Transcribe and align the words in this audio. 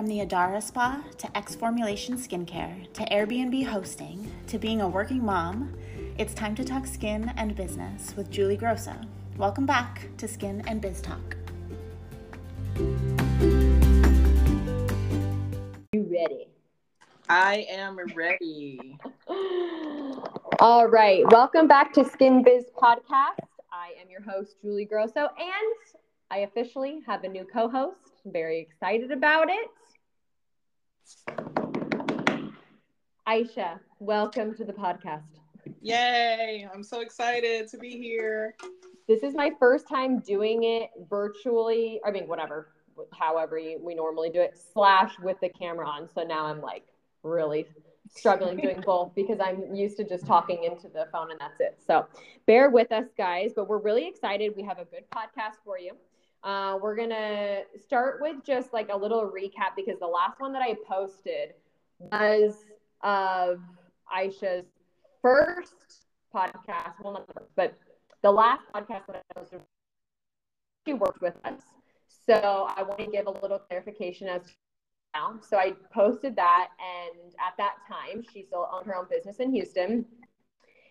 From 0.00 0.08
the 0.08 0.20
Adara 0.20 0.62
Spa 0.62 1.02
to 1.18 1.36
X 1.36 1.54
Formulation 1.54 2.16
Skincare 2.16 2.90
to 2.94 3.02
Airbnb 3.14 3.66
hosting 3.66 4.32
to 4.46 4.58
being 4.58 4.80
a 4.80 4.88
working 4.88 5.22
mom, 5.22 5.74
it's 6.16 6.32
time 6.32 6.54
to 6.54 6.64
talk 6.64 6.86
skin 6.86 7.30
and 7.36 7.54
business 7.54 8.14
with 8.16 8.30
Julie 8.30 8.56
Grosso. 8.56 8.94
Welcome 9.36 9.66
back 9.66 10.08
to 10.16 10.26
Skin 10.26 10.62
and 10.66 10.80
Biz 10.80 11.02
Talk. 11.02 11.36
You 15.92 16.08
ready? 16.10 16.48
I 17.28 17.66
am 17.68 17.98
ready. 18.16 18.96
All 20.60 20.88
right. 20.88 21.30
Welcome 21.30 21.68
back 21.68 21.92
to 21.92 22.08
Skin 22.08 22.42
Biz 22.42 22.70
Podcast. 22.74 23.44
I 23.70 23.92
am 24.00 24.08
your 24.08 24.22
host, 24.22 24.56
Julie 24.62 24.86
Grosso, 24.86 25.28
and 25.38 25.98
I 26.30 26.38
officially 26.38 27.02
have 27.06 27.24
a 27.24 27.28
new 27.28 27.44
co 27.52 27.68
host. 27.68 28.22
Very 28.24 28.60
excited 28.60 29.10
about 29.10 29.50
it. 29.50 29.68
Aisha, 33.28 33.78
welcome 33.98 34.54
to 34.56 34.64
the 34.64 34.72
podcast. 34.72 35.22
Yay! 35.80 36.68
I'm 36.72 36.82
so 36.82 37.00
excited 37.00 37.68
to 37.68 37.78
be 37.78 37.90
here. 37.90 38.54
This 39.06 39.22
is 39.22 39.34
my 39.34 39.52
first 39.58 39.88
time 39.88 40.20
doing 40.20 40.64
it 40.64 40.90
virtually. 41.08 42.00
I 42.04 42.10
mean, 42.10 42.28
whatever, 42.28 42.68
however 43.12 43.58
you, 43.58 43.80
we 43.82 43.94
normally 43.94 44.30
do 44.30 44.40
it, 44.40 44.58
slash 44.72 45.12
with 45.22 45.38
the 45.40 45.48
camera 45.48 45.86
on. 45.86 46.08
So 46.08 46.22
now 46.22 46.46
I'm 46.46 46.60
like 46.60 46.84
really 47.22 47.66
struggling 48.14 48.56
doing 48.56 48.80
both 48.86 49.14
because 49.14 49.38
I'm 49.40 49.74
used 49.74 49.96
to 49.98 50.04
just 50.04 50.26
talking 50.26 50.64
into 50.64 50.88
the 50.88 51.06
phone 51.12 51.30
and 51.30 51.40
that's 51.40 51.60
it. 51.60 51.78
So 51.86 52.06
bear 52.46 52.70
with 52.70 52.92
us, 52.92 53.06
guys, 53.16 53.52
but 53.54 53.68
we're 53.68 53.78
really 53.78 54.06
excited. 54.08 54.54
We 54.56 54.62
have 54.64 54.78
a 54.78 54.84
good 54.84 55.04
podcast 55.14 55.56
for 55.64 55.78
you. 55.78 55.92
Uh, 56.42 56.78
we're 56.80 56.96
going 56.96 57.10
to 57.10 57.62
start 57.82 58.20
with 58.20 58.36
just 58.44 58.72
like 58.72 58.88
a 58.90 58.96
little 58.96 59.30
recap 59.30 59.76
because 59.76 59.98
the 60.00 60.06
last 60.06 60.40
one 60.40 60.52
that 60.52 60.62
I 60.62 60.74
posted 60.88 61.54
was 61.98 62.54
of 63.02 63.60
Aisha's 64.14 64.66
first 65.20 66.06
podcast. 66.34 66.94
Well, 67.02 67.12
not 67.14 67.26
first, 67.34 67.50
but 67.56 67.74
the 68.22 68.30
last 68.30 68.62
podcast 68.74 69.06
that 69.06 69.16
I 69.16 69.38
posted, 69.38 69.60
she 70.86 70.94
worked 70.94 71.20
with 71.20 71.34
us. 71.44 71.60
So 72.26 72.68
I 72.74 72.82
want 72.82 72.98
to 73.00 73.06
give 73.06 73.26
a 73.26 73.30
little 73.30 73.58
clarification 73.58 74.28
as 74.28 74.42
to 74.42 74.52
now. 75.14 75.38
So 75.42 75.56
I 75.56 75.74
posted 75.92 76.36
that, 76.36 76.68
and 76.78 77.32
at 77.34 77.54
that 77.58 77.74
time, 77.88 78.22
she 78.32 78.42
still 78.42 78.68
owned 78.72 78.86
her 78.86 78.96
own 78.96 79.06
business 79.10 79.38
in 79.38 79.52
Houston. 79.52 80.04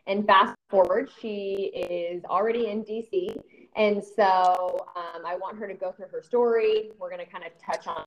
And 0.07 0.25
fast 0.25 0.55
forward, 0.69 1.09
she 1.21 1.71
is 1.73 2.23
already 2.25 2.67
in 2.67 2.83
DC. 2.83 3.37
And 3.79 4.03
so 4.03 4.85
um, 4.97 5.25
I 5.25 5.35
want 5.35 5.57
her 5.57 5.65
to 5.65 5.73
go 5.73 5.93
through 5.93 6.07
her 6.11 6.21
story. 6.21 6.91
We're 6.99 7.09
going 7.09 7.25
to 7.25 7.31
kind 7.31 7.45
of 7.45 7.51
touch 7.65 7.87
on 7.87 8.03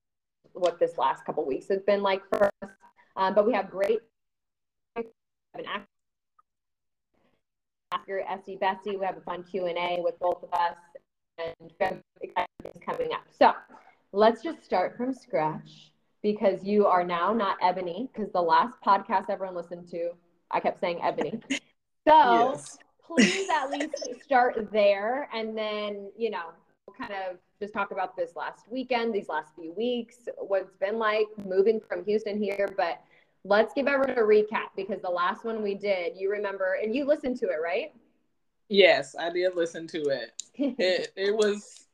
what 0.52 0.78
this 0.78 0.98
last 0.98 1.24
couple 1.24 1.46
weeks 1.46 1.66
has 1.68 1.80
been 1.82 2.02
like 2.02 2.20
for 2.28 2.44
us. 2.44 2.70
Um, 3.16 3.34
but 3.34 3.46
we 3.46 3.54
have 3.54 3.70
great 3.70 4.00
an 4.96 5.64
your 8.06 8.20
Esty 8.20 8.56
Bestie. 8.56 8.98
We 8.98 9.06
have 9.06 9.16
a 9.16 9.20
fun 9.20 9.44
Q 9.44 9.66
and 9.66 9.78
A 9.78 10.00
with 10.02 10.18
both 10.18 10.42
of 10.42 10.52
us, 10.52 10.76
and 11.38 11.72
coming 12.84 13.12
up. 13.12 13.24
So 13.30 13.52
let's 14.12 14.42
just 14.42 14.64
start 14.64 14.96
from 14.96 15.14
scratch 15.14 15.92
because 16.22 16.64
you 16.64 16.86
are 16.86 17.04
now 17.04 17.32
not 17.32 17.56
Ebony, 17.62 18.10
because 18.12 18.30
the 18.32 18.42
last 18.42 18.76
podcast 18.86 19.30
everyone 19.30 19.56
listened 19.56 19.88
to, 19.90 20.10
I 20.50 20.60
kept 20.60 20.80
saying 20.80 21.00
Ebony. 21.02 21.40
So 22.04 22.50
yes. 22.50 22.78
Please 23.06 23.48
at 23.50 23.70
least 23.70 23.94
start 24.22 24.70
there. 24.72 25.28
And 25.32 25.56
then, 25.56 26.10
you 26.16 26.30
know, 26.30 26.52
we'll 26.86 26.94
kind 26.96 27.12
of 27.12 27.38
just 27.60 27.72
talk 27.72 27.90
about 27.90 28.16
this 28.16 28.34
last 28.36 28.70
weekend, 28.70 29.14
these 29.14 29.28
last 29.28 29.54
few 29.54 29.72
weeks, 29.72 30.28
what 30.38 30.62
it's 30.62 30.76
been 30.76 30.98
like 30.98 31.26
moving 31.44 31.80
from 31.80 32.04
Houston 32.04 32.42
here. 32.42 32.68
But 32.76 33.00
let's 33.44 33.72
give 33.74 33.86
everyone 33.86 34.18
a 34.18 34.22
recap 34.22 34.70
because 34.76 35.00
the 35.02 35.10
last 35.10 35.44
one 35.44 35.62
we 35.62 35.74
did, 35.74 36.16
you 36.16 36.30
remember, 36.30 36.78
and 36.82 36.94
you 36.94 37.04
listened 37.04 37.38
to 37.38 37.46
it, 37.46 37.58
right? 37.62 37.92
Yes, 38.68 39.14
I 39.18 39.30
did 39.30 39.54
listen 39.54 39.86
to 39.88 40.00
it. 40.08 40.42
it, 40.54 41.12
it 41.16 41.34
was 41.34 41.86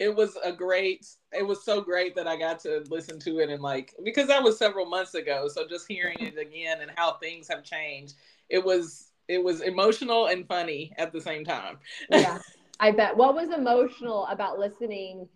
it 0.00 0.14
was 0.14 0.36
a 0.42 0.52
great 0.52 1.06
it 1.32 1.46
was 1.46 1.64
so 1.64 1.80
great 1.80 2.16
that 2.16 2.26
I 2.26 2.36
got 2.36 2.58
to 2.60 2.84
listen 2.88 3.18
to 3.20 3.38
it 3.38 3.48
and 3.48 3.62
like 3.62 3.94
because 4.04 4.26
that 4.26 4.42
was 4.42 4.58
several 4.58 4.86
months 4.86 5.14
ago. 5.14 5.48
So 5.48 5.66
just 5.68 5.86
hearing 5.86 6.16
it 6.18 6.38
again 6.38 6.80
and 6.80 6.90
how 6.96 7.14
things 7.14 7.48
have 7.48 7.62
changed, 7.62 8.14
it 8.48 8.64
was 8.64 9.12
it 9.28 9.42
was 9.42 9.60
emotional 9.60 10.26
and 10.26 10.46
funny 10.46 10.92
at 10.98 11.12
the 11.12 11.20
same 11.20 11.44
time. 11.44 11.78
yeah, 12.10 12.38
I 12.80 12.90
bet. 12.90 13.16
What 13.16 13.34
was 13.34 13.50
emotional 13.50 14.26
about 14.26 14.58
listening 14.58 15.28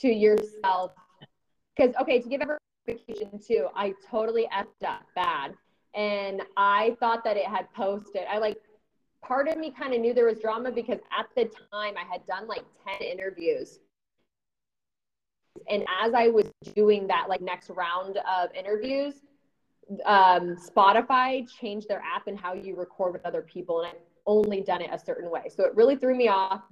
to 0.00 0.08
yourself? 0.08 0.92
Because 1.76 1.94
okay, 2.00 2.20
to 2.20 2.28
give 2.28 2.40
everyone 2.40 3.40
too, 3.46 3.68
I 3.74 3.94
totally 4.10 4.48
effed 4.54 4.86
up 4.86 5.02
bad, 5.14 5.54
and 5.94 6.42
I 6.56 6.96
thought 7.00 7.24
that 7.24 7.36
it 7.36 7.46
had 7.46 7.72
posted. 7.74 8.22
I 8.30 8.38
like 8.38 8.58
part 9.22 9.48
of 9.48 9.56
me 9.56 9.70
kind 9.70 9.94
of 9.94 10.00
knew 10.00 10.14
there 10.14 10.26
was 10.26 10.38
drama 10.38 10.70
because 10.70 10.98
at 11.16 11.26
the 11.34 11.44
time 11.72 11.94
I 11.96 12.04
had 12.10 12.26
done 12.26 12.46
like 12.46 12.64
10 13.00 13.08
interviews 13.08 13.80
and 15.68 15.84
as 16.02 16.14
I 16.14 16.28
was 16.28 16.46
doing 16.74 17.06
that 17.08 17.28
like 17.28 17.40
next 17.40 17.70
round 17.70 18.18
of 18.18 18.50
interviews, 18.54 19.14
um, 20.04 20.56
Spotify 20.56 21.48
changed 21.48 21.88
their 21.88 22.02
app 22.02 22.26
and 22.26 22.38
how 22.38 22.54
you 22.54 22.76
record 22.76 23.12
with 23.12 23.24
other 23.24 23.42
people, 23.42 23.80
and 23.80 23.88
I've 23.88 24.02
only 24.26 24.60
done 24.60 24.80
it 24.80 24.90
a 24.92 24.98
certain 24.98 25.30
way. 25.30 25.44
So 25.54 25.64
it 25.64 25.74
really 25.74 25.96
threw 25.96 26.14
me 26.14 26.28
off. 26.28 26.62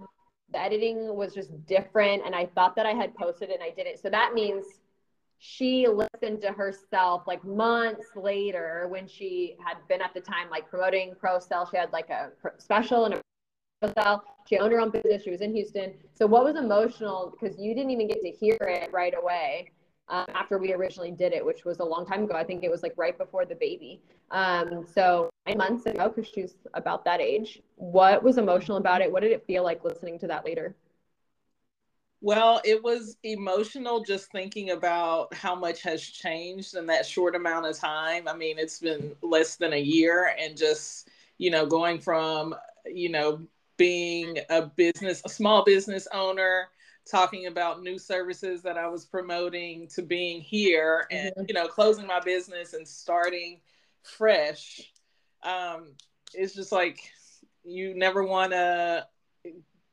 The 0.53 0.61
editing 0.61 1.15
was 1.15 1.34
just 1.34 1.67
different, 1.67 2.22
and 2.25 2.34
I 2.34 2.47
thought 2.47 2.77
that 2.77 2.87
I 2.87 2.93
had 2.93 3.15
posted 3.15 3.51
and 3.51 3.62
I 3.62 3.71
didn't. 3.71 3.99
So 3.99 4.11
that 4.11 4.34
means 4.34 4.65
she 5.39 5.89
listened 5.89 6.41
to 6.43 6.53
herself 6.53 7.22
like 7.27 7.45
months 7.45 8.06
later 8.15 8.87
when 8.89 9.09
she 9.09 9.56
had 9.65 9.77
been 9.89 10.01
at 10.01 10.15
the 10.15 10.21
time 10.21 10.49
like 10.51 10.69
promoting 10.69 11.15
ProCell. 11.21 11.69
She 11.71 11.77
had 11.77 11.93
like 11.93 12.11
a 12.11 12.31
special 12.59 13.06
and 13.06 13.15
a 13.15 14.21
she 14.47 14.59
owned 14.59 14.72
her 14.72 14.81
own 14.81 14.91
business. 14.91 15.25
She 15.25 15.31
was 15.31 15.41
in 15.41 15.53
Houston. 15.53 15.95
So 16.12 16.27
what 16.27 16.45
was 16.45 16.55
emotional 16.55 17.33
because 17.33 17.59
you 17.59 17.75
didn't 17.75 17.91
even 17.91 18.06
get 18.06 18.21
to 18.22 18.31
hear 18.31 18.56
it 18.61 18.93
right 18.93 19.15
away 19.21 19.72
um, 20.12 20.27
after 20.34 20.59
we 20.59 20.75
originally 20.75 21.11
did 21.11 21.33
it, 21.33 21.45
which 21.45 21.65
was 21.65 21.81
a 21.81 21.84
long 21.84 22.05
time 22.06 22.25
ago. 22.25 22.34
I 22.34 22.45
think 22.45 22.62
it 22.62 22.71
was 22.71 22.83
like 22.83 22.93
right 22.97 23.17
before 23.17 23.47
the 23.47 23.55
baby. 23.55 24.03
Um, 24.31 24.84
so 24.95 25.31
nine 25.47 25.56
months 25.56 25.87
ago, 25.87 26.12
because 26.15 26.31
she's 26.31 26.55
about 26.75 27.05
that 27.06 27.21
age. 27.21 27.62
What 27.77 28.22
was 28.22 28.37
emotional 28.37 28.77
about 28.77 29.01
it? 29.01 29.11
What 29.11 29.22
did 29.22 29.33
it 29.33 29.45
feel 29.47 29.65
like 29.65 29.83
listening 29.84 30.19
to 30.21 30.27
that 30.27 30.45
later? 30.45 30.77
Well, 32.21 32.61
it 32.62 32.81
was 32.84 33.17
emotional 33.25 34.05
just 34.05 34.31
thinking 34.31 34.71
about 34.71 35.34
how 35.34 35.56
much 35.56 35.83
has 35.83 36.03
changed 36.03 36.77
in 36.77 36.87
that 36.87 37.05
short 37.05 37.34
amount 37.34 37.67
of 37.67 37.77
time. 37.77 38.28
I 38.28 38.37
mean, 38.37 38.59
it's 38.59 38.78
been 38.78 39.17
less 39.22 39.56
than 39.56 39.72
a 39.72 39.81
year, 39.81 40.37
and 40.39 40.56
just, 40.56 41.09
you 41.39 41.51
know, 41.51 41.65
going 41.67 41.99
from, 41.99 42.55
you 42.87 43.09
know, 43.09 43.41
being 43.78 44.39
a 44.51 44.67
business, 44.67 45.22
a 45.25 45.28
small 45.28 45.65
business 45.65 46.06
owner, 46.12 46.69
talking 47.11 47.47
about 47.47 47.83
new 47.83 47.99
services 47.99 48.63
that 48.63 48.79
I 48.79 48.89
was 48.89 49.05
promoting 49.05 49.89
to 49.89 50.03
being 50.03 50.41
here 50.41 51.07
and, 51.11 51.31
mm-hmm. 51.31 51.45
you 51.49 51.55
know, 51.55 51.67
closing 51.67 52.07
my 52.07 52.21
business 52.21 52.75
and 52.75 52.87
starting 52.87 53.61
fresh. 54.03 54.81
Um, 55.43 55.95
it's 56.35 56.55
just 56.55 56.73
like 56.73 56.99
you 57.65 57.95
never 57.95 58.25
want 58.25 58.53
to 58.53 59.07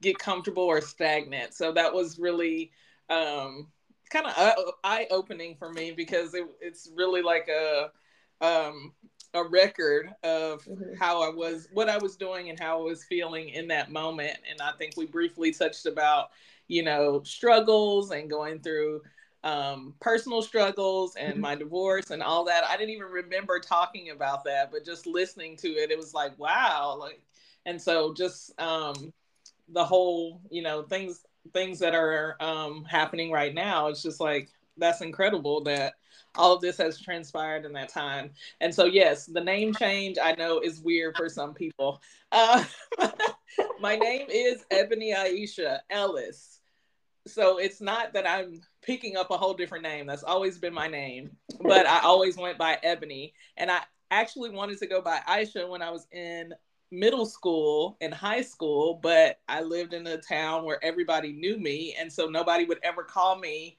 get 0.01 0.17
comfortable 0.17 0.63
or 0.63 0.81
stagnant. 0.81 1.53
So 1.53 1.71
that 1.73 1.93
was 1.93 2.19
really 2.19 2.71
um, 3.09 3.67
kind 4.09 4.27
of 4.27 4.55
eye 4.83 5.07
opening 5.11 5.55
for 5.55 5.71
me 5.71 5.91
because 5.91 6.33
it, 6.33 6.45
it's 6.61 6.89
really 6.95 7.21
like 7.21 7.49
a 7.49 7.91
um, 8.41 8.93
a 9.33 9.43
record 9.43 10.09
of 10.23 10.63
mm-hmm. 10.65 10.95
how 10.99 11.21
I 11.21 11.29
was, 11.29 11.67
what 11.71 11.89
I 11.89 11.97
was 11.97 12.15
doing, 12.15 12.49
and 12.49 12.59
how 12.59 12.79
I 12.79 12.83
was 12.83 13.03
feeling 13.03 13.49
in 13.49 13.67
that 13.67 13.91
moment. 13.91 14.37
And 14.49 14.61
I 14.61 14.71
think 14.77 14.97
we 14.97 15.05
briefly 15.05 15.51
touched 15.51 15.85
about, 15.85 16.29
you 16.67 16.83
know, 16.83 17.21
struggles 17.23 18.11
and 18.11 18.29
going 18.29 18.59
through 18.59 19.01
um, 19.43 19.93
personal 19.99 20.41
struggles 20.41 21.15
and 21.15 21.33
mm-hmm. 21.33 21.41
my 21.41 21.55
divorce 21.55 22.11
and 22.11 22.21
all 22.21 22.43
that. 22.45 22.63
I 22.65 22.75
didn't 22.75 22.95
even 22.95 23.07
remember 23.07 23.59
talking 23.59 24.09
about 24.09 24.43
that, 24.45 24.71
but 24.71 24.85
just 24.85 25.07
listening 25.07 25.55
to 25.57 25.67
it, 25.69 25.91
it 25.91 25.97
was 25.97 26.13
like, 26.13 26.37
wow, 26.37 26.97
like, 26.99 27.21
and 27.65 27.81
so 27.81 28.13
just 28.13 28.59
um, 28.59 29.13
the 29.69 29.83
whole, 29.83 30.41
you 30.49 30.61
know, 30.61 30.83
things 30.83 31.21
things 31.53 31.79
that 31.79 31.95
are 31.95 32.35
um, 32.39 32.83
happening 32.83 33.31
right 33.31 33.53
now. 33.53 33.87
It's 33.87 34.03
just 34.03 34.19
like 34.19 34.49
that's 34.77 35.01
incredible 35.01 35.63
that 35.63 35.93
all 36.35 36.55
of 36.55 36.61
this 36.61 36.77
has 36.77 36.99
transpired 36.99 37.65
in 37.65 37.73
that 37.73 37.89
time. 37.89 38.31
And 38.61 38.73
so, 38.73 38.85
yes, 38.85 39.25
the 39.25 39.43
name 39.43 39.73
change 39.73 40.17
I 40.21 40.33
know 40.33 40.59
is 40.59 40.79
weird 40.79 41.15
for 41.17 41.29
some 41.29 41.53
people. 41.53 42.01
Uh, 42.31 42.63
my 43.79 43.95
name 43.95 44.27
is 44.29 44.63
Ebony 44.71 45.13
Aisha 45.13 45.79
Ellis. 45.89 46.59
So 47.27 47.57
it's 47.57 47.81
not 47.81 48.13
that 48.13 48.27
I'm 48.27 48.61
picking 48.81 49.17
up 49.17 49.31
a 49.31 49.37
whole 49.37 49.53
different 49.53 49.83
name. 49.83 50.07
That's 50.07 50.23
always 50.23 50.57
been 50.57 50.73
my 50.73 50.87
name, 50.87 51.35
but 51.61 51.85
I 51.85 51.99
always 52.01 52.37
went 52.37 52.57
by 52.57 52.77
Ebony. 52.83 53.33
And 53.57 53.69
I 53.69 53.81
actually 54.11 54.49
wanted 54.49 54.79
to 54.79 54.87
go 54.87 55.01
by 55.01 55.19
Aisha 55.27 55.69
when 55.69 55.81
I 55.81 55.91
was 55.91 56.07
in 56.11 56.53
middle 56.91 57.25
school 57.25 57.97
and 58.01 58.13
high 58.13 58.41
school, 58.41 58.99
but 59.01 59.39
I 59.47 59.61
lived 59.61 59.93
in 59.93 60.07
a 60.07 60.17
town 60.17 60.63
where 60.63 60.83
everybody 60.83 61.33
knew 61.33 61.57
me. 61.57 61.95
And 61.99 62.11
so 62.11 62.27
nobody 62.27 62.65
would 62.65 62.79
ever 62.83 63.03
call 63.03 63.37
me 63.37 63.77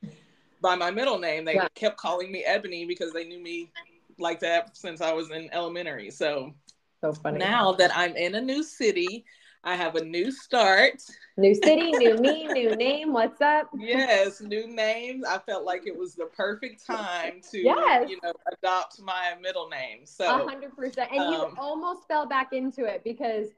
by 0.60 0.74
my 0.74 0.90
middle 0.90 1.18
name. 1.18 1.44
They 1.44 1.54
Yeah. 1.54 1.68
kept 1.74 1.96
calling 1.96 2.30
me 2.30 2.44
Ebony 2.44 2.84
because 2.86 3.12
they 3.12 3.24
knew 3.24 3.40
me 3.40 3.72
like 4.18 4.40
that 4.40 4.76
since 4.76 5.00
I 5.00 5.12
was 5.12 5.30
in 5.30 5.48
elementary. 5.52 6.10
So 6.10 6.54
So 7.00 7.12
funny. 7.12 7.38
now 7.38 7.72
that 7.72 7.96
I'm 7.96 8.14
in 8.16 8.34
a 8.34 8.40
new 8.40 8.62
city, 8.62 9.24
I 9.64 9.74
have 9.76 9.94
a 9.96 10.04
new 10.04 10.30
start. 10.30 11.02
New 11.36 11.54
city, 11.54 11.92
new 11.92 12.16
me, 12.16 12.46
new 12.46 12.74
name. 12.76 13.12
What's 13.12 13.40
up? 13.40 13.70
Yes, 13.78 14.40
new 14.40 14.66
names. 14.66 15.24
I 15.24 15.38
felt 15.38 15.64
like 15.64 15.86
it 15.86 15.96
was 15.96 16.14
the 16.14 16.26
perfect 16.26 16.86
time 16.86 17.40
to, 17.50 17.58
Yes. 17.58 18.10
you 18.10 18.18
know, 18.22 18.32
adopt 18.52 19.00
my 19.00 19.34
middle 19.40 19.68
name. 19.68 20.00
So 20.04 20.46
hundred 20.46 20.76
percent. 20.76 21.10
And 21.12 21.30
you 21.32 21.38
um, 21.38 21.54
almost 21.58 22.06
fell 22.08 22.26
back 22.26 22.52
into 22.52 22.84
it 22.84 23.02
because 23.04 23.48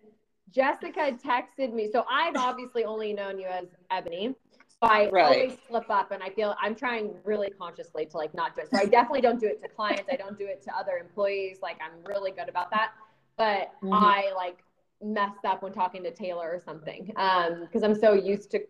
Jessica 0.50 1.16
texted 1.24 1.72
me. 1.72 1.88
So 1.90 2.04
I've 2.10 2.36
obviously 2.36 2.84
only 2.84 3.12
known 3.12 3.38
you 3.38 3.46
as 3.46 3.66
Ebony. 3.90 4.34
I 4.82 5.08
Right. 5.10 5.24
always 5.24 5.58
slip 5.68 5.88
up 5.90 6.10
and 6.10 6.22
I 6.22 6.30
feel 6.30 6.54
I'm 6.60 6.74
trying 6.74 7.14
really 7.24 7.50
consciously 7.50 8.06
to 8.06 8.16
like 8.16 8.34
not 8.34 8.56
do 8.56 8.62
it. 8.62 8.70
So 8.70 8.78
I 8.78 8.86
definitely 8.86 9.20
don't 9.20 9.40
do 9.40 9.46
it 9.46 9.62
to 9.62 9.68
clients. 9.68 10.04
I 10.10 10.16
don't 10.16 10.38
do 10.38 10.46
it 10.46 10.62
to 10.64 10.76
other 10.76 10.98
employees. 10.98 11.58
Like 11.62 11.78
I'm 11.80 12.04
really 12.04 12.32
good 12.32 12.48
about 12.48 12.70
that. 12.72 12.92
But 13.36 13.72
Mhm. 13.82 13.92
I 13.92 14.32
like 14.34 14.64
messed 15.02 15.44
up 15.44 15.62
when 15.62 15.72
talking 15.72 16.02
to 16.04 16.10
Taylor 16.10 16.50
or 16.52 16.60
something. 16.60 17.12
Um, 17.16 17.60
because 17.62 17.82
I'm 17.82 17.94
so 17.94 18.12
used 18.12 18.50
to 18.52 18.60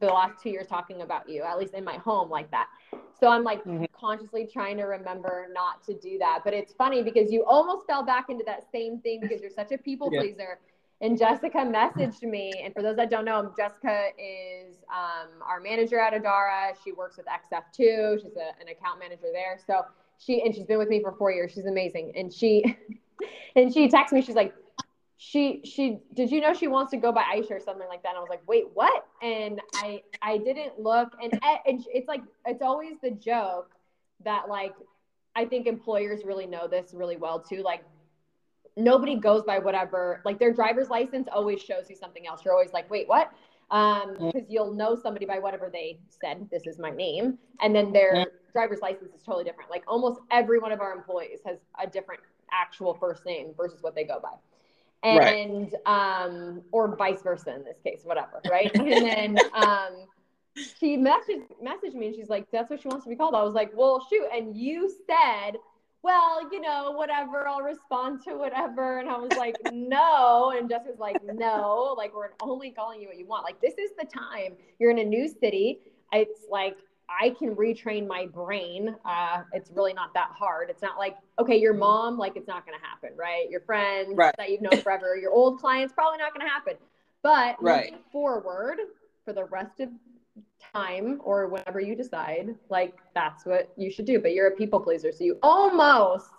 the 0.00 0.06
last 0.06 0.42
two 0.42 0.50
years 0.50 0.66
talking 0.66 1.02
about 1.02 1.28
you, 1.28 1.42
at 1.42 1.58
least 1.58 1.74
in 1.74 1.84
my 1.84 1.96
home 1.98 2.30
like 2.30 2.50
that. 2.50 2.68
So 3.18 3.28
I'm 3.28 3.44
like 3.44 3.62
Mhm. 3.64 3.86
consciously 3.92 4.46
trying 4.50 4.76
to 4.78 4.84
remember 4.84 5.48
not 5.52 5.82
to 5.84 5.94
do 5.94 6.18
that. 6.18 6.40
But 6.44 6.54
it's 6.54 6.72
funny 6.72 7.02
because 7.02 7.30
you 7.30 7.44
almost 7.44 7.86
fell 7.86 8.02
back 8.02 8.30
into 8.30 8.44
that 8.46 8.70
same 8.72 8.98
thing 9.00 9.20
because 9.20 9.40
you're 9.40 9.50
such 9.50 9.72
a 9.72 9.78
people 9.78 10.10
Yeah. 10.10 10.20
pleaser. 10.20 10.58
And 11.02 11.18
Jessica 11.18 11.58
messaged 11.58 12.22
me, 12.22 12.52
and 12.62 12.74
for 12.74 12.82
those 12.82 12.96
that 12.96 13.08
don't 13.08 13.24
know, 13.24 13.52
Jessica 13.56 14.08
is 14.18 14.76
um, 14.92 15.28
our 15.42 15.58
manager 15.58 15.98
at 15.98 16.12
Adara. 16.12 16.74
She 16.84 16.92
works 16.92 17.16
with 17.16 17.26
XF2. 17.26 18.20
She's 18.22 18.36
a, 18.36 18.60
an 18.60 18.68
account 18.70 18.98
manager 18.98 19.28
there. 19.32 19.58
So 19.66 19.82
she 20.18 20.42
and 20.42 20.54
she's 20.54 20.66
been 20.66 20.78
with 20.78 20.88
me 20.88 21.00
for 21.02 21.12
four 21.12 21.32
years. 21.32 21.52
She's 21.52 21.64
amazing. 21.64 22.12
And 22.16 22.32
she 22.32 22.76
and 23.56 23.72
she 23.72 23.88
texted 23.88 24.12
me. 24.12 24.20
She's 24.20 24.34
like, 24.34 24.54
she 25.16 25.62
she 25.64 26.00
did 26.14 26.30
you 26.30 26.40
know 26.40 26.52
she 26.52 26.66
wants 26.66 26.90
to 26.90 26.96
go 26.98 27.12
by 27.12 27.22
Aisha 27.34 27.52
or 27.52 27.60
something 27.60 27.88
like 27.88 28.02
that? 28.02 28.10
And 28.10 28.18
I 28.18 28.20
was 28.20 28.30
like, 28.30 28.46
wait, 28.46 28.66
what? 28.74 29.06
And 29.22 29.60
I 29.76 30.02
I 30.20 30.36
didn't 30.36 30.78
look, 30.78 31.14
and 31.22 31.32
and 31.66 31.84
it's 31.92 32.08
like 32.08 32.22
it's 32.46 32.62
always 32.62 32.94
the 33.02 33.10
joke 33.10 33.70
that 34.24 34.48
like 34.48 34.74
I 35.34 35.46
think 35.46 35.66
employers 35.66 36.24
really 36.24 36.46
know 36.46 36.68
this 36.68 36.92
really 36.92 37.16
well 37.16 37.40
too. 37.40 37.62
Like 37.62 37.84
nobody 38.76 39.16
goes 39.16 39.42
by 39.42 39.58
whatever 39.58 40.20
like 40.24 40.38
their 40.38 40.52
driver's 40.52 40.88
license 40.88 41.28
always 41.32 41.60
shows 41.60 41.88
you 41.88 41.96
something 41.96 42.26
else. 42.26 42.44
You're 42.44 42.54
always 42.54 42.72
like, 42.72 42.90
wait, 42.90 43.08
what? 43.08 43.32
Um, 43.70 44.16
because 44.18 44.48
you'll 44.48 44.72
know 44.72 44.96
somebody 44.96 45.26
by 45.26 45.38
whatever 45.38 45.70
they 45.72 46.00
said, 46.08 46.48
this 46.50 46.66
is 46.66 46.78
my 46.78 46.90
name, 46.90 47.38
and 47.60 47.74
then 47.74 47.92
their 47.92 48.26
driver's 48.52 48.80
license 48.80 49.14
is 49.14 49.22
totally 49.22 49.44
different. 49.44 49.70
Like 49.70 49.84
almost 49.86 50.20
every 50.30 50.58
one 50.58 50.72
of 50.72 50.80
our 50.80 50.92
employees 50.92 51.38
has 51.46 51.58
a 51.80 51.86
different 51.86 52.20
actual 52.50 52.94
first 52.94 53.24
name 53.24 53.52
versus 53.56 53.80
what 53.82 53.94
they 53.94 54.04
go 54.04 54.18
by. 54.20 54.30
Right. 55.04 55.46
And 55.46 55.74
um, 55.86 56.62
or 56.72 56.94
vice 56.96 57.22
versa 57.22 57.54
in 57.54 57.64
this 57.64 57.78
case, 57.82 58.00
whatever, 58.04 58.42
right? 58.50 58.70
and 58.74 59.06
then 59.06 59.38
um 59.54 60.06
she 60.78 60.96
messaged 60.96 61.46
messaged 61.62 61.94
me 61.94 62.08
and 62.08 62.16
she's 62.16 62.28
like, 62.28 62.50
That's 62.50 62.68
what 62.70 62.82
she 62.82 62.88
wants 62.88 63.04
to 63.04 63.10
be 63.10 63.16
called. 63.16 63.34
I 63.34 63.42
was 63.42 63.54
like, 63.54 63.70
Well, 63.74 64.06
shoot. 64.10 64.26
And 64.34 64.56
you 64.56 64.92
said, 65.06 65.56
Well, 66.02 66.48
you 66.50 66.60
know, 66.60 66.92
whatever, 66.92 67.46
I'll 67.46 67.60
respond 67.60 68.22
to 68.24 68.34
whatever. 68.34 69.00
And 69.00 69.08
I 69.10 69.18
was 69.18 69.32
like, 69.36 69.56
No. 69.70 70.52
And 70.56 70.68
Jessica's 70.68 70.98
like, 70.98 71.20
No, 71.22 71.94
like 71.96 72.14
we're 72.14 72.30
only 72.40 72.70
calling 72.70 73.00
you 73.00 73.08
what 73.08 73.18
you 73.18 73.26
want. 73.26 73.44
Like, 73.44 73.60
this 73.60 73.74
is 73.74 73.90
the 73.98 74.06
time. 74.06 74.54
You're 74.78 74.90
in 74.90 74.98
a 74.98 75.04
new 75.04 75.28
city. 75.28 75.80
It's 76.12 76.46
like 76.50 76.76
I 77.08 77.30
can 77.30 77.54
retrain 77.56 78.06
my 78.06 78.26
brain. 78.26 78.94
Uh, 79.04 79.42
it's 79.52 79.70
really 79.72 79.92
not 79.92 80.14
that 80.14 80.30
hard. 80.32 80.70
It's 80.70 80.80
not 80.80 80.96
like, 80.96 81.16
okay, 81.38 81.56
your 81.58 81.74
mom, 81.74 82.16
like 82.16 82.36
it's 82.36 82.48
not 82.48 82.64
going 82.64 82.78
to 82.78 82.84
happen, 82.86 83.10
right? 83.16 83.50
Your 83.50 83.60
friends 83.60 84.12
Right. 84.16 84.34
that 84.38 84.50
you've 84.50 84.62
known 84.62 84.80
forever, 84.80 85.16
your 85.16 85.32
old 85.32 85.58
clients, 85.60 85.92
probably 85.92 86.18
not 86.18 86.32
going 86.32 86.46
to 86.46 86.50
happen. 86.50 86.74
But 87.22 87.56
Right. 87.60 87.90
moving 87.92 88.04
forward 88.12 88.78
for 89.24 89.32
the 89.32 89.44
rest 89.44 89.80
of 89.80 89.90
time 90.72 91.20
or 91.24 91.48
whenever 91.48 91.80
you 91.80 91.94
decide, 91.94 92.54
like 92.68 92.94
that's 93.14 93.44
what 93.44 93.72
you 93.76 93.90
should 93.90 94.04
do. 94.04 94.20
But 94.20 94.32
you're 94.32 94.48
a 94.48 94.56
people 94.56 94.80
pleaser, 94.80 95.12
so 95.12 95.24
you 95.24 95.38
almost 95.42 96.30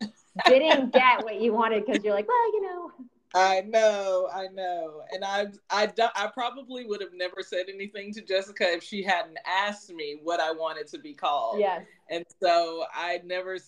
didn't 0.46 0.92
get 0.92 1.22
what 1.22 1.40
you 1.40 1.52
wanted 1.52 1.86
because 1.86 2.04
you're 2.04 2.14
like, 2.14 2.28
well, 2.28 2.52
you 2.52 2.62
know, 2.62 2.90
I 3.36 3.60
know, 3.68 4.28
I 4.34 4.46
know, 4.48 5.02
and 5.12 5.22
I, 5.22 5.48
I, 5.68 5.84
do- 5.86 6.08
I 6.14 6.28
probably 6.32 6.86
would 6.86 7.02
have 7.02 7.12
never 7.14 7.42
said 7.42 7.66
anything 7.68 8.10
to 8.14 8.22
Jessica 8.22 8.64
if 8.72 8.82
she 8.82 9.02
hadn't 9.02 9.36
asked 9.46 9.92
me 9.92 10.16
what 10.22 10.40
I 10.40 10.52
wanted 10.52 10.86
to 10.88 10.98
be 10.98 11.12
called. 11.12 11.58
yes, 11.60 11.82
And 12.08 12.24
so 12.42 12.84
I 12.94 13.20
never, 13.26 13.58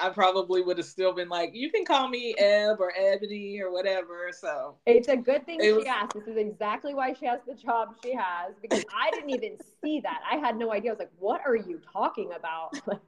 I 0.00 0.08
probably 0.08 0.60
would 0.62 0.76
have 0.78 0.86
still 0.88 1.12
been 1.12 1.28
like, 1.28 1.50
you 1.54 1.70
can 1.70 1.84
call 1.84 2.08
me 2.08 2.34
Eb 2.36 2.80
or 2.80 2.92
Ebony 2.98 3.60
or 3.60 3.70
whatever. 3.72 4.30
So 4.32 4.74
it's 4.86 5.06
a 5.06 5.16
good 5.16 5.46
thing 5.46 5.60
she 5.62 5.70
was- 5.70 5.86
asked. 5.86 6.14
This 6.14 6.26
is 6.26 6.36
exactly 6.36 6.92
why 6.92 7.12
she 7.12 7.26
has 7.26 7.38
the 7.46 7.54
job 7.54 7.94
she 8.02 8.14
has 8.14 8.54
because 8.60 8.84
I 8.92 9.10
didn't 9.12 9.30
even 9.30 9.56
see 9.80 10.00
that. 10.00 10.18
I 10.28 10.38
had 10.38 10.56
no 10.56 10.72
idea. 10.72 10.90
I 10.90 10.94
was 10.94 10.98
like, 10.98 11.12
what 11.20 11.42
are 11.46 11.54
you 11.56 11.80
talking 11.92 12.32
about? 12.34 12.70
Like, 12.88 12.98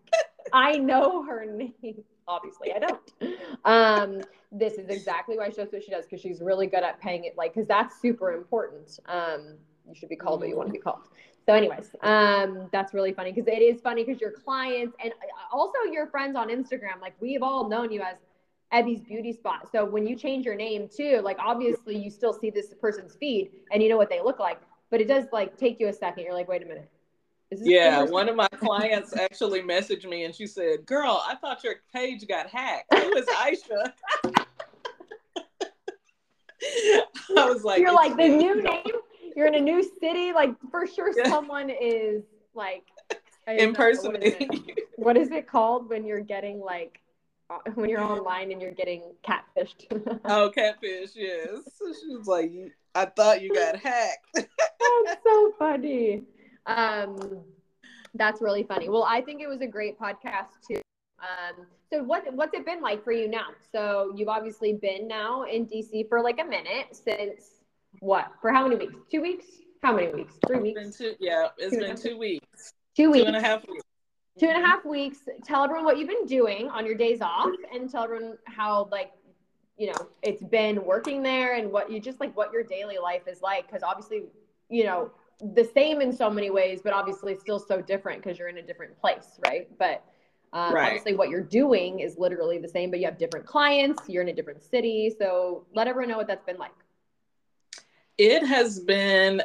I 0.53 0.77
know 0.77 1.25
her 1.25 1.45
name. 1.47 2.05
Obviously, 2.27 2.73
I 2.73 2.79
don't. 2.79 3.11
Um, 3.65 4.23
this 4.51 4.75
is 4.75 4.89
exactly 4.89 5.37
why 5.37 5.51
she 5.51 5.57
does 5.57 5.73
what 5.73 5.83
she 5.83 5.91
does 5.91 6.05
because 6.05 6.21
she's 6.21 6.41
really 6.41 6.67
good 6.67 6.83
at 6.83 7.01
paying 7.01 7.25
it. 7.25 7.37
Like, 7.37 7.55
because 7.55 7.69
that's 7.69 8.01
super 8.01 8.33
important. 8.33 8.99
Um, 9.07 9.57
you 9.87 9.95
should 9.95 10.09
be 10.09 10.17
called 10.17 10.41
what 10.41 10.49
you 10.49 10.57
want 10.57 10.69
to 10.69 10.73
be 10.73 10.79
called. 10.79 11.09
So, 11.47 11.53
anyways, 11.53 11.95
um, 12.03 12.69
that's 12.73 12.95
really 12.95 13.13
funny 13.13 13.33
because 13.33 13.49
it 13.49 13.61
is 13.61 13.81
funny 13.83 14.05
because 14.05 14.21
your 14.21 14.33
clients 14.33 14.97
and 15.03 15.13
uh, 15.13 15.57
also 15.57 15.79
your 15.91 16.07
friends 16.07 16.37
on 16.37 16.49
Instagram, 16.49 17.01
like 17.03 17.15
we've 17.21 17.43
all 17.43 17.69
known 17.69 17.93
you 17.93 18.01
as 18.01 18.17
Ebby's 18.73 19.03
Beauty 19.03 19.33
Spot. 19.33 19.69
So 19.71 19.85
when 19.85 20.07
you 20.07 20.17
change 20.17 20.47
your 20.47 20.57
name 20.57 20.89
too, 20.89 21.21
like 21.23 21.37
obviously 21.39 21.97
you 21.97 22.11
still 22.11 22.33
see 22.33 22.51
this 22.51 22.75
person's 22.81 23.15
feed 23.15 23.51
and 23.71 23.83
you 23.83 23.89
know 23.89 23.97
what 23.97 24.09
they 24.09 24.23
look 24.23 24.39
like, 24.39 24.61
but 24.91 25.01
it 25.01 25.09
does 25.09 25.27
like 25.33 25.57
take 25.57 25.79
you 25.79 25.89
a 25.89 25.93
second. 25.93 26.25
You're 26.25 26.35
like, 26.35 26.49
wait 26.49 26.63
a 26.63 26.67
minute. 26.67 26.91
Is 27.51 27.61
this 27.61 27.67
the 27.69 27.71
yeah, 27.71 28.03
one 28.03 28.29
of 28.29 28.37
my 28.37 28.49
clients 28.57 29.17
actually 29.17 29.61
messaged 29.63 30.09
me 30.09 30.25
and 30.25 30.35
she 30.35 30.47
said, 30.47 30.87
"Girl, 30.87 31.23
I 31.27 31.35
thought 31.37 31.63
your 31.63 31.77
page 31.93 32.27
got 32.27 32.49
hacked. 32.49 32.93
Who 32.93 33.15
is 33.17 33.27
Aisha?" 33.27 33.93
I 37.37 37.49
was 37.49 37.63
like, 37.65 37.81
You're 37.81 37.93
like 37.93 38.17
the 38.17 38.29
new 38.29 38.63
name. 38.63 38.85
You're 39.37 39.47
in 39.47 39.55
a 39.57 39.61
new 39.61 39.83
city. 40.01 40.33
Like 40.33 40.55
for 40.71 40.87
sure, 40.87 41.13
Yeah. 41.17 41.29
someone 41.29 41.71
is 41.71 42.23
like 42.55 42.85
I 43.47 43.57
don't 43.57 43.73
know, 43.73 43.85
what 43.87 44.23
is 44.23 44.33
it? 44.35 44.41
impersonating. 44.41 44.77
What 44.97 45.17
is 45.17 45.31
it 45.33 45.47
called 45.47 45.89
when 45.91 46.07
you're 46.07 46.21
getting 46.21 46.61
like 46.61 47.01
uh, 47.51 47.59
when 47.75 47.91
you're 47.91 48.01
online 48.01 48.53
and 48.53 48.63
you're 48.63 48.73
getting 48.73 49.03
catfished? 49.27 50.21
oh, 50.25 50.51
catfish. 50.55 51.11
Yes. 51.15 51.59
She 51.79 52.17
was 52.17 52.27
like, 52.27 52.51
"I 52.95 53.05
thought 53.07 53.43
you 53.43 53.53
got 53.55 53.77
hacked." 53.77 54.27
that's 54.35 55.23
so 55.23 55.53
funny. 55.59 56.23
Um, 56.67 57.41
that's 58.15 58.41
really 58.41 58.63
funny. 58.63 58.89
Well, 58.89 59.05
I 59.09 59.21
think 59.21 59.41
it 59.41 59.49
was 59.49 59.61
a 59.61 59.67
great 59.67 59.99
podcast 59.99 60.49
too. 60.69 60.81
Um, 61.21 61.67
so 61.91 62.03
what 62.03 62.33
what's 62.35 62.55
it 62.55 62.65
been 62.67 62.81
like 62.81 63.03
for 63.05 63.13
you 63.13 63.29
now? 63.29 63.47
So 63.73 64.13
you've 64.17 64.29
obviously 64.29 64.75
been 64.75 65.09
now 65.09 65.45
in 65.45 65.67
DC 65.67 66.09
for 66.09 66.21
like 66.23 66.39
a 66.41 66.45
minute 66.45 66.87
since 66.93 67.63
what? 68.01 68.27
For 68.41 68.53
how 68.53 68.65
many 68.67 68.77
weeks? 68.87 68.97
Two 69.11 69.23
weeks? 69.23 69.47
How 69.83 69.95
many 69.95 70.13
weeks? 70.13 70.35
Three 70.47 70.57
It's 70.71 70.75
been 70.75 70.85
weeks? 70.85 70.99
two, 70.99 71.15
yeah, 71.21 71.49
it's 71.59 71.75
Two 71.75 71.81
been 71.81 71.97
two 71.97 72.19
weeks, 72.19 72.73
Two 72.97 73.05
two 73.05 73.11
weeks. 73.13 73.27
and 73.27 73.37
a 73.37 73.41
half 73.41 73.67
weeks. 73.69 73.83
Two 74.39 74.47
and 74.49 74.63
a 74.63 74.67
half 74.67 74.85
weeks. 74.85 75.19
Tell 75.45 75.63
everyone 75.63 75.85
what 75.85 75.99
you've 75.99 76.09
been 76.09 76.27
doing 76.27 76.69
on 76.71 76.85
your 76.87 76.97
days 76.97 77.21
off, 77.21 77.51
and 77.73 77.89
tell 77.91 78.05
everyone 78.05 78.37
how 78.47 78.89
like 78.91 79.13
you 79.77 79.89
know 79.89 80.09
it's 80.23 80.43
been 80.43 80.85
working 80.85 81.23
there 81.23 81.55
and 81.57 81.71
what 81.71 81.91
you 81.91 82.01
just 82.01 82.21
like 82.21 82.37
what 82.37 82.53
your 82.53 82.63
daily 82.65 82.99
life 82.99 83.23
is 83.29 83.43
like 83.43 83.67
because 83.67 83.83
obviously 83.83 84.25
you 84.69 84.85
know 84.85 85.11
the 85.41 85.65
same 85.75 86.01
in 86.01 86.13
so 86.13 86.31
many 86.31 86.51
ways 86.51 86.81
but 86.83 86.93
obviously 86.93 87.35
still 87.35 87.59
so 87.59 87.81
different 87.83 88.23
because 88.23 88.39
you're 88.39 88.49
in 88.49 88.59
a 88.59 88.63
different 88.63 88.99
place 89.01 89.39
right 89.47 89.69
but 89.79 90.05
um, 90.53 90.73
Right. 90.73 90.87
obviously 90.87 91.15
what 91.17 91.31
you're 91.31 91.43
doing 91.43 92.01
is 92.01 92.17
literally 92.17 92.59
the 92.59 92.69
same 92.69 92.91
but 92.91 93.01
you 93.01 93.07
have 93.07 93.19
different 93.19 93.45
clients 93.47 94.09
you're 94.09 94.23
in 94.23 94.29
a 94.29 94.33
different 94.33 94.63
city 94.63 95.13
so 95.19 95.67
let 95.75 95.89
everyone 95.89 96.11
know 96.11 96.17
what 96.17 96.27
that's 96.29 96.45
been 96.45 96.59
like 96.59 96.73
It 98.19 98.47
has 98.47 98.79
been 98.81 99.43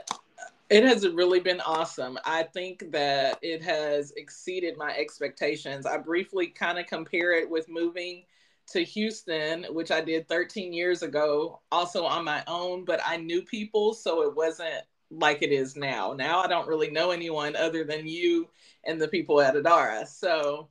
it 0.69 0.83
has 0.83 1.07
really 1.07 1.39
been 1.39 1.61
awesome. 1.61 2.19
I 2.25 2.43
think 2.43 2.91
that 2.91 3.39
it 3.41 3.63
has 3.63 4.11
exceeded 4.15 4.77
my 4.77 4.95
expectations. 4.95 5.87
I 5.87 5.97
briefly 5.97 6.47
kind 6.47 6.77
of 6.77 6.85
compare 6.85 7.33
it 7.33 7.49
with 7.49 7.67
moving 7.67 8.23
to 8.67 8.83
Houston, 8.83 9.65
which 9.71 9.89
I 9.89 10.01
did 10.01 10.27
13 10.27 10.71
years 10.71 11.01
ago, 11.01 11.59
also 11.71 12.05
on 12.05 12.23
my 12.23 12.43
own, 12.45 12.85
but 12.85 13.01
I 13.03 13.17
knew 13.17 13.41
people, 13.41 13.95
so 13.95 14.21
it 14.21 14.35
wasn't 14.35 14.83
like 15.11 15.41
it 15.41 15.51
is 15.51 15.75
now. 15.75 16.13
Now 16.13 16.39
I 16.39 16.47
don't 16.47 16.67
really 16.67 16.89
know 16.89 17.11
anyone 17.11 17.55
other 17.55 17.83
than 17.83 18.07
you 18.07 18.49
and 18.85 19.01
the 19.01 19.07
people 19.07 19.41
at 19.41 19.55
Adara. 19.55 20.07
So, 20.07 20.69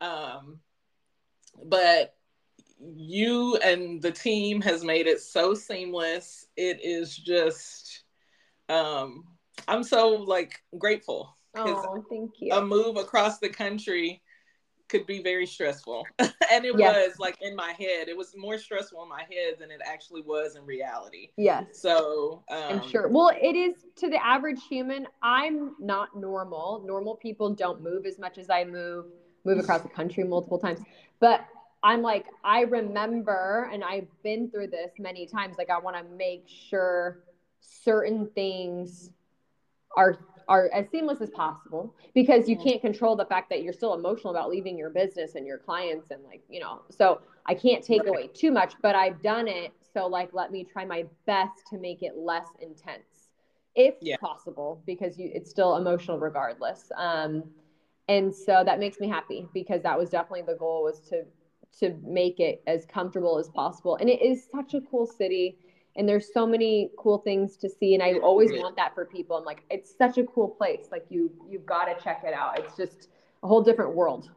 um, 0.00 0.60
but 1.64 2.14
you 2.96 3.56
and 3.56 4.02
the 4.02 4.10
team 4.10 4.60
has 4.62 4.84
made 4.84 5.06
it 5.06 5.20
so 5.20 5.54
seamless. 5.54 6.46
It 6.56 6.80
is 6.82 7.16
just, 7.16 8.02
um, 8.68 9.24
I'm 9.68 9.84
so 9.84 10.08
like 10.10 10.60
grateful. 10.78 11.36
Oh, 11.54 12.04
thank 12.08 12.30
you. 12.40 12.52
A 12.52 12.64
move 12.64 12.96
across 12.96 13.38
the 13.38 13.48
country 13.48 14.22
could 14.92 15.06
be 15.06 15.22
very 15.22 15.46
stressful. 15.46 16.06
and 16.18 16.64
it 16.64 16.78
yes. 16.78 17.08
was 17.08 17.18
like 17.18 17.38
in 17.40 17.56
my 17.56 17.72
head, 17.78 18.08
it 18.08 18.16
was 18.16 18.36
more 18.36 18.58
stressful 18.58 19.02
in 19.02 19.08
my 19.08 19.22
head 19.22 19.54
than 19.58 19.70
it 19.70 19.80
actually 19.84 20.20
was 20.20 20.54
in 20.54 20.66
reality. 20.66 21.30
Yes. 21.38 21.64
So 21.72 22.44
um, 22.50 22.80
I'm 22.80 22.88
sure. 22.88 23.08
Well, 23.08 23.32
it 23.40 23.56
is 23.56 23.86
to 23.96 24.10
the 24.10 24.24
average 24.24 24.60
human. 24.68 25.08
I'm 25.22 25.74
not 25.80 26.14
normal. 26.14 26.84
Normal 26.86 27.16
people 27.16 27.54
don't 27.54 27.82
move 27.82 28.04
as 28.04 28.18
much 28.18 28.36
as 28.36 28.50
I 28.50 28.64
move, 28.64 29.06
move 29.44 29.58
across 29.58 29.80
the 29.80 29.88
country 29.88 30.24
multiple 30.24 30.58
times. 30.58 30.80
But 31.20 31.46
I'm 31.82 32.02
like, 32.02 32.26
I 32.44 32.60
remember, 32.60 33.70
and 33.72 33.82
I've 33.82 34.08
been 34.22 34.50
through 34.50 34.68
this 34.68 34.92
many 34.98 35.26
times. 35.26 35.56
Like, 35.56 35.70
I 35.70 35.78
want 35.78 35.96
to 35.96 36.04
make 36.16 36.44
sure 36.46 37.24
certain 37.60 38.28
things 38.34 39.10
are 39.96 40.18
are 40.48 40.70
as 40.72 40.86
seamless 40.90 41.20
as 41.20 41.30
possible 41.30 41.94
because 42.14 42.48
you 42.48 42.56
can't 42.56 42.80
control 42.80 43.16
the 43.16 43.24
fact 43.26 43.48
that 43.50 43.62
you're 43.62 43.72
still 43.72 43.94
emotional 43.94 44.30
about 44.30 44.50
leaving 44.50 44.76
your 44.76 44.90
business 44.90 45.34
and 45.34 45.46
your 45.46 45.58
clients 45.58 46.10
and 46.10 46.22
like 46.24 46.42
you 46.48 46.60
know 46.60 46.82
so 46.90 47.20
i 47.46 47.54
can't 47.54 47.84
take 47.84 48.06
away 48.06 48.28
too 48.28 48.50
much 48.50 48.74
but 48.82 48.94
i've 48.94 49.20
done 49.22 49.48
it. 49.48 49.72
So 49.94 50.06
like 50.06 50.30
let 50.32 50.50
me 50.50 50.64
try 50.64 50.84
my 50.84 51.04
best 51.26 51.66
to 51.70 51.78
make 51.78 52.02
it 52.02 52.16
less 52.16 52.46
intense 52.60 53.30
if 53.74 53.94
yeah. 54.00 54.16
possible 54.16 54.82
because 54.86 55.18
you 55.18 55.30
it's 55.32 55.50
still 55.50 55.76
emotional 55.76 56.18
regardless. 56.18 56.90
Um 56.96 57.44
and 58.08 58.34
so 58.34 58.62
that 58.64 58.78
makes 58.78 58.98
me 59.00 59.08
happy 59.08 59.48
because 59.54 59.82
that 59.82 59.98
was 59.98 60.10
definitely 60.10 60.42
the 60.42 60.54
goal 60.54 60.82
was 60.84 61.00
to 61.10 61.24
to 61.78 61.98
make 62.04 62.38
it 62.38 62.62
as 62.66 62.84
comfortable 62.84 63.38
as 63.38 63.48
possible. 63.48 63.96
And 63.96 64.10
it 64.10 64.20
is 64.20 64.46
such 64.50 64.74
a 64.74 64.80
cool 64.82 65.06
city 65.06 65.56
and 65.96 66.08
there's 66.08 66.32
so 66.32 66.46
many 66.46 66.90
cool 66.96 67.18
things 67.18 67.56
to 67.58 67.68
see 67.68 67.94
and 67.94 68.02
i 68.02 68.14
always 68.14 68.50
want 68.52 68.76
that 68.76 68.94
for 68.94 69.04
people. 69.04 69.36
I'm 69.36 69.44
like 69.44 69.62
it's 69.70 69.96
such 69.96 70.18
a 70.18 70.24
cool 70.24 70.48
place. 70.48 70.88
Like 70.90 71.04
you 71.08 71.30
you've 71.48 71.66
got 71.66 71.84
to 71.84 72.02
check 72.02 72.22
it 72.26 72.34
out. 72.34 72.58
It's 72.58 72.76
just 72.76 73.08
a 73.42 73.48
whole 73.48 73.62
different 73.62 73.94
world. 73.94 74.30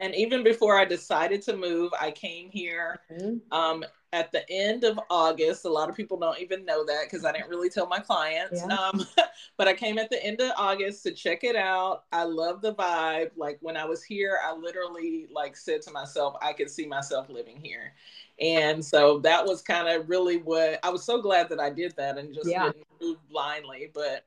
And 0.00 0.14
even 0.16 0.42
before 0.42 0.76
i 0.78 0.84
decided 0.84 1.42
to 1.42 1.56
move 1.56 1.92
i 2.00 2.10
came 2.10 2.50
here 2.50 3.00
mm-hmm. 3.10 3.36
um, 3.52 3.84
at 4.12 4.30
the 4.32 4.44
end 4.50 4.84
of 4.84 4.98
august 5.10 5.64
a 5.64 5.68
lot 5.68 5.88
of 5.88 5.96
people 5.96 6.18
don't 6.18 6.40
even 6.40 6.64
know 6.64 6.84
that 6.84 7.04
because 7.04 7.24
i 7.24 7.32
didn't 7.32 7.48
really 7.48 7.70
tell 7.70 7.86
my 7.86 7.98
clients 7.98 8.62
yeah. 8.66 8.74
um, 8.74 9.06
but 9.56 9.66
i 9.66 9.72
came 9.72 9.98
at 9.98 10.10
the 10.10 10.22
end 10.24 10.40
of 10.40 10.50
august 10.56 11.02
to 11.02 11.12
check 11.12 11.44
it 11.44 11.56
out 11.56 12.04
i 12.12 12.22
love 12.22 12.60
the 12.60 12.74
vibe 12.74 13.30
like 13.36 13.58
when 13.60 13.76
i 13.76 13.84
was 13.84 14.02
here 14.02 14.38
i 14.44 14.54
literally 14.54 15.26
like 15.32 15.56
said 15.56 15.80
to 15.80 15.90
myself 15.90 16.34
i 16.42 16.52
could 16.52 16.70
see 16.70 16.86
myself 16.86 17.28
living 17.28 17.58
here 17.60 17.94
and 18.40 18.84
so 18.84 19.18
that 19.20 19.44
was 19.44 19.62
kind 19.62 19.88
of 19.88 20.08
really 20.08 20.38
what 20.38 20.80
I 20.82 20.90
was 20.90 21.04
so 21.04 21.20
glad 21.20 21.48
that 21.50 21.60
I 21.60 21.70
did 21.70 21.94
that 21.96 22.18
and 22.18 22.34
just 22.34 22.48
yeah. 22.48 22.64
didn't 22.72 22.86
move 23.00 23.18
blindly, 23.30 23.90
but 23.94 24.24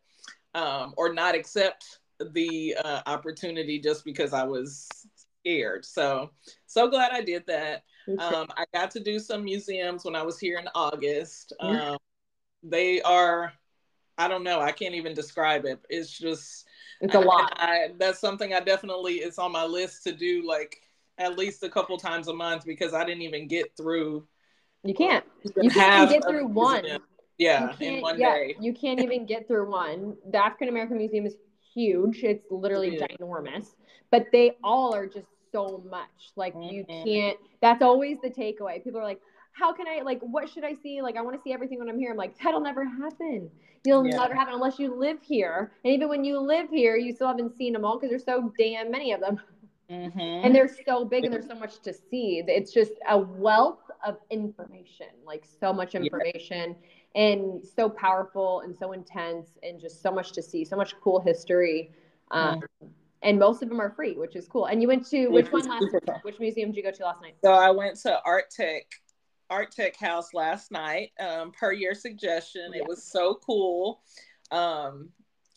um, 0.53 0.93
or 0.95 1.13
not 1.13 1.35
accept 1.35 1.99
the 2.31 2.75
uh, 2.83 3.01
opportunity 3.07 3.79
just 3.79 4.05
because 4.05 4.31
I 4.31 4.43
was 4.43 4.87
scared. 5.41 5.83
So 5.85 6.29
so 6.65 6.87
glad 6.87 7.11
I 7.11 7.21
did 7.21 7.45
that. 7.47 7.83
Um, 8.19 8.47
I 8.57 8.65
got 8.73 8.91
to 8.91 8.99
do 8.99 9.19
some 9.19 9.43
museums 9.43 10.05
when 10.05 10.15
I 10.15 10.21
was 10.21 10.39
here 10.39 10.59
in 10.59 10.67
August. 10.75 11.53
Um, 11.59 11.97
they 12.63 13.01
are, 13.01 13.51
I 14.17 14.27
don't 14.27 14.43
know, 14.43 14.59
I 14.59 14.71
can't 14.71 14.95
even 14.95 15.13
describe 15.13 15.65
it. 15.65 15.79
It's 15.89 16.17
just 16.17 16.67
it's 17.01 17.15
a 17.15 17.19
lot. 17.19 17.53
I, 17.57 17.65
I, 17.65 17.89
that's 17.97 18.19
something 18.19 18.53
I 18.53 18.59
definitely 18.59 19.15
is 19.15 19.37
on 19.37 19.51
my 19.51 19.65
list 19.65 20.03
to 20.03 20.11
do. 20.11 20.47
Like 20.47 20.81
at 21.17 21.37
least 21.37 21.63
a 21.63 21.69
couple 21.69 21.97
times 21.97 22.27
a 22.27 22.33
month 22.33 22.65
because 22.65 22.93
I 22.93 23.03
didn't 23.05 23.23
even 23.23 23.47
get 23.47 23.75
through. 23.75 24.27
You 24.83 24.93
can't. 24.93 25.25
You 25.61 25.69
can't 25.69 26.09
get 26.09 26.23
through 26.27 26.47
one. 26.47 26.85
Yeah, 27.37 27.75
in 27.79 28.01
one 28.01 28.19
yeah, 28.19 28.33
day. 28.33 28.55
You 28.59 28.73
can't 28.73 28.99
even 29.01 29.25
get 29.25 29.47
through 29.47 29.69
one. 29.69 30.15
The 30.31 30.37
African 30.37 30.69
American 30.69 30.97
Museum 30.97 31.25
is 31.25 31.35
huge. 31.73 32.23
It's 32.23 32.45
literally 32.49 32.97
yeah. 32.97 33.07
ginormous. 33.07 33.75
But 34.11 34.27
they 34.31 34.53
all 34.63 34.93
are 34.93 35.07
just 35.07 35.27
so 35.55 35.83
much. 35.89 36.31
Like 36.35 36.53
mm-hmm. 36.53 36.73
you 36.73 36.85
can't. 36.85 37.37
That's 37.61 37.81
always 37.81 38.17
the 38.21 38.29
takeaway. 38.29 38.83
People 38.83 38.99
are 38.99 39.03
like, 39.03 39.21
"How 39.53 39.73
can 39.73 39.87
I? 39.87 40.01
Like, 40.01 40.19
what 40.21 40.49
should 40.49 40.63
I 40.63 40.73
see? 40.73 41.01
Like, 41.01 41.15
I 41.17 41.21
want 41.21 41.35
to 41.35 41.41
see 41.41 41.53
everything 41.53 41.79
when 41.79 41.89
I'm 41.89 41.97
here." 41.97 42.11
I'm 42.11 42.17
like, 42.17 42.37
that'll 42.43 42.61
never 42.61 42.85
happen. 42.85 43.49
You'll 43.85 44.05
yeah. 44.05 44.17
never 44.17 44.33
happen 44.33 44.55
unless 44.55 44.79
you 44.79 44.95
live 44.95 45.19
here. 45.21 45.71
And 45.83 45.93
even 45.93 46.09
when 46.09 46.23
you 46.23 46.39
live 46.39 46.69
here, 46.69 46.97
you 46.97 47.13
still 47.13 47.27
haven't 47.27 47.55
seen 47.55 47.73
them 47.73 47.85
all 47.85 47.97
because 47.97 48.09
there's 48.09 48.25
so 48.25 48.51
damn 48.57 48.89
many 48.89 49.11
of 49.13 49.21
them. 49.21 49.39
Mm-hmm. 49.89 50.19
And 50.19 50.55
they're 50.55 50.75
so 50.87 51.05
big 51.05 51.25
and 51.25 51.33
there's 51.33 51.47
so 51.47 51.55
much 51.55 51.79
to 51.81 51.93
see. 51.93 52.43
It's 52.47 52.73
just 52.73 52.93
a 53.07 53.17
wealth 53.17 53.83
of 54.05 54.17
information, 54.31 55.07
like 55.23 55.45
so 55.59 55.71
much 55.71 55.93
information 55.93 56.75
yeah. 57.13 57.21
and 57.21 57.63
so 57.63 57.87
powerful 57.87 58.61
and 58.61 58.75
so 58.75 58.93
intense 58.93 59.49
and 59.61 59.79
just 59.79 60.01
so 60.01 60.11
much 60.11 60.31
to 60.31 60.41
see, 60.41 60.65
so 60.65 60.75
much 60.75 60.95
cool 61.01 61.19
history. 61.19 61.91
Um, 62.31 62.61
mm-hmm. 62.61 62.87
And 63.25 63.39
most 63.39 63.63
of 63.63 63.69
them 63.69 63.81
are 63.81 63.89
free, 63.89 64.13
which 64.13 64.35
is 64.35 64.47
cool. 64.47 64.67
And 64.67 64.81
you 64.81 64.87
went 64.87 65.07
to 65.07 65.27
which 65.27 65.51
one 65.51 65.67
last 65.67 65.83
night? 66.07 66.19
Which 66.21 66.39
museum 66.39 66.69
did 66.69 66.77
you 66.77 66.83
go 66.83 66.91
to 66.91 67.03
last 67.03 67.21
night? 67.21 67.35
So 67.43 67.51
I 67.51 67.71
went 67.71 67.99
to 68.01 68.21
Art 68.23 68.51
Tech, 68.51 68.83
ARTECHOUSE 69.49 70.33
last 70.33 70.71
night, 70.71 71.11
um, 71.19 71.51
per 71.51 71.71
your 71.71 71.95
suggestion. 71.95 72.71
Yeah. 72.73 72.81
It 72.81 72.87
was 72.87 73.03
so 73.03 73.39
cool. 73.45 74.01
Um, 74.51 75.09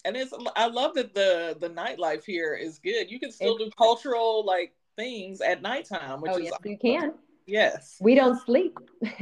and 0.04 0.16
it's 0.16 0.32
I 0.56 0.68
love 0.68 0.94
that 0.94 1.14
the 1.14 1.56
the 1.60 1.68
nightlife 1.68 2.24
here 2.24 2.54
is 2.54 2.78
good. 2.78 3.10
You 3.10 3.20
can 3.20 3.30
still 3.30 3.58
do 3.58 3.70
cultural 3.76 4.44
like 4.46 4.72
things 4.96 5.40
at 5.40 5.60
nighttime, 5.60 6.22
which 6.22 6.32
oh, 6.34 6.38
is 6.38 6.44
yes, 6.44 6.54
you 6.64 6.78
can. 6.78 7.12
Yes, 7.46 7.96
we 8.00 8.14
don't 8.14 8.40
sleep. 8.44 8.78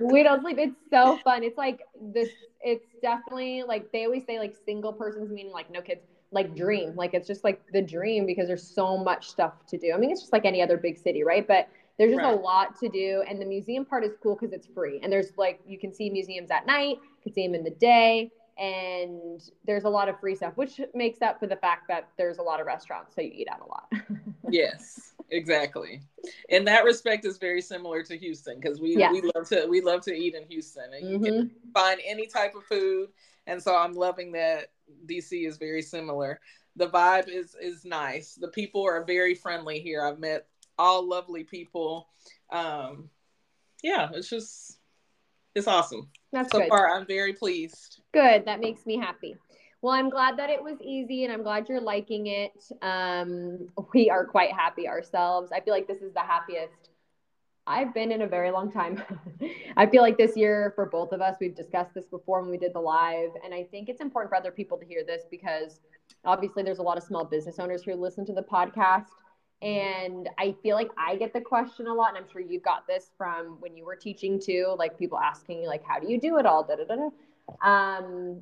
we 0.00 0.22
don't 0.22 0.42
sleep. 0.42 0.58
It's 0.58 0.76
so 0.90 1.18
fun. 1.18 1.44
It's 1.44 1.58
like 1.58 1.80
this. 2.00 2.30
It's 2.62 2.86
definitely 3.02 3.62
like 3.62 3.92
they 3.92 4.04
always 4.06 4.24
say 4.26 4.38
like 4.38 4.56
single 4.64 4.92
persons 4.92 5.30
meaning 5.30 5.52
like 5.52 5.70
no 5.70 5.80
kids 5.80 6.00
like 6.32 6.54
dream 6.54 6.94
like 6.94 7.14
it's 7.14 7.26
just 7.26 7.42
like 7.42 7.60
the 7.72 7.82
dream 7.82 8.26
because 8.26 8.46
there's 8.46 8.66
so 8.66 8.96
much 8.96 9.28
stuff 9.28 9.66
to 9.66 9.76
do 9.76 9.92
i 9.92 9.98
mean 9.98 10.10
it's 10.10 10.20
just 10.20 10.32
like 10.32 10.44
any 10.44 10.62
other 10.62 10.76
big 10.76 10.96
city 10.96 11.24
right 11.24 11.46
but 11.48 11.68
there's 11.98 12.12
just 12.12 12.24
right. 12.24 12.32
a 12.32 12.40
lot 12.40 12.78
to 12.78 12.88
do 12.88 13.22
and 13.28 13.40
the 13.40 13.44
museum 13.44 13.84
part 13.84 14.04
is 14.04 14.12
cool 14.22 14.34
because 14.34 14.52
it's 14.52 14.66
free 14.68 15.00
and 15.02 15.12
there's 15.12 15.32
like 15.36 15.60
you 15.66 15.78
can 15.78 15.92
see 15.92 16.08
museums 16.08 16.50
at 16.50 16.66
night 16.66 16.96
you 17.00 17.22
can 17.22 17.32
see 17.32 17.46
them 17.46 17.54
in 17.54 17.64
the 17.64 17.70
day 17.70 18.30
and 18.60 19.40
there's 19.64 19.84
a 19.84 19.88
lot 19.88 20.10
of 20.10 20.20
free 20.20 20.34
stuff, 20.34 20.52
which 20.56 20.80
makes 20.94 21.22
up 21.22 21.40
for 21.40 21.46
the 21.46 21.56
fact 21.56 21.88
that 21.88 22.08
there's 22.18 22.36
a 22.36 22.42
lot 22.42 22.60
of 22.60 22.66
restaurants, 22.66 23.14
so 23.14 23.22
you 23.22 23.30
eat 23.32 23.48
out 23.50 23.60
a 23.62 23.66
lot. 23.66 23.90
yes, 24.50 25.14
exactly. 25.30 26.02
In 26.50 26.66
that 26.66 26.84
respect, 26.84 27.24
is 27.24 27.38
very 27.38 27.62
similar 27.62 28.02
to 28.02 28.18
Houston 28.18 28.60
because 28.60 28.78
we 28.78 28.96
yes. 28.98 29.12
we 29.12 29.22
love 29.34 29.48
to 29.48 29.66
we 29.66 29.80
love 29.80 30.02
to 30.02 30.14
eat 30.14 30.34
in 30.34 30.44
Houston, 30.44 30.92
and 30.92 31.04
mm-hmm. 31.04 31.12
you 31.12 31.18
can 31.18 31.46
mm-hmm. 31.46 31.70
find 31.72 32.00
any 32.06 32.26
type 32.26 32.54
of 32.54 32.62
food. 32.64 33.08
And 33.50 33.60
so 33.60 33.76
I'm 33.76 33.94
loving 33.94 34.32
that 34.32 34.68
DC 35.06 35.46
is 35.46 35.56
very 35.56 35.82
similar. 35.82 36.40
The 36.76 36.88
vibe 36.88 37.28
is 37.28 37.56
is 37.60 37.84
nice. 37.84 38.36
The 38.36 38.48
people 38.48 38.84
are 38.84 39.04
very 39.04 39.34
friendly 39.34 39.80
here. 39.80 40.04
I've 40.04 40.20
met 40.20 40.46
all 40.78 41.06
lovely 41.06 41.42
people. 41.42 42.08
Um, 42.50 43.10
yeah, 43.82 44.08
it's 44.14 44.30
just 44.30 44.78
it's 45.56 45.66
awesome. 45.66 46.08
That's 46.32 46.52
so 46.52 46.60
good. 46.60 46.68
far. 46.68 46.94
I'm 46.94 47.06
very 47.06 47.32
pleased. 47.32 48.00
Good. 48.12 48.44
That 48.44 48.60
makes 48.60 48.86
me 48.86 48.96
happy. 48.96 49.36
Well, 49.82 49.94
I'm 49.94 50.10
glad 50.10 50.36
that 50.36 50.50
it 50.50 50.62
was 50.62 50.76
easy 50.80 51.24
and 51.24 51.32
I'm 51.32 51.42
glad 51.42 51.68
you're 51.68 51.80
liking 51.80 52.28
it. 52.28 52.52
Um, 52.82 53.68
we 53.94 54.10
are 54.10 54.24
quite 54.26 54.52
happy 54.52 54.86
ourselves. 54.86 55.50
I 55.52 55.60
feel 55.60 55.74
like 55.74 55.88
this 55.88 56.02
is 56.02 56.12
the 56.14 56.20
happiest 56.20 56.89
I've 57.70 57.94
been 57.94 58.10
in 58.10 58.22
a 58.22 58.26
very 58.26 58.50
long 58.50 58.72
time. 58.72 59.00
I 59.76 59.86
feel 59.86 60.02
like 60.02 60.18
this 60.18 60.36
year 60.36 60.72
for 60.74 60.86
both 60.86 61.12
of 61.12 61.20
us, 61.20 61.36
we've 61.40 61.54
discussed 61.54 61.94
this 61.94 62.06
before 62.06 62.40
when 62.42 62.50
we 62.50 62.58
did 62.58 62.74
the 62.74 62.80
live. 62.80 63.30
And 63.44 63.54
I 63.54 63.62
think 63.62 63.88
it's 63.88 64.00
important 64.00 64.30
for 64.30 64.36
other 64.36 64.50
people 64.50 64.76
to 64.76 64.84
hear 64.84 65.04
this 65.04 65.22
because 65.30 65.78
obviously 66.24 66.64
there's 66.64 66.80
a 66.80 66.82
lot 66.82 66.98
of 66.98 67.04
small 67.04 67.24
business 67.24 67.60
owners 67.60 67.84
who 67.84 67.94
listen 67.94 68.26
to 68.26 68.32
the 68.32 68.42
podcast. 68.42 69.06
And 69.62 70.28
I 70.36 70.56
feel 70.64 70.74
like 70.74 70.90
I 70.98 71.14
get 71.14 71.32
the 71.32 71.40
question 71.40 71.86
a 71.86 71.94
lot, 71.94 72.08
and 72.08 72.18
I'm 72.18 72.28
sure 72.32 72.40
you've 72.40 72.64
got 72.64 72.88
this 72.88 73.12
from 73.16 73.60
when 73.60 73.76
you 73.76 73.84
were 73.84 73.94
teaching 73.94 74.40
too, 74.40 74.74
like 74.76 74.98
people 74.98 75.18
asking 75.18 75.62
you, 75.62 75.68
like, 75.68 75.84
how 75.84 76.00
do 76.00 76.10
you 76.10 76.18
do 76.18 76.38
it 76.38 76.46
all? 76.46 76.64
Da, 76.64 76.74
da, 76.74 76.84
da, 76.84 76.96
da. 76.96 77.68
Um, 77.68 78.40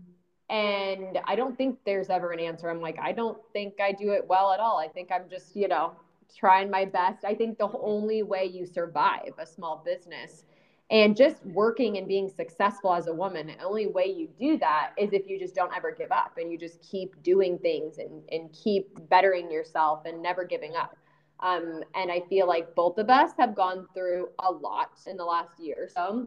and 0.48 1.18
I 1.26 1.36
don't 1.36 1.58
think 1.58 1.80
there's 1.84 2.08
ever 2.08 2.30
an 2.30 2.40
answer. 2.40 2.70
I'm 2.70 2.80
like, 2.80 2.98
I 2.98 3.12
don't 3.12 3.36
think 3.52 3.74
I 3.78 3.92
do 3.92 4.12
it 4.12 4.26
well 4.26 4.52
at 4.52 4.60
all. 4.60 4.78
I 4.78 4.88
think 4.88 5.10
I'm 5.12 5.28
just, 5.28 5.54
you 5.54 5.68
know, 5.68 5.92
trying 6.36 6.70
my 6.70 6.84
best. 6.84 7.24
I 7.24 7.34
think 7.34 7.58
the 7.58 7.70
only 7.80 8.22
way 8.22 8.44
you 8.44 8.66
survive 8.66 9.32
a 9.38 9.46
small 9.46 9.82
business 9.84 10.44
and 10.90 11.16
just 11.16 11.44
working 11.44 11.98
and 11.98 12.08
being 12.08 12.28
successful 12.28 12.94
as 12.94 13.08
a 13.08 13.12
woman, 13.12 13.48
the 13.48 13.62
only 13.62 13.86
way 13.86 14.06
you 14.06 14.28
do 14.38 14.56
that 14.58 14.92
is 14.96 15.12
if 15.12 15.28
you 15.28 15.38
just 15.38 15.54
don't 15.54 15.74
ever 15.76 15.92
give 15.92 16.10
up 16.10 16.38
and 16.38 16.50
you 16.50 16.58
just 16.58 16.80
keep 16.80 17.22
doing 17.22 17.58
things 17.58 17.98
and, 17.98 18.22
and 18.32 18.50
keep 18.52 18.88
bettering 19.10 19.50
yourself 19.50 20.06
and 20.06 20.22
never 20.22 20.44
giving 20.44 20.74
up. 20.74 20.96
Um, 21.40 21.82
and 21.94 22.10
I 22.10 22.22
feel 22.28 22.48
like 22.48 22.74
both 22.74 22.98
of 22.98 23.10
us 23.10 23.32
have 23.38 23.54
gone 23.54 23.86
through 23.94 24.30
a 24.38 24.50
lot 24.50 25.00
in 25.06 25.16
the 25.16 25.24
last 25.24 25.60
year 25.60 25.76
or 25.78 25.88
so. 25.88 26.26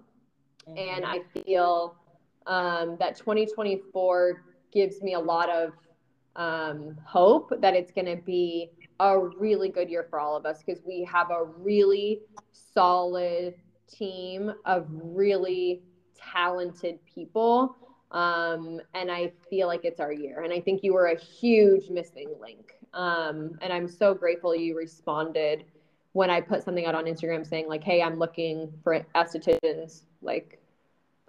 Mm-hmm. 0.70 0.78
And 0.78 1.06
I 1.06 1.22
feel 1.44 1.96
um, 2.46 2.98
that 3.00 3.18
2024 3.18 4.44
gives 4.72 5.02
me 5.02 5.16
a 5.16 5.20
lot 5.20 5.50
of 5.50 5.74
um, 6.36 6.98
hope 7.04 7.52
that 7.60 7.74
it's 7.74 7.92
going 7.92 8.06
to 8.06 8.22
be 8.24 8.70
a 9.02 9.20
really 9.20 9.70
good 9.70 9.90
year 9.90 10.06
for 10.10 10.20
all 10.20 10.38
of 10.38 10.46
us 10.46 10.64
because 10.66 10.84
we 10.86 11.04
have 11.06 11.32
a 11.32 11.46
really 11.46 12.22
solid 12.54 13.56
team 13.88 14.54
of 14.66 14.88
really 14.92 15.84
talented 16.16 17.00
people 17.06 17.78
Um, 18.12 18.82
and 18.94 19.12
I 19.12 19.34
feel 19.50 19.68
like 19.68 19.86
it's 19.86 20.00
our 20.02 20.14
year. 20.14 20.44
And 20.44 20.54
I 20.54 20.62
think 20.62 20.84
you 20.84 20.94
were 20.94 21.08
a 21.08 21.18
huge 21.20 21.90
missing 21.90 22.30
link. 22.42 22.74
Um, 22.94 23.58
and 23.62 23.74
I'm 23.74 23.88
so 23.88 24.14
grateful 24.14 24.56
you 24.56 24.78
responded 24.78 25.66
when 26.14 26.30
I 26.30 26.42
put 26.42 26.64
something 26.64 26.86
out 26.86 26.96
on 26.96 27.06
Instagram 27.06 27.48
saying 27.48 27.70
like, 27.70 27.84
"Hey, 27.84 28.02
I'm 28.02 28.20
looking 28.20 28.74
for 28.84 29.06
estheticians." 29.16 30.04
Like, 30.22 30.62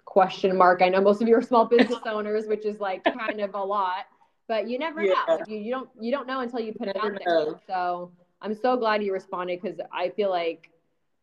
question 0.05 0.57
mark. 0.57 0.81
I 0.81 0.89
know 0.89 1.01
most 1.01 1.21
of 1.21 1.27
you 1.27 1.35
are 1.37 1.41
small 1.41 1.65
business 1.65 2.01
owners, 2.07 2.47
which 2.47 2.65
is 2.65 2.79
like 2.79 3.05
kind 3.07 3.41
of 3.41 3.55
a 3.55 3.63
lot, 3.63 4.05
but 4.47 4.67
you 4.67 4.77
never 4.79 5.03
yeah. 5.03 5.13
know. 5.27 5.35
Like, 5.35 5.47
you, 5.47 5.57
you 5.57 5.71
don't 5.71 5.89
you 5.99 6.11
don't 6.11 6.27
know 6.27 6.41
until 6.41 6.59
you 6.59 6.73
put 6.73 6.87
it 6.87 6.97
out 6.97 7.11
there. 7.25 7.59
So 7.67 8.11
I'm 8.41 8.55
so 8.55 8.77
glad 8.77 9.03
you 9.03 9.13
responded 9.13 9.61
because 9.61 9.79
I 9.91 10.09
feel 10.09 10.29
like 10.29 10.69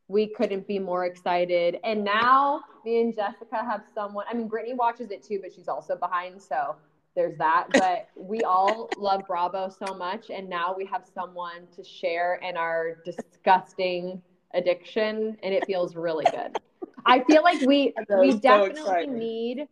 we 0.08 0.26
couldn't 0.26 0.66
be 0.66 0.78
more 0.78 1.04
excited. 1.04 1.78
And 1.84 2.02
now 2.02 2.62
me 2.84 3.00
and 3.00 3.14
Jessica 3.14 3.56
have 3.56 3.84
someone. 3.94 4.24
I 4.28 4.34
mean, 4.34 4.48
Brittany 4.48 4.74
watches 4.74 5.10
it 5.10 5.22
too, 5.22 5.38
but 5.40 5.52
she's 5.54 5.68
also 5.68 5.96
behind, 5.96 6.42
so 6.42 6.74
there's 7.14 7.36
that. 7.38 7.66
But 7.72 8.08
we 8.16 8.40
all 8.40 8.90
love 8.98 9.22
Bravo 9.26 9.68
so 9.68 9.94
much, 9.94 10.30
and 10.30 10.48
now 10.48 10.74
we 10.76 10.84
have 10.86 11.04
someone 11.14 11.68
to 11.76 11.84
share 11.84 12.36
in 12.36 12.56
our 12.56 12.96
disgusting 13.04 14.20
addiction, 14.54 15.36
and 15.42 15.54
it 15.54 15.64
feels 15.66 15.94
really 15.94 16.24
good. 16.32 16.58
I 17.06 17.20
feel 17.24 17.42
like 17.42 17.60
we 17.62 17.94
we 18.18 18.32
definitely 18.38 18.82
so 18.82 19.12
need 19.12 19.68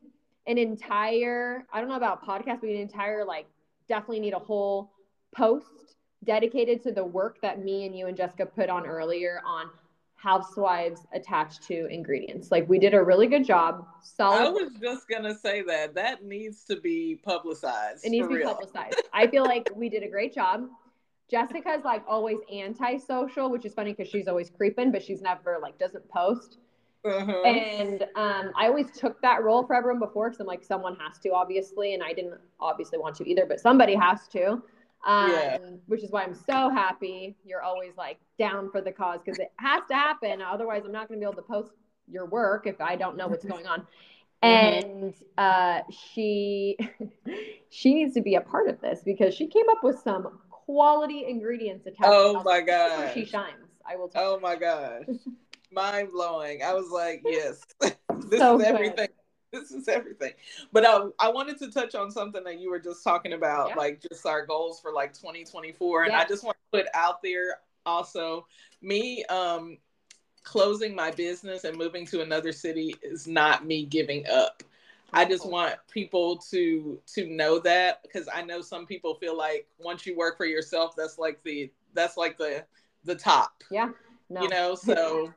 an 0.49 0.59
entire. 0.59 1.65
I 1.73 1.81
don't 1.81 1.89
know 1.89 1.97
about 1.97 2.27
podcast, 2.27 2.61
but 2.61 2.71
an 2.71 2.77
entire 2.77 3.25
like 3.25 3.47
definitely 3.89 4.21
need 4.21 4.33
a 4.33 4.39
whole 4.39 4.91
post 5.37 5.95
dedicated 6.25 6.83
to 6.83 6.91
the 6.91 7.05
work 7.05 7.41
that 7.43 7.63
me 7.63 7.87
and 7.87 7.97
you 7.97 8.07
and 8.07 8.17
Jessica 8.17 8.47
put 8.47 8.69
on 8.69 8.87
earlier 8.87 9.41
on 9.47 9.71
housewives 10.17 11.07
attached 11.13 11.63
to 11.63 11.87
ingredients. 11.87 12.51
Like 12.51 12.69
we 12.69 12.81
did 12.81 12.93
a 12.93 13.03
really 13.03 13.29
good 13.29 13.45
job. 13.45 13.87
Solid. 14.03 14.47
I 14.47 14.49
was 14.49 14.73
just 14.81 15.09
gonna 15.09 15.35
say 15.35 15.63
that 15.63 15.95
that 15.95 16.25
needs 16.25 16.65
to 16.65 16.81
be 16.81 17.21
publicized. 17.23 18.05
It 18.05 18.11
needs 18.11 18.27
to 18.27 18.31
be 18.31 18.37
real. 18.39 18.55
publicized. 18.55 19.01
I 19.13 19.29
feel 19.29 19.45
like 19.45 19.71
we 19.77 19.89
did 19.89 20.03
a 20.03 20.09
great 20.09 20.35
job. 20.35 20.67
Jessica's 21.31 21.85
like 21.85 22.03
always 22.09 22.39
anti-social, 22.51 23.51
which 23.51 23.67
is 23.67 23.75
funny 23.75 23.93
because 23.93 24.11
she's 24.11 24.29
always 24.29 24.51
creeping, 24.51 24.91
but 24.91 25.03
she's 25.03 25.21
never 25.21 25.59
like 25.63 25.79
doesn't 25.79 26.09
post. 26.09 26.59
Uh-huh. 27.05 27.43
And 27.43 28.03
um, 28.17 28.53
I 28.57 28.67
always 28.67 28.91
took 28.91 29.21
that 29.23 29.43
role 29.43 29.67
for 29.67 29.75
everyone 29.75 30.01
before 30.01 30.29
because 30.29 30.41
I'm 30.41 30.47
like 30.47 30.65
someone 30.65 30.97
has 30.97 31.19
to 31.21 31.31
obviously, 31.31 31.95
and 31.95 32.03
I 32.03 32.13
didn't 32.13 32.35
obviously 32.61 32.99
want 32.99 33.17
to 33.17 33.29
either, 33.29 33.47
but 33.47 33.61
somebody 33.61 33.95
has 33.95 34.27
to. 34.29 34.63
Um, 35.07 35.31
yeah. 35.31 35.59
which 35.87 36.03
is 36.03 36.11
why 36.11 36.25
I'm 36.25 36.35
so 36.35 36.71
happy 36.71 37.37
you're 37.45 37.63
always 37.63 37.93
like 37.97 38.19
down 38.37 38.69
for 38.73 38.81
the 38.81 38.91
cause 38.91 39.21
because 39.25 39.39
it 39.39 39.53
has 39.61 39.83
to 39.89 39.95
happen. 39.95 40.43
Otherwise, 40.43 40.83
I'm 40.85 40.91
not 40.91 41.07
going 41.07 41.21
to 41.21 41.25
be 41.25 41.31
able 41.31 41.41
to 41.41 41.49
post 41.49 41.71
your 42.11 42.27
work 42.27 42.67
if 42.67 42.81
I 42.81 42.97
don't 42.97 43.17
know 43.17 43.29
what's 43.29 43.45
going 43.45 43.67
on. 43.67 43.87
Mm-hmm. 44.43 44.99
And 44.99 45.15
uh, 45.37 45.81
she 45.91 46.77
she 47.71 47.95
needs 47.95 48.15
to 48.15 48.21
be 48.21 48.37
a 48.37 48.41
part 48.41 48.69
of 48.69 48.81
this 48.81 49.01
because 49.05 49.35
she 49.35 49.47
came 49.47 49.69
up 49.71 49.83
with 49.83 49.99
some 50.01 50.39
quality 50.51 51.25
ingredients 51.27 51.87
attached. 51.87 52.05
Oh 52.05 52.43
my 52.45 52.61
god, 52.61 53.13
she 53.15 53.25
shines. 53.25 53.67
I 53.89 53.97
will. 53.97 54.11
oh 54.15 54.37
you. 54.37 54.41
my 54.41 54.55
gosh, 54.55 55.07
mind 55.73 56.11
blowing. 56.13 56.63
I 56.63 56.75
was 56.75 56.91
like, 56.91 57.23
yes, 57.25 57.65
this 57.81 57.95
so 58.39 58.61
is 58.61 58.67
everything 58.67 59.09
this 59.53 59.71
is 59.71 59.89
everything. 59.89 60.33
But 60.73 60.85
um, 60.85 61.13
I 61.19 61.31
wanted 61.31 61.59
to 61.59 61.71
touch 61.71 61.95
on 61.95 62.11
something 62.11 62.45
that 62.45 62.61
you 62.61 62.71
were 62.71 62.79
just 62.79 63.03
talking 63.03 63.33
about, 63.33 63.71
yeah. 63.71 63.77
like 63.77 64.03
just 64.09 64.27
our 64.27 64.45
goals 64.47 64.81
for 64.81 64.93
like 64.93 65.15
2024. 65.15 66.05
And 66.05 66.15
I 66.15 66.25
just 66.25 66.45
want 66.45 66.57
to 66.57 66.79
put 66.79 66.87
out 66.95 67.23
there 67.23 67.61
also 67.87 68.47
me 68.83 69.25
um, 69.25 69.79
closing 70.43 70.95
my 70.95 71.11
business 71.11 71.65
and 71.65 71.77
moving 71.77 72.07
to 72.07 72.23
another 72.23 72.53
city 72.53 72.95
is 73.03 73.27
not 73.27 73.67
me 73.67 73.87
giving 73.87 74.27
up. 74.29 74.63
I 75.11 75.25
just 75.25 75.49
want 75.49 75.75
people 75.91 76.37
to 76.51 77.01
to 77.15 77.27
know 77.27 77.59
that 77.61 78.03
because 78.03 78.29
I 78.33 78.43
know 78.43 78.61
some 78.61 78.85
people 78.85 79.15
feel 79.15 79.35
like 79.37 79.67
once 79.79 80.05
you 80.05 80.15
work 80.15 80.37
for 80.37 80.45
yourself, 80.45 80.95
that's 80.95 81.19
like 81.19 81.43
the 81.45 81.73
that's 81.95 82.19
like 82.19 82.37
the 82.37 82.67
the 83.05 83.15
top. 83.15 83.63
Yeah. 83.71 83.89
No. 84.31 84.43
You 84.43 84.49
know, 84.49 84.75
so 84.75 85.33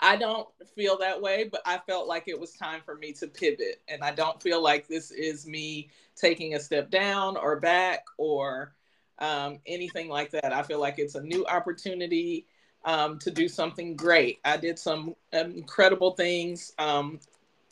I 0.00 0.16
don't 0.16 0.48
feel 0.74 0.96
that 0.98 1.20
way, 1.20 1.48
but 1.50 1.60
I 1.66 1.78
felt 1.86 2.06
like 2.06 2.28
it 2.28 2.38
was 2.38 2.52
time 2.52 2.80
for 2.84 2.94
me 2.94 3.12
to 3.14 3.26
pivot. 3.26 3.82
And 3.88 4.02
I 4.02 4.12
don't 4.12 4.40
feel 4.42 4.62
like 4.62 4.86
this 4.86 5.10
is 5.10 5.46
me 5.46 5.90
taking 6.16 6.54
a 6.54 6.60
step 6.60 6.90
down 6.90 7.36
or 7.36 7.58
back 7.58 8.04
or 8.16 8.74
um, 9.18 9.58
anything 9.66 10.08
like 10.08 10.30
that. 10.30 10.52
I 10.52 10.62
feel 10.62 10.80
like 10.80 10.98
it's 10.98 11.16
a 11.16 11.22
new 11.22 11.44
opportunity 11.46 12.46
um, 12.84 13.18
to 13.18 13.30
do 13.30 13.48
something 13.48 13.96
great. 13.96 14.38
I 14.44 14.56
did 14.56 14.78
some 14.78 15.14
incredible 15.32 16.12
things 16.12 16.72
um, 16.78 17.18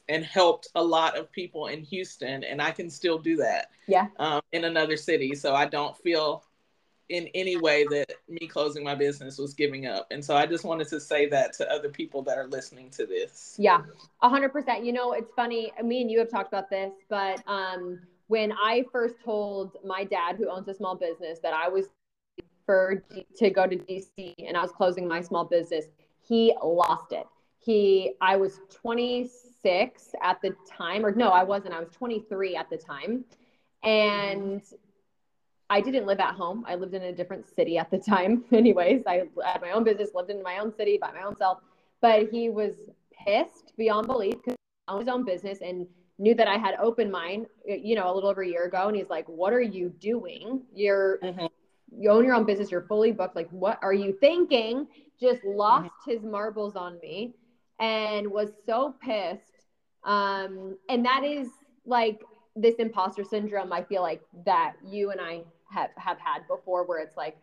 and 0.09 0.25
helped 0.25 0.69
a 0.75 0.83
lot 0.83 1.17
of 1.17 1.31
people 1.31 1.69
in 1.69 1.83
Houston, 1.85 2.45
and 2.45 2.61
I 2.61 2.73
can 2.73 2.91
still 2.91 3.19
do 3.19 3.37
that. 3.37 3.71
Yeah. 3.87 4.09
Um, 4.19 4.41
in 4.53 4.65
another 4.65 4.97
city, 4.97 5.35
so 5.35 5.55
I 5.55 5.67
don't 5.67 5.97
feel 5.99 6.45
in 7.09 7.29
any 7.35 7.57
way 7.57 7.85
that 7.85 8.13
me 8.29 8.47
closing 8.47 8.83
my 8.83 8.95
business 8.95 9.39
was 9.39 9.55
giving 9.55 9.87
up. 9.87 10.07
And 10.11 10.25
so 10.25 10.37
I 10.37 10.47
just 10.47 10.65
wanted 10.65 10.89
to 10.89 11.01
say 11.01 11.29
that 11.29 11.53
to 11.55 11.71
other 11.71 11.89
people 11.89 12.23
that 12.23 12.37
are 12.37 12.49
listening 12.49 12.91
to 12.91 13.07
this. 13.07 13.55
Yeah, 13.59 13.83
100%. 14.23 14.85
You 14.85 14.93
know, 14.93 15.13
it's 15.13 15.33
funny. 15.35 15.73
Me 15.83 16.01
and 16.03 16.11
you 16.11 16.19
have 16.19 16.31
talked 16.31 16.49
about 16.49 16.69
this, 16.69 16.93
but 17.09 17.43
um, 17.47 18.01
when 18.27 18.53
I 18.53 18.85
first 18.91 19.17
told 19.25 19.77
my 19.85 20.05
dad, 20.05 20.37
who 20.37 20.51
owns 20.51 20.69
a 20.69 20.75
small 20.75 20.97
business, 20.97 21.39
that 21.41 21.55
I 21.55 21.69
was 21.69 21.87
for 22.65 23.05
to 23.37 23.51
go 23.51 23.67
to 23.67 23.77
DC 23.77 24.35
and 24.39 24.57
I 24.57 24.63
was 24.63 24.73
closing 24.73 25.07
my 25.07 25.21
small 25.21 25.45
business, 25.45 25.85
he 26.27 26.53
lost 26.63 27.13
it. 27.13 27.27
He, 27.61 28.15
I 28.21 28.37
was 28.37 28.61
26 28.71 30.15
at 30.23 30.41
the 30.43 30.55
time, 30.69 31.05
or 31.05 31.13
no, 31.13 31.31
I 31.31 31.43
wasn't. 31.43 31.75
I 31.75 31.81
was 31.81 31.89
23 31.91 32.57
at 32.57 32.69
the 32.71 32.77
time. 32.77 33.25
And 33.83 34.63
I 35.69 35.81
didn't 35.81 36.07
live 36.07 36.21
at 36.21 36.35
home. 36.35 36.65
I 36.67 36.77
lived 36.77 36.95
in 36.95 37.03
a 37.03 37.13
different 37.13 37.47
city 37.55 37.77
at 37.79 37.91
the 37.91 37.99
time. 37.99 38.45
Anyways, 38.53 39.03
I 39.07 39.25
had 39.45 39.61
my 39.61 39.73
own 39.73 39.85
business, 39.85 40.11
lived 40.15 40.31
in 40.31 40.43
my 40.43 40.59
own 40.59 40.75
city 40.77 40.99
by 41.01 41.13
my 41.13 41.23
own 41.23 41.37
self. 41.37 41.59
But 42.01 42.29
he 42.31 42.49
was 42.51 42.75
pissed 43.27 43.73
beyond 43.77 44.07
belief 44.07 44.35
because 44.35 44.57
I 44.87 44.93
owned 44.93 45.01
his 45.01 45.09
own 45.09 45.25
business 45.25 45.59
and 45.63 45.87
knew 46.19 46.35
that 46.35 46.49
I 46.49 46.57
had 46.57 46.77
opened 46.81 47.11
mine, 47.11 47.47
you 47.67 47.97
know, 47.97 48.13
a 48.13 48.15
little 48.15 48.31
over 48.31 48.43
a 48.43 48.49
year 48.49 48.65
ago. 48.65 48.89
And 48.89 48.97
he's 48.97 49.09
like, 49.09 49.27
"What 49.29 49.53
are 49.53 49.61
you 49.61 49.89
doing? 49.99 50.63
You're 50.73 51.19
mm-hmm. 51.23 51.47
you 51.99 52.11
own 52.11 52.25
your 52.25 52.35
own 52.35 52.45
business. 52.45 52.71
You're 52.71 52.87
fully 52.87 53.13
booked. 53.13 53.35
Like, 53.35 53.51
what 53.51 53.79
are 53.83 53.95
you 53.95 54.17
thinking?" 54.21 54.87
Just 55.19 55.43
lost 55.45 55.87
mm-hmm. 55.87 56.11
his 56.11 56.23
marbles 56.23 56.77
on 56.77 56.99
me 57.01 57.35
and 57.81 58.31
was 58.31 58.51
so 58.65 58.95
pissed. 59.01 59.65
Um, 60.05 60.77
and 60.89 61.05
that 61.05 61.25
is 61.25 61.49
like 61.87 62.23
this 62.55 62.77
imposter 62.77 63.25
syndrome. 63.25 63.73
I 63.73 63.83
feel 63.83 64.03
like 64.03 64.21
that 64.45 64.75
you 64.85 65.11
and 65.11 65.21
I 65.21 65.43
have 65.71 65.91
have 65.97 66.19
had 66.19 66.47
before 66.49 66.85
where 66.85 66.99
it's 66.99 67.17
like 67.17 67.37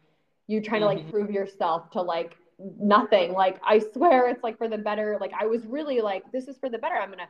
you 0.47 0.62
trying 0.62 0.81
to 0.81 0.88
like 0.88 0.99
mm-hmm. 0.99 1.09
prove 1.09 1.31
yourself 1.31 1.89
to 1.91 2.01
like 2.01 2.36
nothing. 2.79 3.33
Like 3.33 3.59
i 3.65 3.79
swear 3.79 4.29
it's 4.29 4.43
like 4.43 4.57
for 4.57 4.67
the 4.67 4.77
better. 4.77 5.17
Like 5.19 5.31
i 5.39 5.45
was 5.45 5.65
really 5.65 6.01
like 6.01 6.31
this 6.31 6.47
is 6.47 6.57
for 6.57 6.69
the 6.69 6.77
better. 6.77 6.95
I'm 6.95 7.09
gonna 7.09 7.27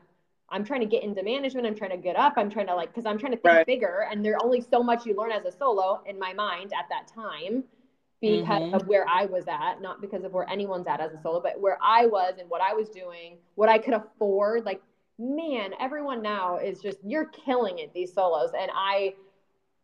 i'm 0.49 0.63
trying 0.63 0.81
to 0.81 0.85
get 0.87 1.03
into 1.03 1.23
management. 1.23 1.65
I'm 1.65 1.75
trying 1.75 1.91
to 1.91 1.97
get 1.97 2.15
up. 2.15 2.33
I'm 2.37 2.49
trying 2.49 2.67
to 2.67 2.75
like 2.75 2.89
because 2.89 3.05
i'm 3.05 3.17
trying 3.17 3.33
to 3.33 3.37
think 3.37 3.53
right. 3.53 3.65
bigger 3.65 4.07
and 4.11 4.23
there's 4.23 4.41
only 4.43 4.61
so 4.61 4.83
much 4.83 5.05
you 5.05 5.15
learn 5.15 5.31
as 5.31 5.45
a 5.45 5.51
solo 5.51 6.01
in 6.05 6.19
my 6.19 6.33
mind 6.33 6.71
at 6.77 6.87
that 6.89 7.07
time 7.13 7.63
because 8.21 8.47
mm-hmm. 8.47 8.73
of 8.73 8.87
where 8.87 9.05
i 9.09 9.25
was 9.25 9.45
at 9.47 9.81
not 9.81 9.99
because 9.99 10.23
of 10.23 10.31
where 10.31 10.49
anyone's 10.49 10.87
at 10.87 11.01
as 11.01 11.11
a 11.11 11.21
solo 11.21 11.41
but 11.41 11.59
where 11.59 11.77
i 11.81 12.05
was 12.05 12.35
and 12.39 12.49
what 12.49 12.61
i 12.61 12.73
was 12.73 12.89
doing 12.89 13.37
what 13.55 13.69
i 13.69 13.77
could 13.77 13.93
afford. 13.93 14.65
Like 14.65 14.81
man 15.19 15.71
everyone 15.79 16.21
now 16.21 16.57
is 16.57 16.79
just 16.81 16.97
you're 17.05 17.25
killing 17.25 17.79
it 17.79 17.93
these 17.93 18.13
solos. 18.13 18.51
And 18.57 18.71
i 18.73 19.13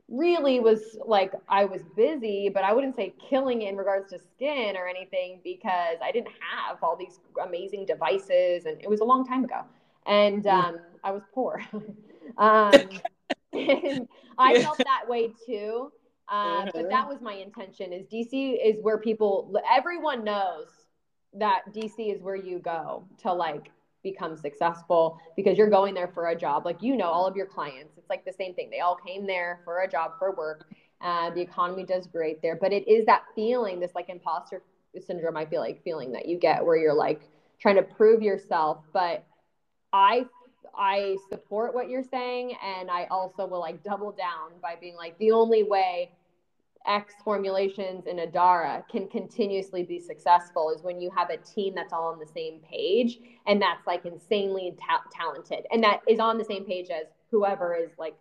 really 0.10 0.60
was 0.60 0.98
like 1.06 1.34
I 1.48 1.66
was 1.66 1.82
busy, 1.96 2.50
but 2.50 2.64
I 2.64 2.74
wouldn't 2.74 2.96
say 2.96 3.14
killing 3.30 3.64
in 3.64 3.78
regards 3.78 4.10
to 4.12 4.20
skin 4.20 4.76
or 4.76 4.88
anything 4.88 5.40
because 5.44 5.98
I 6.04 6.12
didn't 6.12 6.34
have 6.40 6.78
all 6.84 6.96
these 6.96 7.20
amazing 7.44 7.86
devices, 7.86 8.66
and 8.66 8.82
it 8.82 8.90
was 8.90 9.00
a 9.02 9.06
long 9.06 9.26
time 9.26 9.44
ago, 9.44 9.62
and 10.06 10.46
um, 10.48 10.80
I 11.04 11.12
was 11.12 11.24
poor. 11.34 11.62
um, 12.38 12.90
I 14.38 14.62
felt 14.62 14.78
that 14.78 15.08
way 15.08 15.32
too. 15.46 15.92
Uh, 16.30 16.68
but 16.74 16.90
that 16.90 17.08
was 17.08 17.22
my 17.22 17.34
intention. 17.34 17.92
Is 17.92 18.06
DC 18.06 18.58
is 18.64 18.78
where 18.84 19.00
people, 19.00 19.52
everyone 19.70 20.24
knows 20.24 20.68
that 21.34 21.62
DC 21.74 22.14
is 22.14 22.22
where 22.22 22.36
you 22.36 22.60
go 22.60 23.04
to 23.24 23.34
like 23.34 23.72
become 24.04 24.36
successful 24.36 25.18
because 25.36 25.58
you're 25.58 25.70
going 25.70 25.94
there 25.94 26.08
for 26.08 26.30
a 26.30 26.36
job. 26.36 26.66
Like, 26.66 26.82
you 26.82 26.96
know, 26.96 27.10
all 27.10 27.28
of 27.28 27.36
your 27.36 27.46
clients, 27.46 27.98
it's 27.98 28.10
like 28.10 28.26
the 28.26 28.34
same 28.34 28.54
thing. 28.54 28.70
They 28.70 28.80
all 28.80 28.96
came 28.96 29.28
there 29.28 29.62
for 29.64 29.82
a 29.82 29.88
job, 29.88 30.14
for 30.20 30.32
work. 30.36 30.68
Uh, 31.02 31.30
the 31.32 31.42
economy 31.42 31.84
does 31.84 32.08
great 32.08 32.42
there. 32.42 32.58
But 32.60 32.74
it 32.74 32.88
is 32.88 33.06
that 33.06 33.24
feeling, 33.36 33.80
this 33.80 33.92
like 33.96 34.10
imposter 34.10 34.62
syndrome, 35.06 35.38
I 35.38 35.46
feel 35.46 35.62
like 35.62 35.84
feeling 35.84 36.12
that 36.14 36.28
you 36.28 36.38
get 36.38 36.66
where 36.66 36.78
you're 36.78 36.94
like 36.94 37.22
trying 37.60 37.76
to 37.76 37.84
prove 37.84 38.22
yourself. 38.22 38.80
But 38.94 39.26
I, 39.94 40.26
I 40.76 41.18
support 41.30 41.74
what 41.74 41.90
you're 41.90 42.04
saying. 42.04 42.56
And 42.64 42.90
I 42.90 43.06
also 43.12 43.46
will 43.46 43.60
like 43.60 43.84
double 43.84 44.12
down 44.12 44.52
by 44.62 44.76
being 44.80 44.96
like, 44.96 45.18
the 45.18 45.32
only 45.32 45.64
way 45.64 46.12
X 46.88 47.14
formulations 47.24 48.08
in 48.08 48.18
Adara 48.18 48.88
can 48.90 49.08
continuously 49.08 49.84
be 49.84 50.00
successful 50.00 50.72
is 50.72 50.82
when 50.82 51.00
you 51.00 51.12
have 51.16 51.30
a 51.30 51.38
team 51.38 51.74
that's 51.76 51.94
all 51.94 52.12
on 52.12 52.20
the 52.20 52.26
same 52.26 52.60
page 52.60 53.20
and 53.48 53.62
that's 53.62 53.86
like 53.86 54.06
insanely 54.06 54.76
ta- 54.80 55.04
talented 55.12 55.66
and 55.72 55.84
that 55.84 56.02
is 56.08 56.20
on 56.20 56.38
the 56.38 56.46
same 56.46 56.66
page 56.66 56.90
as 56.90 57.08
whoever 57.30 57.76
is 57.76 57.92
like 57.98 58.16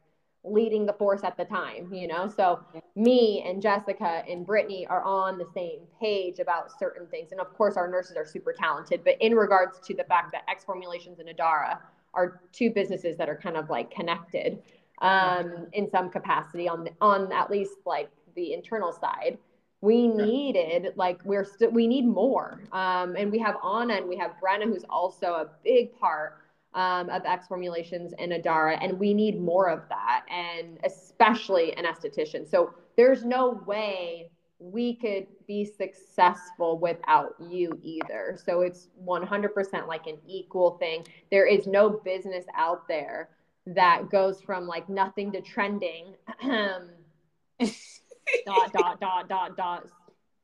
leading 0.45 0.87
the 0.87 0.93
force 0.93 1.25
at 1.25 1.37
the 1.37 1.45
time, 1.45 1.93
you 1.93 2.07
know? 2.07 2.29
So 2.29 2.61
me 2.95 3.45
and 3.47 3.61
Jessica 3.61 4.23
and 4.29 4.47
Brittany 4.47 4.87
are 4.87 5.03
on 5.03 5.39
the 5.39 5.47
same 5.55 5.81
page 6.01 6.39
about 6.39 6.71
certain 6.79 7.07
things. 7.09 7.33
And 7.33 7.41
of 7.41 7.53
course, 7.55 7.77
our 7.77 7.89
nurses 7.89 8.17
are 8.17 8.25
super 8.25 8.53
talented. 8.53 9.03
But 9.05 9.17
in 9.21 9.35
regards 9.35 9.79
to 9.81 9.95
the 9.95 10.05
fact 10.05 10.33
that 10.33 10.45
X 10.49 10.65
Formulations 10.65 11.19
and 11.19 11.29
Adara 11.29 11.79
are 12.15 12.41
two 12.53 12.71
businesses 12.71 13.17
that 13.19 13.29
are 13.29 13.37
kind 13.37 13.57
of 13.57 13.69
like 13.69 13.91
connected 13.91 14.63
um, 15.01 15.67
in 15.73 15.89
some 15.91 16.11
capacity 16.11 16.69
on 16.69 16.89
on 17.01 17.31
at 17.33 17.51
least 17.51 17.77
like 17.87 18.11
the 18.39 18.53
internal 18.53 18.93
side. 18.93 19.39
We 19.81 20.09
needed 20.09 20.95
like 20.97 21.21
we're 21.25 21.45
still 21.45 21.71
we 21.71 21.87
need 21.87 22.07
more, 22.07 22.61
um, 22.73 23.15
and 23.15 23.31
we 23.31 23.39
have 23.39 23.57
Anna 23.65 23.95
and 23.95 24.09
we 24.09 24.17
have 24.17 24.33
Brenna, 24.43 24.65
who's 24.65 24.85
also 24.91 25.35
a 25.35 25.51
big 25.63 25.97
part 25.99 26.39
um, 26.75 27.09
of 27.11 27.25
X 27.25 27.47
formulations 27.47 28.13
and 28.19 28.33
Adara, 28.33 28.77
and 28.81 28.99
we 28.99 29.15
need 29.15 29.41
more 29.41 29.69
of 29.69 29.83
that, 29.89 30.25
and 30.31 30.79
especially 30.85 31.75
an 31.75 31.85
esthetician. 31.85 32.49
So 32.49 32.75
there's 32.97 33.25
no 33.25 33.63
way 33.67 34.31
we 34.59 34.95
could 34.95 35.27
be 35.47 35.65
successful 35.65 36.79
without 36.79 37.37
you 37.41 37.79
either. 37.83 38.37
So 38.45 38.63
it's 38.63 38.89
100% 39.07 39.87
like 39.87 40.07
an 40.07 40.19
equal 40.27 40.73
thing. 40.79 41.07
There 41.31 41.47
is 41.47 41.67
no 41.67 41.89
business 41.89 42.45
out 42.57 42.89
there 42.89 43.29
that 43.67 44.11
goes 44.11 44.41
from 44.41 44.67
like 44.67 44.89
nothing 44.89 45.31
to 45.33 45.41
trending. 45.41 46.15
dot 48.47 48.73
dot 48.73 49.01
dot 49.01 49.29
dot 49.29 49.57
dot 49.57 49.87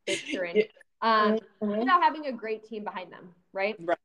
picturing 0.07 0.65
um, 1.03 1.39
mm-hmm. 1.63 1.79
without 1.79 2.03
having 2.03 2.27
a 2.27 2.33
great 2.33 2.65
team 2.65 2.85
behind 2.85 3.13
them, 3.13 3.29
right? 3.53 3.77
Right. 3.85 3.99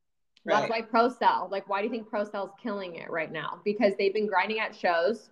That's 0.46 0.70
why 0.70 0.82
ProCell, 0.82 1.52
like, 1.52 1.68
why 1.68 1.82
do 1.82 1.86
you 1.86 1.92
think 1.92 2.10
Pro 2.10 2.24
ProCell's 2.24 2.54
killing 2.62 2.96
it 2.96 3.10
right 3.10 3.32
now? 3.32 3.60
Because 3.66 3.94
they've 3.98 4.14
been 4.14 4.28
grinding 4.28 4.60
at 4.60 4.76
shows 4.76 5.30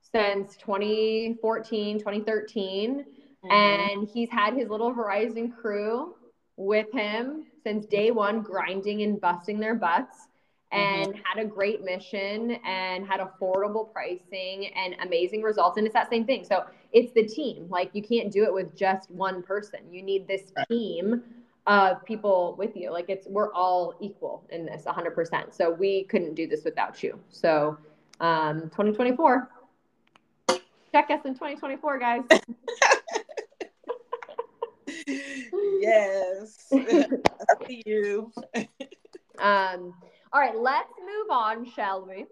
since 0.00 0.56
2014, 0.56 1.98
2013. 1.98 3.04
Mm-hmm. 3.44 3.50
And 3.50 4.08
he's 4.08 4.30
had 4.30 4.54
his 4.54 4.68
little 4.68 4.92
Horizon 4.92 5.52
crew 5.52 6.14
with 6.56 6.90
him 6.92 7.46
since 7.62 7.86
day 7.86 8.10
one, 8.10 8.42
grinding 8.42 9.02
and 9.02 9.20
busting 9.20 9.60
their 9.60 9.74
butts 9.74 10.28
and 10.72 11.08
mm-hmm. 11.08 11.20
had 11.24 11.44
a 11.44 11.46
great 11.46 11.82
mission 11.84 12.52
and 12.64 13.06
had 13.06 13.20
affordable 13.20 13.92
pricing 13.92 14.70
and 14.74 14.96
amazing 15.02 15.42
results. 15.42 15.76
And 15.76 15.86
it's 15.86 15.94
that 15.94 16.10
same 16.10 16.24
thing. 16.24 16.44
So 16.44 16.64
it's 16.92 17.12
the 17.12 17.24
team. 17.24 17.66
Like 17.68 17.90
you 17.92 18.02
can't 18.02 18.32
do 18.32 18.44
it 18.44 18.52
with 18.52 18.76
just 18.76 19.10
one 19.10 19.42
person. 19.42 19.80
You 19.90 20.02
need 20.02 20.26
this 20.26 20.52
team 20.68 21.22
of 21.66 22.04
people 22.04 22.56
with 22.58 22.76
you. 22.76 22.90
Like 22.90 23.06
it's 23.08 23.26
we're 23.28 23.52
all 23.52 23.94
equal 24.00 24.44
in 24.50 24.66
this 24.66 24.84
100%. 24.84 25.54
So 25.54 25.70
we 25.70 26.04
couldn't 26.04 26.34
do 26.34 26.46
this 26.46 26.64
without 26.64 27.02
you. 27.02 27.18
So 27.28 27.76
um 28.20 28.62
2024 28.70 29.48
check 30.92 31.10
us 31.10 31.24
in 31.24 31.34
2024 31.34 31.98
guys. 31.98 32.22
yes. 35.80 36.66
I 36.72 37.66
see 37.66 37.82
you. 37.86 38.32
um 39.38 39.94
all 40.32 40.40
right, 40.40 40.58
let's 40.58 40.92
move 40.98 41.30
on, 41.30 41.70
shall 41.70 42.06
we? 42.06 42.24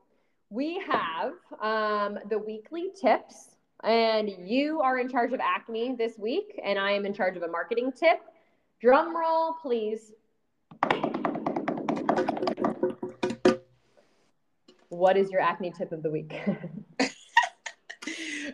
We 0.48 0.82
have 0.86 1.32
um, 1.60 2.18
the 2.30 2.38
weekly 2.38 2.88
tips, 2.98 3.56
and 3.84 4.30
you 4.38 4.80
are 4.80 4.98
in 4.98 5.06
charge 5.06 5.34
of 5.34 5.40
acne 5.40 5.94
this 5.96 6.18
week, 6.18 6.58
and 6.64 6.78
I 6.78 6.92
am 6.92 7.04
in 7.04 7.12
charge 7.12 7.36
of 7.36 7.42
a 7.42 7.48
marketing 7.48 7.92
tip. 7.92 8.20
Drum 8.80 9.14
roll, 9.14 9.54
please. 9.60 10.12
What 14.88 15.18
is 15.18 15.30
your 15.30 15.42
acne 15.42 15.70
tip 15.76 15.92
of 15.92 16.02
the 16.02 16.10
week? 16.10 16.32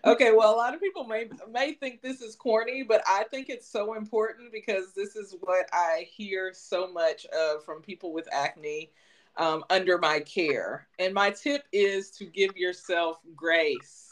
okay, 0.04 0.32
well, 0.32 0.52
a 0.52 0.56
lot 0.56 0.74
of 0.74 0.80
people 0.80 1.04
may 1.04 1.28
may 1.48 1.72
think 1.72 2.02
this 2.02 2.20
is 2.20 2.34
corny, 2.34 2.82
but 2.82 3.00
I 3.06 3.22
think 3.30 3.48
it's 3.48 3.70
so 3.70 3.94
important 3.94 4.50
because 4.50 4.92
this 4.92 5.14
is 5.14 5.36
what 5.38 5.68
I 5.72 6.08
hear 6.10 6.50
so 6.52 6.92
much 6.92 7.26
of 7.26 7.64
from 7.64 7.80
people 7.80 8.12
with 8.12 8.26
acne 8.32 8.90
um, 9.36 9.64
under 9.70 9.98
my 9.98 10.20
care. 10.20 10.86
And 10.98 11.12
my 11.14 11.30
tip 11.30 11.64
is 11.72 12.10
to 12.12 12.24
give 12.24 12.56
yourself 12.56 13.18
grace. 13.34 14.02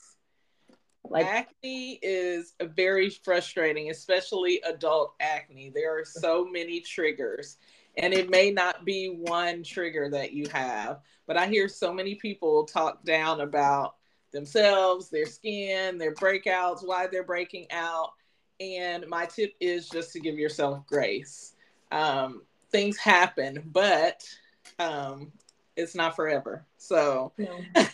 Like 1.06 1.26
acne 1.26 1.98
is 2.02 2.54
very 2.60 3.10
frustrating, 3.10 3.90
especially 3.90 4.60
adult 4.66 5.14
acne. 5.20 5.70
There 5.74 5.98
are 5.98 6.04
so 6.04 6.46
many 6.46 6.80
triggers, 6.80 7.58
and 7.98 8.14
it 8.14 8.30
may 8.30 8.50
not 8.50 8.84
be 8.84 9.08
one 9.08 9.62
trigger 9.62 10.08
that 10.10 10.32
you 10.32 10.48
have, 10.48 11.00
but 11.26 11.36
I 11.36 11.46
hear 11.46 11.68
so 11.68 11.92
many 11.92 12.14
people 12.14 12.64
talk 12.64 13.04
down 13.04 13.42
about 13.42 13.96
themselves, 14.32 15.10
their 15.10 15.26
skin, 15.26 15.98
their 15.98 16.14
breakouts, 16.14 16.86
why 16.86 17.06
they're 17.06 17.22
breaking 17.22 17.66
out. 17.70 18.12
And 18.58 19.06
my 19.06 19.26
tip 19.26 19.52
is 19.60 19.88
just 19.88 20.12
to 20.12 20.20
give 20.20 20.38
yourself 20.38 20.86
grace. 20.86 21.54
Um, 21.92 22.42
things 22.70 22.96
happen, 22.96 23.62
but 23.66 24.26
um, 24.78 25.32
it's 25.76 25.94
not 25.94 26.16
forever. 26.16 26.66
So 26.76 27.32
no, 27.38 27.58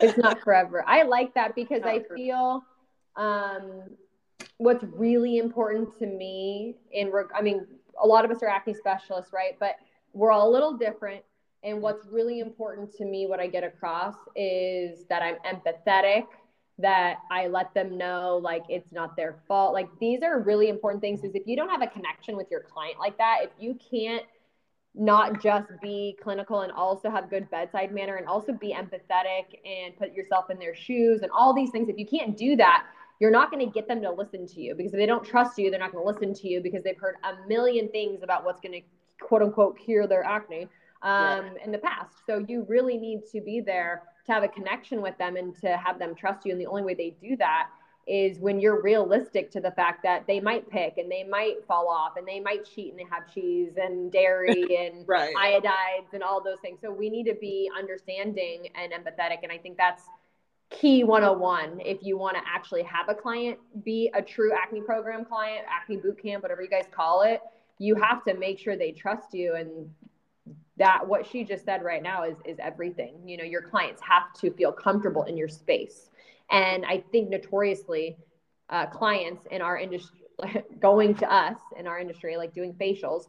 it's 0.00 0.18
not 0.18 0.40
forever. 0.40 0.84
I 0.86 1.02
like 1.02 1.34
that 1.34 1.54
because 1.54 1.82
I 1.82 2.02
feel 2.14 2.62
um, 3.16 3.82
what's 4.58 4.84
really 4.84 5.38
important 5.38 5.96
to 5.98 6.06
me 6.06 6.76
in, 6.92 7.12
I 7.34 7.42
mean, 7.42 7.66
a 8.00 8.06
lot 8.06 8.24
of 8.24 8.30
us 8.30 8.42
are 8.42 8.48
acne 8.48 8.74
specialists, 8.74 9.32
right? 9.32 9.56
But 9.58 9.76
we're 10.12 10.30
all 10.30 10.48
a 10.48 10.52
little 10.52 10.76
different. 10.76 11.22
And 11.64 11.82
what's 11.82 12.06
really 12.06 12.38
important 12.38 12.94
to 12.96 13.04
me, 13.04 13.26
what 13.26 13.40
I 13.40 13.48
get 13.48 13.64
across 13.64 14.14
is 14.36 15.04
that 15.08 15.22
I'm 15.22 15.36
empathetic, 15.44 16.26
that 16.78 17.18
I 17.32 17.48
let 17.48 17.74
them 17.74 17.98
know 17.98 18.38
like 18.40 18.62
it's 18.68 18.92
not 18.92 19.16
their 19.16 19.40
fault. 19.48 19.74
Like 19.74 19.88
these 20.00 20.22
are 20.22 20.38
really 20.40 20.68
important 20.68 21.00
things 21.00 21.24
is 21.24 21.34
if 21.34 21.46
you 21.46 21.56
don't 21.56 21.68
have 21.68 21.82
a 21.82 21.88
connection 21.88 22.36
with 22.36 22.46
your 22.50 22.60
client 22.60 23.00
like 23.00 23.18
that, 23.18 23.38
if 23.42 23.50
you 23.58 23.76
can't 23.90 24.22
not 24.98 25.40
just 25.40 25.68
be 25.80 26.16
clinical 26.22 26.62
and 26.62 26.72
also 26.72 27.08
have 27.08 27.30
good 27.30 27.48
bedside 27.50 27.94
manner 27.94 28.16
and 28.16 28.26
also 28.26 28.52
be 28.52 28.74
empathetic 28.74 29.44
and 29.64 29.96
put 29.96 30.12
yourself 30.12 30.50
in 30.50 30.58
their 30.58 30.74
shoes 30.74 31.22
and 31.22 31.30
all 31.30 31.54
these 31.54 31.70
things. 31.70 31.88
If 31.88 31.96
you 31.96 32.06
can't 32.06 32.36
do 32.36 32.56
that, 32.56 32.84
you're 33.20 33.30
not 33.30 33.50
going 33.50 33.64
to 33.64 33.72
get 33.72 33.86
them 33.86 34.02
to 34.02 34.10
listen 34.10 34.46
to 34.46 34.60
you 34.60 34.74
because 34.74 34.92
if 34.92 34.98
they 34.98 35.06
don't 35.06 35.24
trust 35.24 35.58
you, 35.58 35.70
they're 35.70 35.80
not 35.80 35.92
going 35.92 36.04
to 36.04 36.10
listen 36.10 36.34
to 36.34 36.48
you 36.48 36.60
because 36.60 36.82
they've 36.82 36.98
heard 36.98 37.16
a 37.24 37.48
million 37.48 37.88
things 37.88 38.22
about 38.22 38.44
what's 38.44 38.60
going 38.60 38.72
to 38.72 39.24
quote 39.24 39.42
unquote 39.42 39.78
cure 39.78 40.06
their 40.06 40.24
acne 40.24 40.68
um, 41.02 41.46
yeah. 41.56 41.64
in 41.64 41.72
the 41.72 41.78
past. 41.78 42.14
So 42.26 42.44
you 42.48 42.66
really 42.68 42.96
need 42.96 43.22
to 43.32 43.40
be 43.40 43.60
there 43.60 44.02
to 44.26 44.32
have 44.32 44.42
a 44.42 44.48
connection 44.48 45.00
with 45.00 45.16
them 45.18 45.36
and 45.36 45.54
to 45.60 45.76
have 45.76 45.98
them 45.98 46.14
trust 46.14 46.44
you. 46.44 46.52
And 46.52 46.60
the 46.60 46.66
only 46.66 46.82
way 46.82 46.94
they 46.94 47.16
do 47.20 47.36
that 47.36 47.68
is 48.08 48.38
when 48.38 48.58
you're 48.58 48.80
realistic 48.80 49.50
to 49.50 49.60
the 49.60 49.70
fact 49.72 50.02
that 50.02 50.26
they 50.26 50.40
might 50.40 50.68
pick 50.70 50.96
and 50.96 51.10
they 51.12 51.22
might 51.24 51.56
fall 51.66 51.88
off 51.88 52.16
and 52.16 52.26
they 52.26 52.40
might 52.40 52.64
cheat 52.64 52.90
and 52.90 52.98
they 52.98 53.04
have 53.10 53.32
cheese 53.32 53.72
and 53.76 54.10
dairy 54.10 54.64
and 54.78 55.06
right. 55.06 55.34
iodides 55.34 56.14
and 56.14 56.22
all 56.22 56.42
those 56.42 56.58
things. 56.60 56.78
So 56.80 56.90
we 56.90 57.10
need 57.10 57.24
to 57.24 57.34
be 57.34 57.70
understanding 57.76 58.68
and 58.74 58.92
empathetic. 58.92 59.38
And 59.42 59.52
I 59.52 59.58
think 59.58 59.76
that's 59.76 60.04
key 60.70 61.04
101 61.04 61.80
if 61.84 61.98
you 62.02 62.16
want 62.16 62.36
to 62.36 62.42
actually 62.46 62.82
have 62.82 63.08
a 63.08 63.14
client 63.14 63.58
be 63.84 64.10
a 64.14 64.22
true 64.22 64.52
acne 64.52 64.80
program 64.80 65.24
client, 65.24 65.66
acne 65.68 65.96
boot 65.96 66.20
camp, 66.22 66.42
whatever 66.42 66.62
you 66.62 66.68
guys 66.68 66.86
call 66.90 67.22
it. 67.22 67.42
You 67.78 67.94
have 67.94 68.24
to 68.24 68.34
make 68.34 68.58
sure 68.58 68.76
they 68.76 68.92
trust 68.92 69.34
you 69.34 69.54
and 69.54 69.90
that 70.78 71.06
what 71.06 71.26
she 71.26 71.44
just 71.44 71.64
said 71.64 71.82
right 71.82 72.02
now 72.02 72.24
is 72.24 72.36
is 72.46 72.58
everything. 72.58 73.16
You 73.26 73.36
know, 73.36 73.44
your 73.44 73.62
clients 73.62 74.00
have 74.00 74.32
to 74.40 74.50
feel 74.50 74.72
comfortable 74.72 75.24
in 75.24 75.36
your 75.36 75.48
space 75.48 76.08
and 76.50 76.84
I 76.84 77.02
think 77.12 77.30
notoriously, 77.30 78.16
uh, 78.70 78.86
clients 78.86 79.46
in 79.50 79.62
our 79.62 79.78
industry, 79.78 80.20
going 80.80 81.14
to 81.16 81.32
us 81.32 81.56
in 81.78 81.86
our 81.86 81.98
industry, 81.98 82.36
like 82.36 82.54
doing 82.54 82.72
facials, 82.74 83.24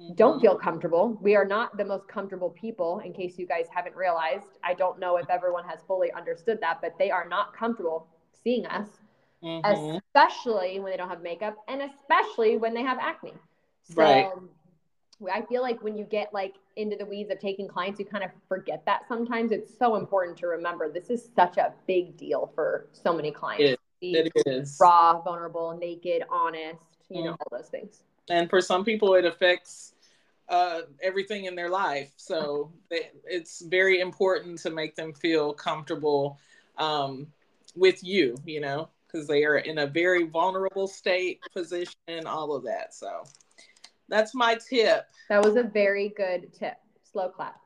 mm-hmm. 0.00 0.14
don't 0.14 0.40
feel 0.40 0.56
comfortable. 0.56 1.18
We 1.20 1.36
are 1.36 1.44
not 1.44 1.76
the 1.76 1.84
most 1.84 2.08
comfortable 2.08 2.50
people, 2.50 3.00
in 3.04 3.12
case 3.12 3.38
you 3.38 3.46
guys 3.46 3.66
haven't 3.74 3.96
realized. 3.96 4.58
I 4.62 4.74
don't 4.74 4.98
know 4.98 5.16
if 5.16 5.28
everyone 5.28 5.64
has 5.64 5.80
fully 5.86 6.12
understood 6.12 6.58
that, 6.60 6.80
but 6.80 6.94
they 6.98 7.10
are 7.10 7.28
not 7.28 7.56
comfortable 7.56 8.06
seeing 8.42 8.66
us, 8.66 8.88
mm-hmm. 9.42 9.98
especially 9.98 10.80
when 10.80 10.90
they 10.90 10.96
don't 10.96 11.08
have 11.08 11.22
makeup 11.22 11.56
and 11.68 11.82
especially 11.82 12.56
when 12.56 12.74
they 12.74 12.82
have 12.82 12.98
acne. 13.00 13.34
So, 13.84 14.02
right. 14.02 14.30
I 15.32 15.42
feel 15.42 15.62
like 15.62 15.82
when 15.82 15.96
you 15.96 16.04
get 16.04 16.32
like 16.32 16.54
into 16.76 16.96
the 16.96 17.06
weeds 17.06 17.30
of 17.30 17.38
taking 17.38 17.68
clients, 17.68 17.98
you 18.00 18.06
kind 18.06 18.24
of 18.24 18.30
forget 18.48 18.82
that 18.86 19.02
sometimes. 19.08 19.52
It's 19.52 19.76
so 19.78 19.96
important 19.96 20.36
to 20.38 20.46
remember 20.46 20.90
this 20.90 21.10
is 21.10 21.28
such 21.34 21.56
a 21.56 21.72
big 21.86 22.16
deal 22.16 22.50
for 22.54 22.88
so 22.92 23.14
many 23.14 23.30
clients. 23.30 23.80
It, 24.00 24.32
it 24.36 24.46
is 24.46 24.76
raw, 24.80 25.20
vulnerable, 25.20 25.76
naked, 25.76 26.24
honest, 26.30 26.78
you 27.08 27.22
mm. 27.22 27.24
know, 27.26 27.30
all 27.32 27.58
those 27.58 27.68
things. 27.68 28.02
And 28.28 28.48
for 28.50 28.60
some 28.60 28.84
people, 28.84 29.14
it 29.14 29.24
affects 29.24 29.94
uh, 30.48 30.82
everything 31.02 31.46
in 31.46 31.54
their 31.54 31.70
life. 31.70 32.10
So 32.16 32.72
it's 32.90 33.62
very 33.62 34.00
important 34.00 34.58
to 34.60 34.70
make 34.70 34.94
them 34.94 35.12
feel 35.12 35.52
comfortable 35.52 36.38
um, 36.78 37.26
with 37.74 38.02
you, 38.02 38.36
you 38.44 38.60
know, 38.60 38.88
because 39.06 39.26
they 39.26 39.44
are 39.44 39.58
in 39.58 39.78
a 39.78 39.86
very 39.86 40.24
vulnerable 40.24 40.86
state, 40.86 41.40
position, 41.52 42.26
all 42.26 42.54
of 42.54 42.64
that. 42.64 42.94
So 42.94 43.24
that's 44.14 44.32
my 44.32 44.54
tip. 44.54 45.06
That 45.28 45.42
was 45.42 45.56
a 45.56 45.64
very 45.64 46.10
good 46.10 46.52
tip. 46.52 46.76
Slow 47.02 47.28
clap. 47.28 47.56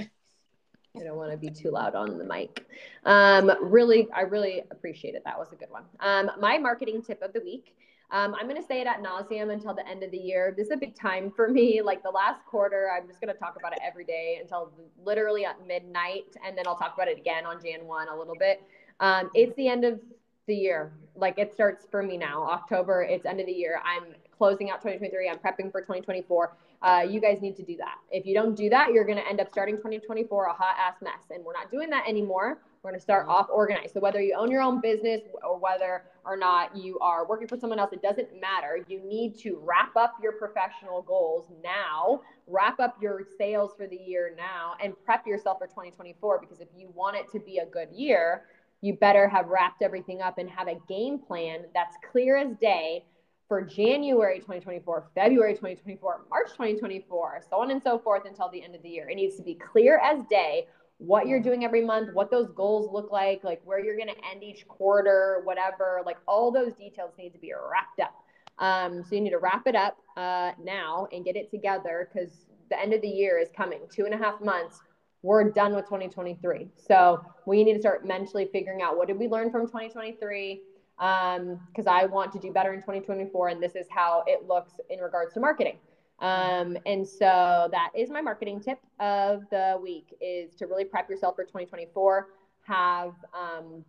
I 0.00 1.02
don't 1.02 1.16
want 1.16 1.30
to 1.32 1.36
be 1.36 1.50
too 1.50 1.70
loud 1.70 1.94
on 1.94 2.16
the 2.16 2.24
mic. 2.24 2.66
Um, 3.04 3.52
really, 3.60 4.08
I 4.12 4.22
really 4.22 4.62
appreciate 4.70 5.14
it. 5.14 5.22
That 5.26 5.36
was 5.36 5.52
a 5.52 5.56
good 5.56 5.68
one. 5.70 5.82
Um, 6.00 6.30
my 6.40 6.56
marketing 6.56 7.02
tip 7.02 7.20
of 7.20 7.34
the 7.34 7.40
week. 7.40 7.76
Um, 8.10 8.34
I'm 8.34 8.48
going 8.48 8.60
to 8.60 8.66
say 8.66 8.80
it 8.80 8.86
at 8.86 9.02
nauseum 9.02 9.52
until 9.52 9.74
the 9.74 9.86
end 9.86 10.02
of 10.04 10.10
the 10.10 10.18
year. 10.18 10.54
This 10.56 10.68
is 10.68 10.72
a 10.72 10.76
big 10.76 10.94
time 10.94 11.30
for 11.30 11.48
me. 11.48 11.82
Like 11.82 12.02
the 12.02 12.10
last 12.10 12.46
quarter, 12.46 12.90
I'm 12.96 13.06
just 13.06 13.20
going 13.20 13.32
to 13.32 13.38
talk 13.38 13.56
about 13.58 13.72
it 13.72 13.80
every 13.86 14.04
day 14.04 14.38
until 14.40 14.72
literally 15.04 15.44
at 15.44 15.66
midnight, 15.66 16.36
and 16.46 16.56
then 16.56 16.66
I'll 16.66 16.78
talk 16.78 16.94
about 16.94 17.08
it 17.08 17.18
again 17.18 17.44
on 17.44 17.60
Jan 17.62 17.84
1 17.84 18.08
a 18.08 18.16
little 18.16 18.36
bit. 18.38 18.62
Um, 19.00 19.30
it's 19.34 19.54
the 19.56 19.68
end 19.68 19.84
of 19.84 20.00
the 20.46 20.54
year. 20.54 20.92
Like 21.16 21.38
it 21.38 21.52
starts 21.52 21.86
for 21.90 22.02
me 22.02 22.16
now. 22.16 22.48
October, 22.48 23.02
it's 23.02 23.26
end 23.26 23.40
of 23.40 23.46
the 23.46 23.52
year. 23.52 23.80
I'm 23.84 24.14
closing 24.36 24.70
out 24.70 24.80
2023. 24.82 25.28
I'm 25.28 25.38
prepping 25.38 25.70
for 25.70 25.80
2024. 25.80 26.56
Uh, 26.82 27.06
you 27.08 27.20
guys 27.20 27.40
need 27.40 27.56
to 27.56 27.62
do 27.62 27.76
that. 27.76 27.96
If 28.10 28.26
you 28.26 28.34
don't 28.34 28.54
do 28.54 28.68
that, 28.70 28.92
you're 28.92 29.04
going 29.04 29.18
to 29.18 29.26
end 29.26 29.40
up 29.40 29.48
starting 29.50 29.76
2024 29.76 30.44
a 30.44 30.52
hot 30.52 30.76
ass 30.78 30.96
mess. 31.02 31.30
And 31.30 31.44
we're 31.44 31.54
not 31.54 31.70
doing 31.70 31.88
that 31.90 32.08
anymore. 32.08 32.58
We're 32.82 32.90
going 32.90 32.98
to 32.98 33.02
start 33.02 33.26
off 33.26 33.46
organized. 33.50 33.94
So 33.94 34.00
whether 34.00 34.20
you 34.20 34.34
own 34.38 34.50
your 34.50 34.60
own 34.60 34.82
business 34.82 35.22
or 35.42 35.58
whether 35.58 36.04
or 36.26 36.36
not 36.36 36.76
you 36.76 36.98
are 36.98 37.26
working 37.26 37.48
for 37.48 37.56
someone 37.56 37.78
else, 37.78 37.94
it 37.94 38.02
doesn't 38.02 38.28
matter. 38.38 38.84
You 38.86 39.00
need 39.00 39.38
to 39.38 39.58
wrap 39.62 39.96
up 39.96 40.16
your 40.22 40.32
professional 40.32 41.00
goals 41.00 41.46
now, 41.62 42.20
wrap 42.46 42.80
up 42.80 42.96
your 43.00 43.22
sales 43.38 43.72
for 43.76 43.86
the 43.86 43.96
year 43.96 44.34
now, 44.36 44.74
and 44.82 44.92
prep 45.06 45.26
yourself 45.26 45.58
for 45.58 45.66
2024. 45.66 46.40
Because 46.40 46.60
if 46.60 46.68
you 46.76 46.90
want 46.94 47.16
it 47.16 47.30
to 47.32 47.40
be 47.40 47.58
a 47.58 47.66
good 47.66 47.88
year, 47.90 48.42
you 48.82 48.92
better 48.92 49.26
have 49.26 49.48
wrapped 49.48 49.80
everything 49.80 50.20
up 50.20 50.36
and 50.36 50.50
have 50.50 50.68
a 50.68 50.78
game 50.86 51.18
plan 51.18 51.60
that's 51.72 51.96
clear 52.12 52.36
as 52.36 52.54
day 52.60 53.06
for 53.48 53.62
January 53.62 54.36
2024, 54.38 55.10
February 55.14 55.52
2024, 55.52 56.26
March 56.30 56.48
2024, 56.52 57.42
so 57.48 57.60
on 57.60 57.70
and 57.70 57.82
so 57.82 57.98
forth 57.98 58.24
until 58.26 58.48
the 58.50 58.62
end 58.62 58.74
of 58.74 58.82
the 58.82 58.88
year. 58.88 59.08
It 59.08 59.16
needs 59.16 59.36
to 59.36 59.42
be 59.42 59.54
clear 59.54 60.00
as 60.02 60.24
day 60.30 60.66
what 60.98 61.26
you're 61.26 61.42
doing 61.42 61.64
every 61.64 61.84
month, 61.84 62.14
what 62.14 62.30
those 62.30 62.50
goals 62.52 62.90
look 62.92 63.10
like, 63.10 63.44
like 63.44 63.60
where 63.64 63.84
you're 63.84 63.96
going 63.96 64.08
to 64.08 64.30
end 64.30 64.42
each 64.42 64.66
quarter, 64.68 65.42
whatever. 65.44 66.02
Like 66.06 66.16
all 66.26 66.50
those 66.50 66.72
details 66.74 67.12
need 67.18 67.30
to 67.30 67.38
be 67.38 67.52
wrapped 67.52 68.00
up. 68.00 68.14
Um, 68.58 69.02
so 69.02 69.16
you 69.16 69.20
need 69.20 69.30
to 69.30 69.38
wrap 69.38 69.66
it 69.66 69.74
up 69.74 69.98
uh, 70.16 70.52
now 70.62 71.08
and 71.12 71.24
get 71.24 71.36
it 71.36 71.50
together 71.50 72.08
because 72.12 72.46
the 72.70 72.80
end 72.80 72.94
of 72.94 73.02
the 73.02 73.08
year 73.08 73.38
is 73.38 73.48
coming. 73.54 73.80
Two 73.90 74.04
and 74.04 74.14
a 74.14 74.18
half 74.18 74.40
months. 74.40 74.80
We're 75.22 75.50
done 75.50 75.74
with 75.74 75.86
2023. 75.86 76.68
So 76.76 77.24
we 77.46 77.64
need 77.64 77.74
to 77.74 77.80
start 77.80 78.06
mentally 78.06 78.48
figuring 78.52 78.82
out 78.82 78.96
what 78.96 79.08
did 79.08 79.18
we 79.18 79.26
learn 79.26 79.50
from 79.50 79.66
2023 79.66 80.60
because 80.98 81.86
um, 81.86 81.88
I 81.88 82.06
want 82.06 82.32
to 82.32 82.38
do 82.38 82.52
better 82.52 82.72
in 82.72 82.80
2024, 82.80 83.48
and 83.48 83.62
this 83.62 83.74
is 83.74 83.86
how 83.90 84.22
it 84.26 84.46
looks 84.46 84.80
in 84.88 85.00
regards 85.00 85.34
to 85.34 85.40
marketing. 85.40 85.78
Um, 86.20 86.76
and 86.86 87.06
so 87.06 87.68
that 87.72 87.90
is 87.94 88.10
my 88.10 88.20
marketing 88.20 88.60
tip 88.60 88.78
of 89.00 89.42
the 89.50 89.78
week: 89.82 90.14
is 90.20 90.54
to 90.56 90.66
really 90.66 90.84
prep 90.84 91.08
yourself 91.08 91.34
for 91.36 91.44
2024. 91.44 92.28
Have 92.66 93.12
um, 93.32 93.84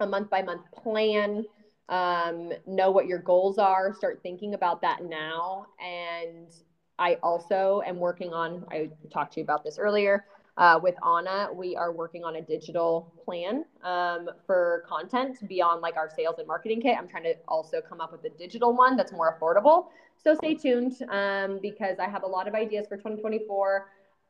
a 0.00 0.06
month 0.06 0.30
by 0.30 0.42
month 0.42 0.62
plan. 0.72 1.44
Um, 1.88 2.52
know 2.66 2.90
what 2.90 3.06
your 3.06 3.20
goals 3.20 3.58
are. 3.58 3.94
Start 3.94 4.20
thinking 4.22 4.54
about 4.54 4.80
that 4.80 5.04
now. 5.04 5.66
And 5.78 6.50
I 6.98 7.18
also 7.22 7.82
am 7.86 7.98
working 7.98 8.32
on. 8.32 8.64
I 8.70 8.90
talked 9.12 9.34
to 9.34 9.40
you 9.40 9.44
about 9.44 9.62
this 9.62 9.78
earlier 9.78 10.24
uh, 10.58 10.80
with 10.82 10.94
Anna, 11.04 11.48
we 11.52 11.76
are 11.76 11.92
working 11.92 12.24
on 12.24 12.36
a 12.36 12.42
digital 12.42 13.12
plan 13.24 13.64
um, 13.82 14.30
for 14.46 14.84
content 14.88 15.46
beyond 15.48 15.82
like 15.82 15.96
our 15.96 16.10
sales 16.14 16.36
and 16.38 16.48
marketing 16.48 16.80
kit. 16.80 16.96
I'm 16.98 17.08
trying 17.08 17.24
to 17.24 17.34
also 17.46 17.80
come 17.86 18.00
up 18.00 18.10
with 18.10 18.24
a 18.24 18.30
digital 18.38 18.74
one 18.74 18.96
that's 18.96 19.12
more 19.12 19.38
affordable. 19.38 19.88
So 20.16 20.34
stay 20.34 20.54
tuned 20.54 20.94
um, 21.10 21.58
because 21.60 21.98
I 21.98 22.08
have 22.08 22.22
a 22.22 22.26
lot 22.26 22.48
of 22.48 22.54
ideas 22.54 22.86
for 22.86 22.96
2024. 22.96 23.86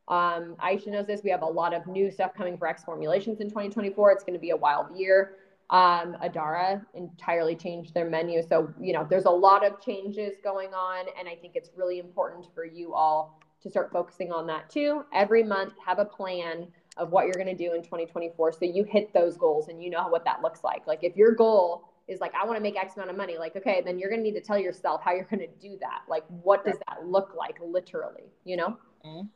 Um, 0.09 0.57
Aisha 0.63 0.89
knows 0.89 1.07
this. 1.07 1.23
We 1.23 1.31
have 1.31 1.43
a 1.43 1.47
lot 1.47 1.73
of 1.73 1.87
new 1.87 2.11
stuff 2.11 2.33
coming 2.35 2.59
for 2.59 2.67
X 2.67 2.83
formulations 2.83 3.41
in 3.41 3.49
2024. 3.49 4.11
It's 4.13 4.25
going 4.25 4.35
to 4.35 4.41
be 4.41 4.51
a 4.51 4.57
wild 4.57 4.97
year. 4.97 5.37
Um, 5.71 6.17
Adara 6.23 6.85
entirely 6.95 7.57
changed 7.57 7.95
their 7.95 8.09
menu. 8.09 8.43
So, 8.43 8.73
you 8.81 8.93
know, 8.93 9.07
there's 9.09 9.25
a 9.25 9.31
lot 9.31 9.65
of 9.65 9.81
changes 9.81 10.35
going 10.43 10.75
on. 10.75 11.07
And 11.19 11.29
I 11.29 11.35
think 11.37 11.55
it's 11.55 11.71
really 11.77 11.99
important 11.99 12.47
for 12.55 12.65
you 12.65 12.95
all 12.95 13.41
to 13.67 13.71
start 13.71 13.93
focusing 13.93 14.33
on 14.33 14.47
that 14.47 14.71
too. 14.71 15.05
Every 15.13 15.43
month, 15.43 15.75
have 15.85 15.99
a 15.99 16.05
plan 16.05 16.69
of 16.97 17.11
what 17.11 17.27
you're 17.27 17.35
going 17.35 17.55
to 17.55 17.55
do 17.55 17.75
in 17.75 17.83
2024 17.83 18.53
so 18.53 18.65
you 18.65 18.83
hit 18.85 19.13
those 19.13 19.37
goals 19.37 19.69
and 19.69 19.83
you 19.83 19.91
know 19.91 20.09
what 20.09 20.25
that 20.25 20.41
looks 20.43 20.65
like. 20.65 20.87
Like 20.87 21.01
if 21.03 21.15
your 21.15 21.33
goal 21.35 21.85
is 22.09 22.21
like 22.21 22.33
I 22.35 22.47
want 22.47 22.57
to 22.57 22.63
make 22.63 22.77
X 22.77 22.97
amount 22.97 23.11
of 23.11 23.17
money, 23.17 23.37
like 23.37 23.57
okay, 23.57 23.83
then 23.85 23.99
you're 23.99 24.09
going 24.09 24.21
to 24.21 24.25
need 24.25 24.39
to 24.39 24.41
tell 24.41 24.59
yourself 24.59 25.03
how 25.05 25.13
you're 25.13 25.25
going 25.25 25.41
to 25.41 25.49
do 25.61 25.77
that. 25.81 26.03
Like 26.09 26.25
what 26.29 26.65
does 26.65 26.77
that 26.89 27.07
look 27.07 27.35
like 27.37 27.59
literally, 27.63 28.33
you 28.45 28.57
know? 28.57 28.79
Mm-hmm. 29.05 29.27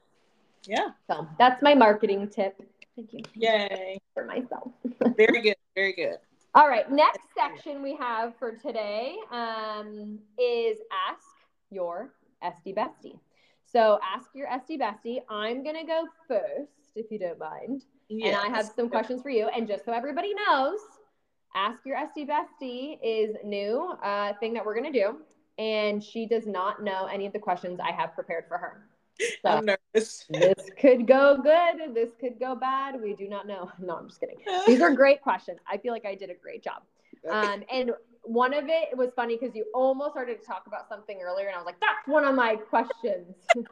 Yeah. 0.66 0.90
So, 1.07 1.27
that's 1.38 1.62
my 1.62 1.75
marketing 1.75 2.29
tip. 2.29 2.61
Thank 2.95 3.12
you. 3.14 3.23
Yay. 3.35 3.99
For 4.14 4.27
myself. 4.27 4.73
very 5.16 5.40
good. 5.40 5.57
Very 5.75 5.95
good. 5.95 6.19
All 6.55 6.69
right, 6.69 6.90
next 6.90 7.21
section 7.33 7.81
we 7.81 7.95
have 7.95 8.35
for 8.37 8.57
today 8.57 9.14
um, 9.31 10.19
is 10.37 10.79
ask 11.09 11.25
your 11.71 12.12
Esty 12.43 12.73
bestie. 12.73 13.21
So 13.73 13.99
ask 14.03 14.31
your 14.35 14.49
Esty 14.49 14.77
bestie. 14.77 15.21
I'm 15.29 15.63
gonna 15.63 15.87
go 15.87 16.07
first, 16.27 16.91
if 16.97 17.11
you 17.11 17.19
don't 17.19 17.39
mind. 17.39 17.85
Yes. 18.09 18.27
And 18.27 18.37
I 18.37 18.57
have 18.57 18.71
some 18.75 18.89
questions 18.89 19.23
for 19.23 19.31
you. 19.31 19.49
And 19.49 19.69
just 19.69 19.85
so 19.85 19.93
everybody 19.93 20.35
knows, 20.35 20.81
ask 21.55 21.87
your 21.87 21.97
Esty 21.97 22.27
bestie 22.27 22.99
is 23.03 23.37
new 23.45 23.95
uh, 24.03 24.33
thing 24.41 24.53
that 24.55 24.65
we're 24.67 24.75
gonna 24.75 24.93
do, 24.93 25.19
and 25.59 26.03
she 26.03 26.27
does 26.27 26.47
not 26.47 26.83
know 26.83 27.07
any 27.07 27.27
of 27.27 27.33
the 27.33 27.39
questions 27.39 27.79
I 27.81 27.93
have 27.93 28.15
prepared 28.15 28.45
for 28.49 28.59
her. 28.59 28.87
So 29.43 29.51
I'm 29.51 29.67
nervous. 29.67 30.25
this 30.31 30.71
could 30.81 31.07
go 31.07 31.37
good. 31.43 31.95
This 31.95 32.09
could 32.19 32.41
go 32.41 32.55
bad. 32.55 32.99
We 32.99 33.13
do 33.15 33.29
not 33.29 33.47
know. 33.47 33.71
No, 33.79 33.97
I'm 33.97 34.09
just 34.09 34.19
kidding. 34.19 34.39
These 34.67 34.81
are 34.81 34.91
great 34.95 35.21
questions. 35.21 35.59
I 35.71 35.77
feel 35.77 35.93
like 35.93 36.07
I 36.07 36.15
did 36.15 36.31
a 36.31 36.35
great 36.35 36.63
job. 36.65 36.83
Um, 37.31 37.63
and 37.71 37.91
one 38.23 38.55
of 38.55 38.65
it 38.69 38.97
was 38.97 39.11
funny 39.17 39.37
because 39.39 39.55
you 39.55 39.65
almost 39.75 40.13
started 40.13 40.41
to 40.41 40.47
talk 40.47 40.65
about 40.67 40.89
something 40.89 41.21
earlier, 41.23 41.47
and 41.47 41.55
I 41.55 41.59
was 41.59 41.67
like, 41.67 41.81
"That's 41.81 42.07
one 42.07 42.25
of 42.25 42.35
my 42.35 42.57
questions." 42.57 43.35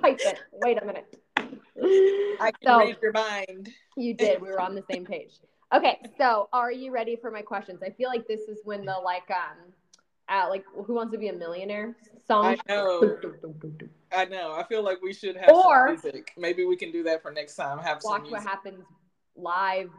Pipe 0.00 0.20
it. 0.20 0.38
Wait 0.52 0.80
a 0.80 0.84
minute. 0.84 1.20
I 1.36 2.52
can 2.52 2.52
so, 2.64 2.78
read 2.78 2.96
your 3.02 3.12
mind. 3.12 3.70
You 3.96 4.14
did. 4.14 4.40
We 4.40 4.48
were 4.48 4.60
on 4.60 4.74
the 4.74 4.84
same 4.90 5.04
page. 5.04 5.32
Okay, 5.74 5.98
so 6.16 6.48
are 6.52 6.72
you 6.72 6.92
ready 6.92 7.16
for 7.16 7.30
my 7.30 7.42
questions? 7.42 7.80
I 7.82 7.90
feel 7.90 8.08
like 8.08 8.26
this 8.26 8.42
is 8.42 8.58
when 8.64 8.84
the 8.84 8.94
like 9.04 9.28
um, 9.30 9.72
uh, 10.28 10.48
like 10.48 10.64
Who 10.86 10.94
Wants 10.94 11.12
to 11.12 11.18
Be 11.18 11.28
a 11.28 11.32
Millionaire 11.32 11.96
song. 12.26 12.46
I 12.46 12.56
know. 12.68 13.18
I 14.12 14.24
know. 14.24 14.52
I 14.52 14.64
feel 14.64 14.82
like 14.82 15.02
we 15.02 15.12
should 15.12 15.36
have 15.36 15.50
or, 15.50 15.88
some 15.88 16.00
music. 16.02 16.32
Maybe 16.36 16.64
we 16.64 16.76
can 16.76 16.92
do 16.92 17.02
that 17.04 17.22
for 17.22 17.32
next 17.32 17.56
time. 17.56 17.78
Have 17.78 17.98
watch 18.02 18.30
what 18.30 18.42
happens 18.42 18.84
live. 19.36 19.90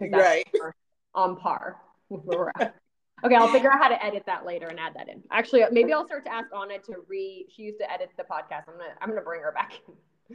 Right. 0.00 0.46
On 1.14 1.36
par 1.36 1.76
okay, 2.12 3.34
I'll 3.34 3.48
figure 3.48 3.72
out 3.72 3.78
how 3.78 3.88
to 3.88 4.04
edit 4.04 4.24
that 4.26 4.44
later 4.44 4.68
and 4.68 4.78
add 4.78 4.94
that 4.94 5.08
in. 5.08 5.22
Actually, 5.30 5.64
maybe 5.70 5.92
I'll 5.92 6.06
start 6.06 6.24
to 6.26 6.32
ask 6.32 6.48
Anna 6.54 6.78
to 6.86 6.96
re. 7.08 7.46
She 7.54 7.62
used 7.62 7.78
to 7.78 7.90
edit 7.90 8.10
the 8.16 8.24
podcast. 8.24 8.68
I'm 8.68 8.78
gonna 8.78 8.94
I'm 9.00 9.08
gonna 9.08 9.22
bring 9.22 9.40
her 9.42 9.52
back. 9.52 9.80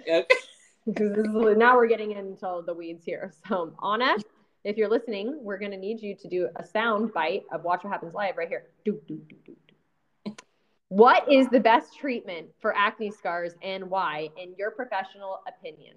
Okay. 0.01 0.25
because 0.85 1.57
now 1.57 1.75
we're 1.75 1.87
getting 1.87 2.11
into 2.11 2.63
the 2.65 2.73
weeds 2.73 3.03
here. 3.05 3.33
So 3.47 3.73
Anna, 3.83 4.15
if 4.63 4.77
you're 4.77 4.89
listening, 4.89 5.37
we're 5.41 5.59
gonna 5.59 5.77
need 5.77 6.01
you 6.01 6.15
to 6.15 6.27
do 6.27 6.49
a 6.55 6.65
sound 6.65 7.13
bite 7.13 7.43
of 7.51 7.63
Watch 7.63 7.83
What 7.83 7.91
Happens 7.91 8.13
Live 8.13 8.37
right 8.37 8.47
here. 8.47 8.67
Do, 8.85 8.99
do, 9.07 9.17
do, 9.29 9.35
do, 9.45 9.55
do. 9.67 10.35
What 10.89 11.31
is 11.31 11.47
the 11.49 11.59
best 11.59 11.95
treatment 11.95 12.47
for 12.59 12.75
acne 12.75 13.11
scars 13.11 13.53
and 13.61 13.91
why, 13.91 14.29
in 14.37 14.55
your 14.57 14.71
professional 14.71 15.39
opinion? 15.47 15.95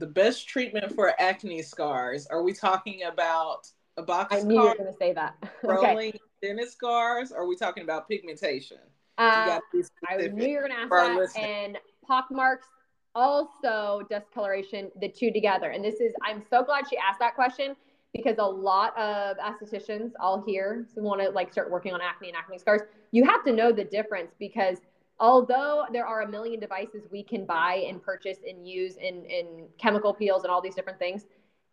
The 0.00 0.06
best 0.06 0.48
treatment 0.48 0.92
for 0.94 1.14
acne 1.20 1.62
scars. 1.62 2.26
Are 2.26 2.42
we 2.42 2.52
talking 2.52 3.02
about 3.04 3.68
a 3.98 4.02
box? 4.02 4.34
I 4.34 4.40
knew 4.40 4.54
you 4.54 4.62
were 4.62 4.74
going 4.74 4.90
to 4.90 4.98
say 4.98 5.12
that. 5.12 5.36
rolling 5.62 6.14
okay. 6.42 6.64
scars? 6.66 7.30
Or 7.30 7.42
are 7.42 7.46
we 7.46 7.54
talking 7.54 7.84
about 7.84 8.08
pigmentation? 8.08 8.78
Uh, 9.18 9.60
I 10.08 10.16
knew 10.16 10.46
you 10.46 10.56
were 10.56 10.68
going 10.68 10.72
to 10.72 10.78
ask 10.78 10.90
that. 10.90 11.14
Listening. 11.14 11.44
And 11.44 11.78
pock 12.04 12.28
marks, 12.30 12.66
also 13.14 14.00
discoloration, 14.08 14.90
the 15.00 15.08
two 15.08 15.30
together. 15.30 15.70
And 15.70 15.84
this 15.84 15.96
is, 15.96 16.12
I'm 16.24 16.42
so 16.48 16.64
glad 16.64 16.88
she 16.88 16.96
asked 16.96 17.20
that 17.20 17.34
question 17.34 17.76
because 18.14 18.36
a 18.38 18.44
lot 18.44 18.98
of 18.98 19.36
estheticians 19.36 20.12
I'll 20.18 20.42
hear 20.46 20.86
want 20.96 21.20
to 21.20 21.28
like 21.28 21.52
start 21.52 21.70
working 21.70 21.92
on 21.92 22.00
acne 22.00 22.28
and 22.28 22.36
acne 22.36 22.58
scars. 22.58 22.80
You 23.12 23.24
have 23.24 23.44
to 23.44 23.52
know 23.52 23.70
the 23.70 23.84
difference 23.84 24.32
because 24.38 24.78
although 25.20 25.84
there 25.92 26.06
are 26.06 26.22
a 26.22 26.28
million 26.28 26.58
devices 26.58 27.06
we 27.10 27.22
can 27.22 27.44
buy 27.44 27.84
and 27.86 28.02
purchase 28.02 28.38
and 28.48 28.66
use 28.66 28.96
in, 28.96 29.24
in 29.26 29.66
chemical 29.78 30.14
peels 30.14 30.42
and 30.42 30.50
all 30.50 30.62
these 30.62 30.74
different 30.74 30.98
things, 30.98 31.26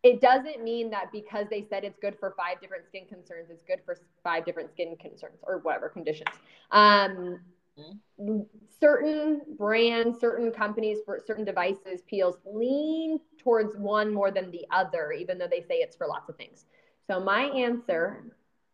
it 0.04 0.22
doesn't 0.22 0.64
mean 0.64 0.90
that 0.92 1.12
because 1.12 1.48
they 1.50 1.66
said 1.68 1.84
it's 1.84 1.98
good 1.98 2.16
for 2.20 2.36
five 2.38 2.62
different 2.62 2.86
skin 2.86 3.06
concerns, 3.08 3.50
it's 3.50 3.64
good 3.64 3.80
for 3.86 3.98
five 4.24 4.46
different 4.46 4.70
skin 4.72 4.96
concerns 5.00 5.40
or 5.44 5.60
whatever 5.60 5.90
conditions. 5.90 6.30
Um, 6.72 7.40
mm-hmm. 7.80 8.42
Certain 8.80 9.42
brands, 9.58 10.20
certain 10.20 10.52
companies 10.52 11.00
for 11.06 11.20
certain 11.26 11.46
devices, 11.46 12.02
peels 12.08 12.38
lean 12.46 13.20
towards 13.40 13.76
one 13.78 14.14
more 14.14 14.30
than 14.30 14.52
the 14.52 14.66
other, 14.72 15.12
even 15.14 15.38
though 15.38 15.48
they 15.50 15.62
say 15.62 15.76
it's 15.76 15.96
for 15.96 16.06
lots 16.06 16.30
of 16.30 16.36
things. 16.36 16.66
So 17.08 17.20
my 17.20 17.44
answer 17.44 18.24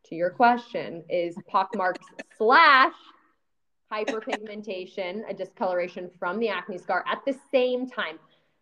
to 0.05 0.15
your 0.15 0.31
question 0.31 1.03
is 1.09 1.35
pockmarks 1.47 2.05
slash 2.37 2.93
hyperpigmentation, 3.93 5.29
a 5.29 5.33
discoloration 5.33 6.09
from 6.17 6.39
the 6.39 6.49
acne 6.49 6.77
scar 6.77 7.03
at 7.07 7.21
the 7.25 7.35
same 7.51 7.87
time. 7.87 8.17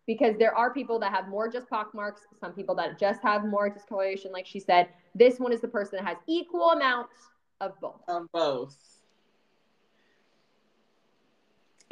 Because 0.06 0.36
there 0.36 0.54
are 0.54 0.74
people 0.74 0.98
that 0.98 1.12
have 1.12 1.28
more 1.28 1.48
just 1.48 1.70
pock 1.70 1.94
marks, 1.94 2.22
some 2.40 2.52
people 2.52 2.74
that 2.74 2.98
just 2.98 3.22
have 3.22 3.44
more 3.44 3.70
discoloration, 3.70 4.32
like 4.32 4.46
she 4.46 4.58
said. 4.58 4.88
This 5.14 5.38
one 5.38 5.52
is 5.52 5.60
the 5.60 5.68
person 5.68 5.98
that 5.98 6.06
has 6.06 6.16
equal 6.26 6.70
amounts 6.70 7.14
of 7.60 7.80
both. 7.80 8.00
Of 8.08 8.26
both. 8.32 8.76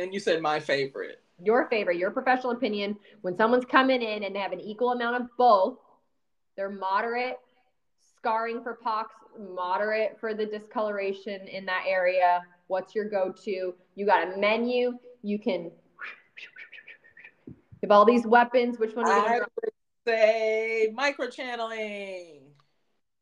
And 0.01 0.13
you 0.13 0.19
said 0.19 0.43
my 0.43 0.59
favorite. 0.59 1.23
Your 1.43 1.69
favorite, 1.69 1.99
your 1.99 2.11
professional 2.11 2.53
opinion, 2.53 2.97
when 3.23 3.37
someone's 3.37 3.65
coming 3.65 4.03
in 4.03 4.25
and 4.25 4.35
they 4.35 4.41
have 4.41 4.53
an 4.53 4.61
equal 4.61 4.91
amount 4.91 5.23
of 5.23 5.29
both, 5.39 5.79
they're 6.57 6.71
moderate 6.71 7.39
scarring 8.17 8.63
for 8.63 8.75
pox, 8.75 9.15
moderate 9.55 10.19
for 10.19 10.35
the 10.35 10.45
discoloration 10.45 11.47
in 11.49 11.65
that 11.67 11.85
area. 11.87 12.43
What's 12.71 12.95
your 12.95 13.07
go-to? 13.07 13.75
You 13.97 14.07
got 14.07 14.33
a 14.33 14.37
menu. 14.39 14.93
You 15.23 15.41
can 15.41 15.73
have 17.83 17.91
all 17.91 18.05
these 18.05 18.25
weapons. 18.25 18.79
Which 18.79 18.95
one? 18.95 19.07
I 19.07 19.41
would 19.41 19.73
say 20.07 20.93
micro 20.95 21.29
channeling. 21.29 22.43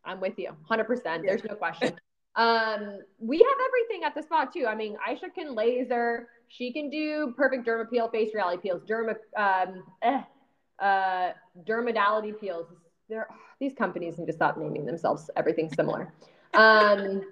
I'm 0.04 0.20
with 0.20 0.34
you, 0.38 0.50
hundred 0.68 0.84
percent. 0.84 1.24
There's 1.26 1.42
no 1.44 1.54
question. 1.54 1.94
um, 2.36 2.98
we 3.18 3.38
have 3.38 3.56
everything 3.68 4.04
at 4.04 4.14
the 4.14 4.22
spot 4.22 4.52
too. 4.52 4.66
I 4.66 4.74
mean, 4.74 4.98
Aisha 5.08 5.32
can 5.34 5.54
laser. 5.54 6.28
She 6.48 6.70
can 6.70 6.90
do 6.90 7.32
perfect 7.34 7.66
derma 7.66 7.88
peel, 7.90 8.10
face 8.10 8.34
reality 8.34 8.60
peels, 8.60 8.82
derma, 8.84 9.16
um, 9.34 9.82
eh, 10.02 10.20
uh, 10.78 11.32
dermadality 11.66 12.38
peels. 12.38 12.66
There, 13.08 13.26
these 13.60 13.72
companies 13.72 14.18
need 14.18 14.26
to 14.26 14.34
stop 14.34 14.58
naming 14.58 14.84
themselves 14.84 15.30
everything 15.36 15.70
similar. 15.72 16.12
Um, 16.52 17.22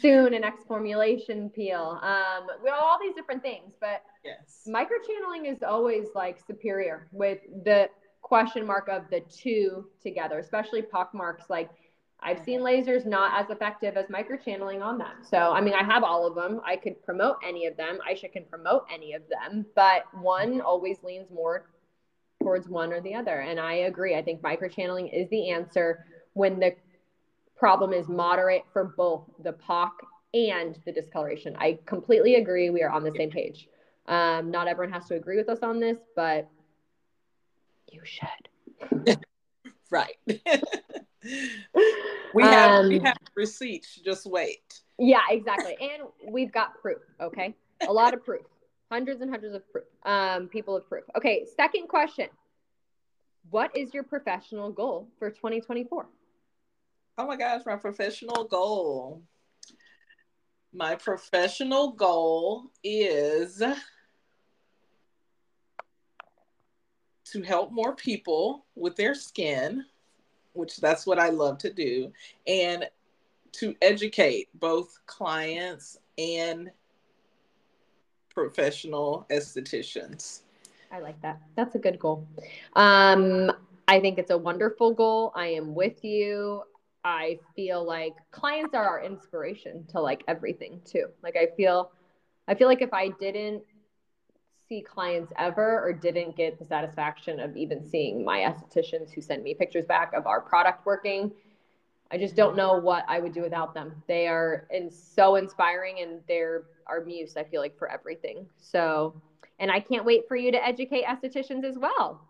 soon 0.00 0.34
an 0.34 0.44
X 0.44 0.62
formulation 0.66 1.50
peel. 1.50 1.98
Um, 2.02 2.46
we 2.62 2.70
all 2.70 2.98
these 3.00 3.14
different 3.14 3.42
things, 3.42 3.74
but 3.80 4.02
yes, 4.24 4.66
microchanneling 4.66 5.50
is 5.50 5.62
always 5.62 6.06
like 6.14 6.38
superior 6.46 7.08
with 7.12 7.38
the 7.64 7.88
question 8.22 8.66
mark 8.66 8.88
of 8.88 9.04
the 9.10 9.20
two 9.30 9.86
together, 10.02 10.38
especially 10.38 10.82
pock 10.82 11.14
marks. 11.14 11.44
Like 11.48 11.70
I've 12.20 12.40
seen 12.40 12.60
lasers 12.60 13.06
not 13.06 13.40
as 13.40 13.50
effective 13.50 13.96
as 13.96 14.06
microchanneling 14.06 14.82
on 14.82 14.98
them. 14.98 15.22
So 15.28 15.38
I 15.38 15.60
mean, 15.60 15.74
I 15.74 15.84
have 15.84 16.02
all 16.02 16.26
of 16.26 16.34
them. 16.34 16.60
I 16.64 16.76
could 16.76 17.02
promote 17.04 17.36
any 17.46 17.66
of 17.66 17.76
them. 17.76 17.98
Aisha 18.08 18.30
can 18.30 18.44
promote 18.44 18.84
any 18.92 19.14
of 19.14 19.22
them, 19.28 19.66
but 19.74 20.02
one 20.20 20.60
always 20.60 20.98
leans 21.02 21.30
more 21.30 21.66
towards 22.42 22.68
one 22.68 22.92
or 22.92 23.00
the 23.00 23.14
other. 23.14 23.40
And 23.40 23.58
I 23.58 23.74
agree. 23.74 24.16
I 24.16 24.22
think 24.22 24.42
microchanneling 24.42 25.10
is 25.12 25.28
the 25.30 25.50
answer 25.50 26.04
when 26.34 26.60
the 26.60 26.74
problem 27.58 27.92
is 27.92 28.08
moderate 28.08 28.64
for 28.72 28.84
both 28.84 29.24
the 29.42 29.52
POC 29.52 29.90
and 30.34 30.78
the 30.84 30.92
discoloration. 30.92 31.56
I 31.58 31.78
completely 31.86 32.36
agree. 32.36 32.70
We 32.70 32.82
are 32.82 32.90
on 32.90 33.02
the 33.02 33.12
same 33.16 33.30
page. 33.30 33.68
Um, 34.06 34.50
not 34.50 34.68
everyone 34.68 34.92
has 34.92 35.06
to 35.06 35.14
agree 35.16 35.36
with 35.36 35.48
us 35.48 35.60
on 35.62 35.80
this, 35.80 35.98
but 36.16 36.48
you 37.90 38.00
should. 38.04 39.18
right. 39.90 40.16
we 42.34 42.42
have 42.42 42.70
um, 42.70 42.88
we 42.88 43.00
have 43.00 43.16
receipts. 43.34 43.96
Just 43.96 44.26
wait. 44.26 44.80
Yeah, 44.98 45.20
exactly. 45.30 45.76
And 45.80 46.04
we've 46.32 46.52
got 46.52 46.80
proof. 46.80 46.98
Okay, 47.20 47.54
a 47.86 47.92
lot 47.92 48.14
of 48.14 48.24
proof 48.24 48.42
hundreds 48.90 49.20
and 49.20 49.30
hundreds 49.30 49.54
of 49.54 49.70
proof, 49.70 49.84
um, 50.04 50.48
people 50.48 50.76
of 50.76 50.88
proof. 50.88 51.04
Okay, 51.16 51.46
second 51.56 51.88
question. 51.88 52.28
What 53.50 53.74
is 53.76 53.94
your 53.94 54.02
professional 54.02 54.70
goal 54.70 55.08
for 55.18 55.30
2024? 55.30 56.06
Oh 57.20 57.26
my 57.26 57.34
gosh, 57.34 57.62
my 57.66 57.74
professional 57.74 58.44
goal. 58.44 59.22
My 60.72 60.94
professional 60.94 61.90
goal 61.90 62.70
is 62.84 63.60
to 67.24 67.42
help 67.42 67.72
more 67.72 67.96
people 67.96 68.66
with 68.76 68.94
their 68.94 69.16
skin, 69.16 69.84
which 70.52 70.76
that's 70.76 71.06
what 71.06 71.18
I 71.18 71.30
love 71.30 71.58
to 71.58 71.72
do, 71.72 72.12
and 72.46 72.88
to 73.52 73.74
educate 73.82 74.48
both 74.54 74.96
clients 75.06 75.98
and 76.18 76.70
professional 78.32 79.26
estheticians. 79.28 80.42
I 80.92 81.00
like 81.00 81.20
that. 81.22 81.40
That's 81.56 81.74
a 81.74 81.80
good 81.80 81.98
goal. 81.98 82.28
Um, 82.74 83.50
I 83.88 83.98
think 83.98 84.18
it's 84.18 84.30
a 84.30 84.38
wonderful 84.38 84.94
goal. 84.94 85.32
I 85.34 85.48
am 85.48 85.74
with 85.74 86.04
you. 86.04 86.62
I 87.08 87.38
feel 87.56 87.86
like 87.86 88.14
clients 88.32 88.74
are 88.74 88.86
our 88.86 89.02
inspiration 89.02 89.86
to 89.92 90.00
like 90.00 90.22
everything 90.28 90.82
too. 90.84 91.06
Like 91.22 91.36
I 91.36 91.46
feel 91.56 91.90
I 92.46 92.54
feel 92.54 92.68
like 92.68 92.82
if 92.82 92.92
I 92.92 93.08
didn't 93.18 93.62
see 94.68 94.82
clients 94.82 95.32
ever 95.38 95.82
or 95.82 95.94
didn't 95.94 96.36
get 96.36 96.58
the 96.58 96.66
satisfaction 96.66 97.40
of 97.40 97.56
even 97.56 97.82
seeing 97.82 98.22
my 98.22 98.40
estheticians 98.40 99.10
who 99.10 99.22
send 99.22 99.42
me 99.42 99.54
pictures 99.54 99.86
back 99.86 100.12
of 100.12 100.26
our 100.26 100.42
product 100.42 100.84
working, 100.84 101.32
I 102.10 102.18
just 102.18 102.36
don't 102.36 102.54
know 102.54 102.74
what 102.78 103.06
I 103.08 103.20
would 103.20 103.32
do 103.32 103.40
without 103.40 103.72
them. 103.72 104.02
They 104.06 104.26
are 104.28 104.66
and 104.70 104.92
so 104.92 105.36
inspiring 105.36 106.00
and 106.02 106.20
they're 106.28 106.64
our 106.86 107.02
muse, 107.02 107.38
I 107.38 107.44
feel 107.44 107.62
like, 107.62 107.78
for 107.78 107.90
everything. 107.90 108.46
So, 108.58 109.14
and 109.58 109.70
I 109.70 109.80
can't 109.80 110.04
wait 110.04 110.28
for 110.28 110.36
you 110.36 110.52
to 110.52 110.62
educate 110.62 111.04
estheticians 111.06 111.64
as 111.64 111.78
well. 111.78 112.27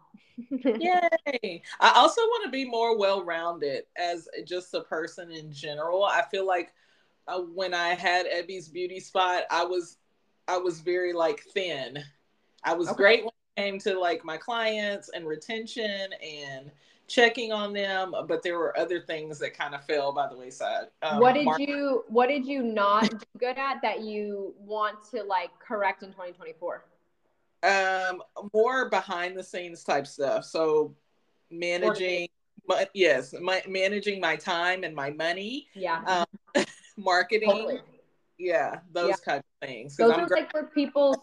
Yay! 0.51 1.63
I 1.81 1.93
also 1.95 2.21
want 2.23 2.45
to 2.45 2.51
be 2.51 2.65
more 2.65 2.97
well 2.97 3.25
rounded 3.25 3.85
as 3.97 4.29
just 4.45 4.75
a 4.75 4.83
person 4.83 5.31
in 5.31 5.53
general. 5.53 6.05
I 6.05 6.23
feel 6.31 6.47
like 6.47 6.73
uh, 7.27 7.41
when 7.41 7.75
I 7.75 7.91
had 7.91 8.27
Ebby's 8.27 8.69
beauty 8.69 9.01
spot, 9.01 9.45
I 9.51 9.65
was 9.65 9.99
I 10.47 10.57
was 10.59 10.81
very 10.81 11.13
like 11.13 11.41
thin. 11.41 11.99
I 12.65 12.75
was 12.75 12.89
okay. 12.89 12.97
great 12.97 13.25
when 13.25 13.33
it 13.57 13.61
came 13.61 13.79
to 13.81 13.99
like 13.99 14.25
my 14.25 14.37
clients 14.37 15.11
and 15.11 15.27
retention 15.27 16.11
and 16.23 16.71
checking 17.07 17.53
on 17.53 17.73
them, 17.73 18.15
but 18.29 18.43
there 18.43 18.59
were 18.59 18.79
other 18.79 19.01
things 19.01 19.39
that 19.39 19.57
kind 19.57 19.75
of 19.75 19.85
fell 19.85 20.13
by 20.13 20.29
the 20.29 20.37
wayside. 20.37 20.89
Um, 21.03 21.19
what 21.19 21.35
did 21.35 21.47
Mark- 21.47 21.61
you 21.61 22.05
What 22.09 22.29
did 22.29 22.47
you 22.47 22.63
not 22.63 23.11
do 23.11 23.27
good 23.39 23.59
at 23.59 23.81
that 23.83 24.03
you 24.03 24.55
want 24.59 25.03
to 25.11 25.23
like 25.23 25.51
correct 25.59 26.03
in 26.03 26.11
2024? 26.11 26.85
Um, 27.63 28.23
more 28.53 28.89
behind 28.89 29.37
the 29.37 29.43
scenes 29.43 29.83
type 29.83 30.07
stuff. 30.07 30.45
So 30.45 30.95
managing, 31.51 32.29
my, 32.69 32.87
yes, 32.95 33.35
my, 33.41 33.63
managing 33.69 34.21
my 34.21 34.37
time 34.37 34.85
and 34.85 34.95
my 34.95 35.11
money. 35.11 35.69
Yeah. 35.75 36.25
Um, 36.55 36.65
marketing. 36.97 37.51
Totally. 37.51 37.81
Yeah, 38.39 38.79
those 38.93 39.09
yeah. 39.09 39.15
kind 39.25 39.39
of 39.39 39.69
things. 39.69 39.97
Those 39.97 40.13
I'm 40.13 40.21
are 40.21 40.29
like 40.29 40.55
where 40.55 40.67
people 40.67 41.21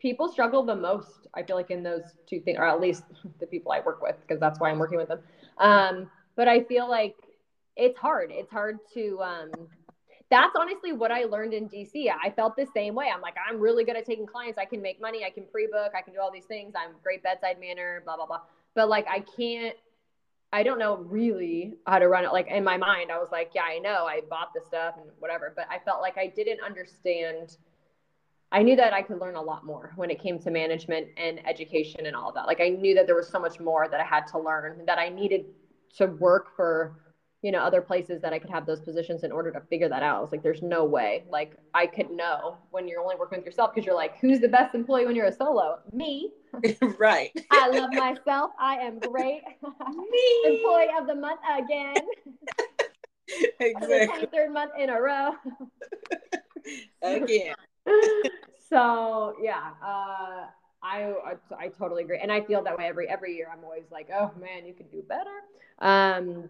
people 0.00 0.28
struggle 0.28 0.62
the 0.62 0.74
most 0.74 1.26
i 1.34 1.42
feel 1.42 1.56
like 1.56 1.70
in 1.70 1.82
those 1.82 2.02
two 2.28 2.40
things 2.40 2.58
or 2.58 2.64
at 2.64 2.80
least 2.80 3.04
the 3.40 3.46
people 3.46 3.72
i 3.72 3.80
work 3.80 4.02
with 4.02 4.16
because 4.20 4.40
that's 4.40 4.60
why 4.60 4.70
i'm 4.70 4.78
working 4.78 4.98
with 4.98 5.08
them 5.08 5.20
um, 5.58 6.10
but 6.36 6.48
i 6.48 6.62
feel 6.64 6.88
like 6.88 7.16
it's 7.76 7.98
hard 7.98 8.30
it's 8.32 8.50
hard 8.50 8.78
to 8.92 9.20
um, 9.22 9.50
that's 10.30 10.54
honestly 10.56 10.92
what 10.92 11.10
i 11.10 11.24
learned 11.24 11.54
in 11.54 11.68
dc 11.68 11.92
i 12.22 12.30
felt 12.30 12.56
the 12.56 12.66
same 12.74 12.94
way. 12.94 13.10
I'm 13.12 13.20
like 13.20 13.34
i'm 13.48 13.58
really 13.58 13.84
good 13.84 13.96
at 13.96 14.04
taking 14.04 14.26
clients. 14.26 14.58
I 14.58 14.64
can 14.64 14.82
make 14.82 15.00
money. 15.00 15.24
I 15.24 15.30
can 15.30 15.44
pre-book. 15.50 15.92
I 15.96 16.02
can 16.02 16.14
do 16.14 16.20
all 16.20 16.30
these 16.30 16.46
things. 16.46 16.74
I'm 16.76 16.94
great 17.02 17.22
bedside 17.22 17.58
manner 17.60 18.02
blah 18.04 18.16
blah 18.16 18.26
blah. 18.26 18.40
But 18.74 18.88
like 18.88 19.06
i 19.08 19.20
can't 19.20 19.76
I 20.50 20.62
don't 20.62 20.78
know 20.78 20.96
really 20.96 21.74
how 21.86 21.98
to 21.98 22.08
run 22.08 22.24
it. 22.24 22.32
Like 22.32 22.46
in 22.48 22.64
my 22.64 22.78
mind, 22.78 23.12
I 23.12 23.18
was 23.18 23.28
like, 23.30 23.50
yeah, 23.54 23.64
I 23.64 23.80
know. 23.80 24.06
I 24.06 24.22
bought 24.30 24.54
the 24.54 24.62
stuff 24.66 24.94
and 24.96 25.10
whatever, 25.18 25.52
but 25.54 25.66
I 25.70 25.78
felt 25.78 26.00
like 26.00 26.16
I 26.16 26.28
didn't 26.28 26.60
understand 26.64 27.58
I 28.50 28.62
knew 28.62 28.76
that 28.76 28.94
I 28.94 29.02
could 29.02 29.20
learn 29.20 29.36
a 29.36 29.42
lot 29.42 29.66
more 29.66 29.92
when 29.96 30.10
it 30.10 30.22
came 30.22 30.38
to 30.40 30.50
management 30.50 31.08
and 31.18 31.46
education 31.46 32.06
and 32.06 32.16
all 32.16 32.30
of 32.30 32.34
that. 32.34 32.46
Like 32.46 32.60
I 32.60 32.70
knew 32.70 32.94
that 32.94 33.06
there 33.06 33.14
was 33.14 33.28
so 33.28 33.38
much 33.38 33.60
more 33.60 33.88
that 33.88 34.00
I 34.00 34.04
had 34.04 34.26
to 34.28 34.38
learn 34.38 34.84
that 34.86 34.98
I 34.98 35.10
needed 35.10 35.44
to 35.96 36.06
work 36.06 36.56
for, 36.56 36.96
you 37.42 37.52
know, 37.52 37.60
other 37.60 37.80
places 37.80 38.20
that 38.22 38.32
I 38.32 38.38
could 38.38 38.50
have 38.50 38.66
those 38.66 38.80
positions 38.80 39.22
in 39.22 39.30
order 39.30 39.52
to 39.52 39.60
figure 39.60 39.88
that 39.88 40.02
out. 40.02 40.16
I 40.16 40.20
was 40.20 40.32
like, 40.32 40.42
there's 40.42 40.62
no 40.62 40.84
way. 40.84 41.24
Like 41.30 41.56
I 41.72 41.86
could 41.86 42.10
know 42.10 42.58
when 42.70 42.88
you're 42.88 43.00
only 43.00 43.14
working 43.16 43.38
with 43.38 43.46
yourself 43.46 43.72
because 43.72 43.86
you're 43.86 43.94
like, 43.94 44.18
who's 44.18 44.40
the 44.40 44.48
best 44.48 44.74
employee 44.74 45.06
when 45.06 45.14
you're 45.14 45.26
a 45.26 45.32
solo? 45.32 45.78
Me. 45.92 46.32
right. 46.98 47.30
I 47.50 47.68
love 47.68 47.92
myself. 47.92 48.50
I 48.58 48.76
am 48.76 48.98
great. 48.98 49.42
Me. 49.62 50.42
employee 50.46 50.88
of 50.98 51.06
the 51.06 51.14
month 51.14 51.40
again. 51.56 51.94
exactly. 53.60 54.26
Third 54.32 54.52
month 54.52 54.72
in 54.76 54.90
a 54.90 55.00
row. 55.00 55.34
again. 57.02 57.54
so 58.68 59.34
yeah, 59.40 59.74
uh, 59.80 60.46
I, 60.82 61.12
I, 61.24 61.34
I 61.56 61.68
totally 61.68 62.02
agree, 62.02 62.18
and 62.20 62.32
I 62.32 62.40
feel 62.42 62.62
that 62.64 62.76
way 62.76 62.86
every 62.86 63.08
every 63.08 63.34
year. 63.36 63.48
I'm 63.52 63.64
always 63.64 63.84
like, 63.90 64.08
oh 64.12 64.32
man, 64.40 64.66
you 64.66 64.74
could 64.74 64.90
do 64.90 65.02
better. 65.02 65.30
Um, 65.80 66.48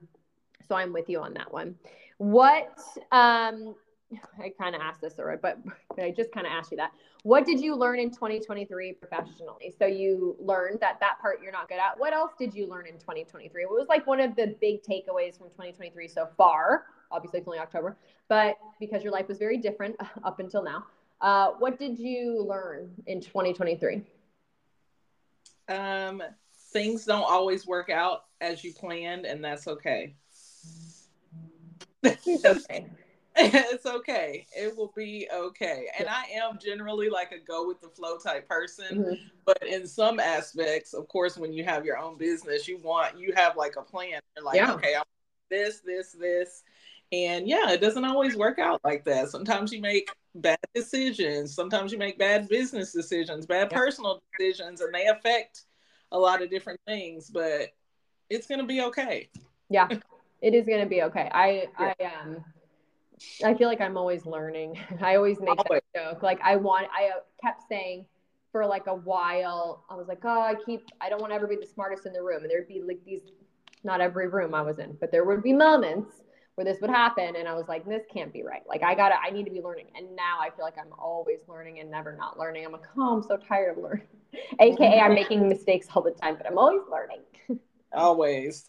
so 0.68 0.76
I'm 0.76 0.92
with 0.92 1.08
you 1.08 1.20
on 1.20 1.34
that 1.34 1.52
one. 1.52 1.74
What 2.18 2.78
um, 3.10 3.74
I 4.38 4.52
kind 4.58 4.74
of 4.74 4.80
asked 4.80 5.00
this 5.00 5.18
already, 5.18 5.40
but 5.42 5.58
I 5.98 6.10
just 6.10 6.32
kind 6.32 6.46
of 6.46 6.52
asked 6.52 6.70
you 6.70 6.76
that. 6.76 6.92
What 7.24 7.44
did 7.44 7.60
you 7.60 7.74
learn 7.74 7.98
in 7.98 8.10
2023 8.10 8.92
professionally? 8.94 9.74
So 9.78 9.86
you 9.86 10.36
learned 10.38 10.80
that 10.80 11.00
that 11.00 11.18
part 11.20 11.40
you're 11.42 11.52
not 11.52 11.68
good 11.68 11.78
at. 11.78 11.98
What 11.98 12.12
else 12.12 12.32
did 12.38 12.54
you 12.54 12.68
learn 12.68 12.86
in 12.86 12.94
2023? 12.94 13.66
What 13.66 13.74
was 13.74 13.88
like 13.88 14.06
one 14.06 14.20
of 14.20 14.36
the 14.36 14.54
big 14.60 14.82
takeaways 14.82 15.36
from 15.36 15.48
2023 15.48 16.08
so 16.08 16.28
far? 16.36 16.84
Obviously, 17.10 17.40
it's 17.40 17.48
only 17.48 17.58
October, 17.58 17.96
but 18.28 18.56
because 18.78 19.02
your 19.02 19.12
life 19.12 19.28
was 19.28 19.38
very 19.38 19.56
different 19.56 19.96
up 20.24 20.40
until 20.40 20.62
now. 20.62 20.84
Uh, 21.20 21.50
what 21.58 21.78
did 21.78 21.98
you 21.98 22.44
learn 22.48 22.90
in 23.06 23.20
2023? 23.20 24.02
Um, 25.68 26.22
things 26.72 27.04
don't 27.04 27.28
always 27.28 27.66
work 27.66 27.90
out 27.90 28.24
as 28.40 28.62
you 28.62 28.72
planned, 28.72 29.26
and 29.26 29.44
that's 29.44 29.66
okay. 29.66 30.14
Okay. 32.04 32.86
it's 33.36 33.86
okay. 33.86 34.46
It 34.56 34.76
will 34.76 34.92
be 34.96 35.28
okay. 35.32 35.86
And 35.98 36.08
I 36.08 36.24
am 36.34 36.58
generally 36.58 37.08
like 37.08 37.32
a 37.32 37.38
go 37.38 37.66
with 37.66 37.80
the 37.80 37.88
flow 37.88 38.18
type 38.18 38.48
person, 38.48 38.98
Mhm. 39.04 39.18
but 39.44 39.62
in 39.62 39.86
some 39.86 40.18
aspects, 40.18 40.92
of 40.92 41.06
course, 41.08 41.36
when 41.36 41.52
you 41.52 41.62
have 41.64 41.84
your 41.84 41.98
own 41.98 42.16
business, 42.16 42.66
you 42.66 42.78
want 42.78 43.18
you 43.18 43.32
have 43.34 43.56
like 43.56 43.76
a 43.76 43.82
plan. 43.82 44.20
You're 44.36 44.44
like, 44.44 44.56
Yeah. 44.56 44.72
okay, 44.74 44.94
I'm 44.96 45.04
this, 45.50 45.80
this, 45.80 46.12
this. 46.12 46.64
And 47.12 47.48
yeah, 47.48 47.70
it 47.70 47.80
doesn't 47.80 48.04
always 48.04 48.36
work 48.36 48.58
out 48.58 48.80
like 48.84 49.04
that. 49.04 49.30
Sometimes 49.30 49.72
you 49.72 49.80
make 49.80 50.10
bad 50.34 50.58
decisions. 50.74 51.54
Sometimes 51.54 51.90
you 51.90 51.96
make 51.98 52.18
bad 52.18 52.48
business 52.48 52.92
decisions, 52.92 53.46
bad 53.46 53.68
Yeah. 53.70 53.78
personal 53.78 54.22
decisions, 54.36 54.80
and 54.80 54.92
they 54.92 55.06
affect 55.06 55.64
a 56.12 56.18
lot 56.18 56.42
of 56.42 56.50
different 56.50 56.80
things, 56.86 57.30
but 57.30 57.70
it's 58.28 58.46
gonna 58.46 58.66
be 58.66 58.82
okay. 58.82 59.30
Yeah, 59.70 59.88
it 60.40 60.54
is 60.54 60.66
gonna 60.66 60.86
be 60.86 61.02
okay. 61.02 61.28
I 61.32 61.68
I 61.76 61.94
um 62.04 62.44
I 63.44 63.54
feel 63.54 63.68
like 63.68 63.80
I'm 63.80 63.96
always 63.96 64.26
learning. 64.26 64.78
I 65.00 65.16
always 65.16 65.40
make 65.40 65.58
Always. 65.58 65.82
that 65.94 66.12
joke. 66.12 66.22
Like 66.22 66.40
I 66.42 66.56
want 66.56 66.88
I 66.96 67.08
uh, 67.08 67.20
kept 67.42 67.62
saying 67.68 68.06
for 68.52 68.64
like 68.66 68.86
a 68.86 68.94
while, 68.94 69.84
I 69.90 69.94
was 69.94 70.08
like, 70.08 70.20
oh, 70.24 70.40
I 70.40 70.54
keep 70.54 70.82
I 71.00 71.08
don't 71.08 71.20
want 71.20 71.32
to 71.32 71.36
ever 71.36 71.46
be 71.46 71.56
the 71.56 71.66
smartest 71.66 72.06
in 72.06 72.12
the 72.12 72.22
room. 72.22 72.42
And 72.42 72.50
there'd 72.50 72.68
be 72.68 72.82
like 72.86 73.04
these 73.04 73.20
not 73.84 74.00
every 74.00 74.28
room 74.28 74.54
I 74.54 74.62
was 74.62 74.78
in, 74.78 74.96
but 75.00 75.12
there 75.12 75.24
would 75.24 75.42
be 75.42 75.52
moments 75.52 76.22
where 76.54 76.64
this 76.64 76.80
would 76.80 76.90
happen 76.90 77.36
and 77.36 77.46
I 77.46 77.54
was 77.54 77.68
like, 77.68 77.86
this 77.86 78.02
can't 78.12 78.32
be 78.32 78.42
right. 78.42 78.62
Like 78.68 78.82
I 78.82 78.94
gotta 78.94 79.16
I 79.20 79.30
need 79.30 79.44
to 79.44 79.52
be 79.52 79.60
learning. 79.60 79.86
And 79.96 80.16
now 80.16 80.38
I 80.40 80.50
feel 80.50 80.64
like 80.64 80.78
I'm 80.78 80.92
always 80.98 81.40
learning 81.46 81.80
and 81.80 81.90
never 81.90 82.16
not 82.16 82.38
learning. 82.38 82.64
I'm 82.64 82.72
like, 82.72 82.82
oh, 82.96 83.16
I'm 83.16 83.22
so 83.22 83.36
tired 83.36 83.76
of 83.76 83.82
learning. 83.82 84.06
AKA 84.60 85.00
I'm 85.00 85.14
making 85.14 85.48
mistakes 85.48 85.86
all 85.94 86.02
the 86.02 86.10
time, 86.10 86.36
but 86.36 86.46
I'm 86.46 86.58
always 86.58 86.82
learning. 86.90 87.20
Always. 87.94 88.66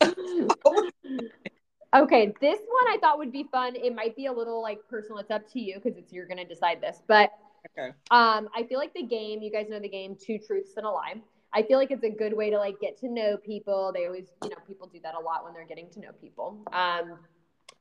Okay, 1.96 2.34
this 2.40 2.60
one 2.60 2.94
I 2.94 2.98
thought 3.02 3.18
would 3.18 3.32
be 3.32 3.46
fun. 3.52 3.76
It 3.76 3.96
might 3.96 4.16
be 4.16 4.28
a 4.28 4.34
little 4.34 4.62
like 4.62 4.80
personal. 4.90 5.18
It's 5.18 5.32
up 5.32 5.50
to 5.54 5.60
you 5.60 5.76
because 5.76 5.98
it's 5.98 6.14
you're 6.14 6.28
gonna 6.28 6.46
decide 6.46 6.82
this. 6.82 7.02
But 7.08 7.32
Okay. 7.78 7.90
um, 8.12 8.48
I 8.56 8.64
feel 8.70 8.80
like 8.80 8.94
the 8.94 9.04
game. 9.04 9.42
You 9.42 9.52
guys 9.52 9.68
know 9.70 9.80
the 9.80 9.90
game, 9.90 10.16
Two 10.16 10.38
Truths 10.38 10.78
and 10.78 10.86
a 10.86 10.90
Lie. 10.90 11.16
I 11.52 11.64
feel 11.64 11.80
like 11.80 11.92
it's 11.92 12.04
a 12.04 12.10
good 12.10 12.34
way 12.34 12.50
to 12.52 12.58
like 12.58 12.80
get 12.80 12.98
to 13.00 13.10
know 13.10 13.38
people. 13.38 13.92
They 13.94 14.06
always, 14.06 14.28
you 14.44 14.50
know, 14.50 14.56
people 14.68 14.88
do 14.88 15.00
that 15.04 15.16
a 15.16 15.20
lot 15.20 15.44
when 15.44 15.54
they're 15.54 15.66
getting 15.66 15.90
to 15.92 16.00
know 16.00 16.12
people. 16.22 16.60
Um, 16.72 17.18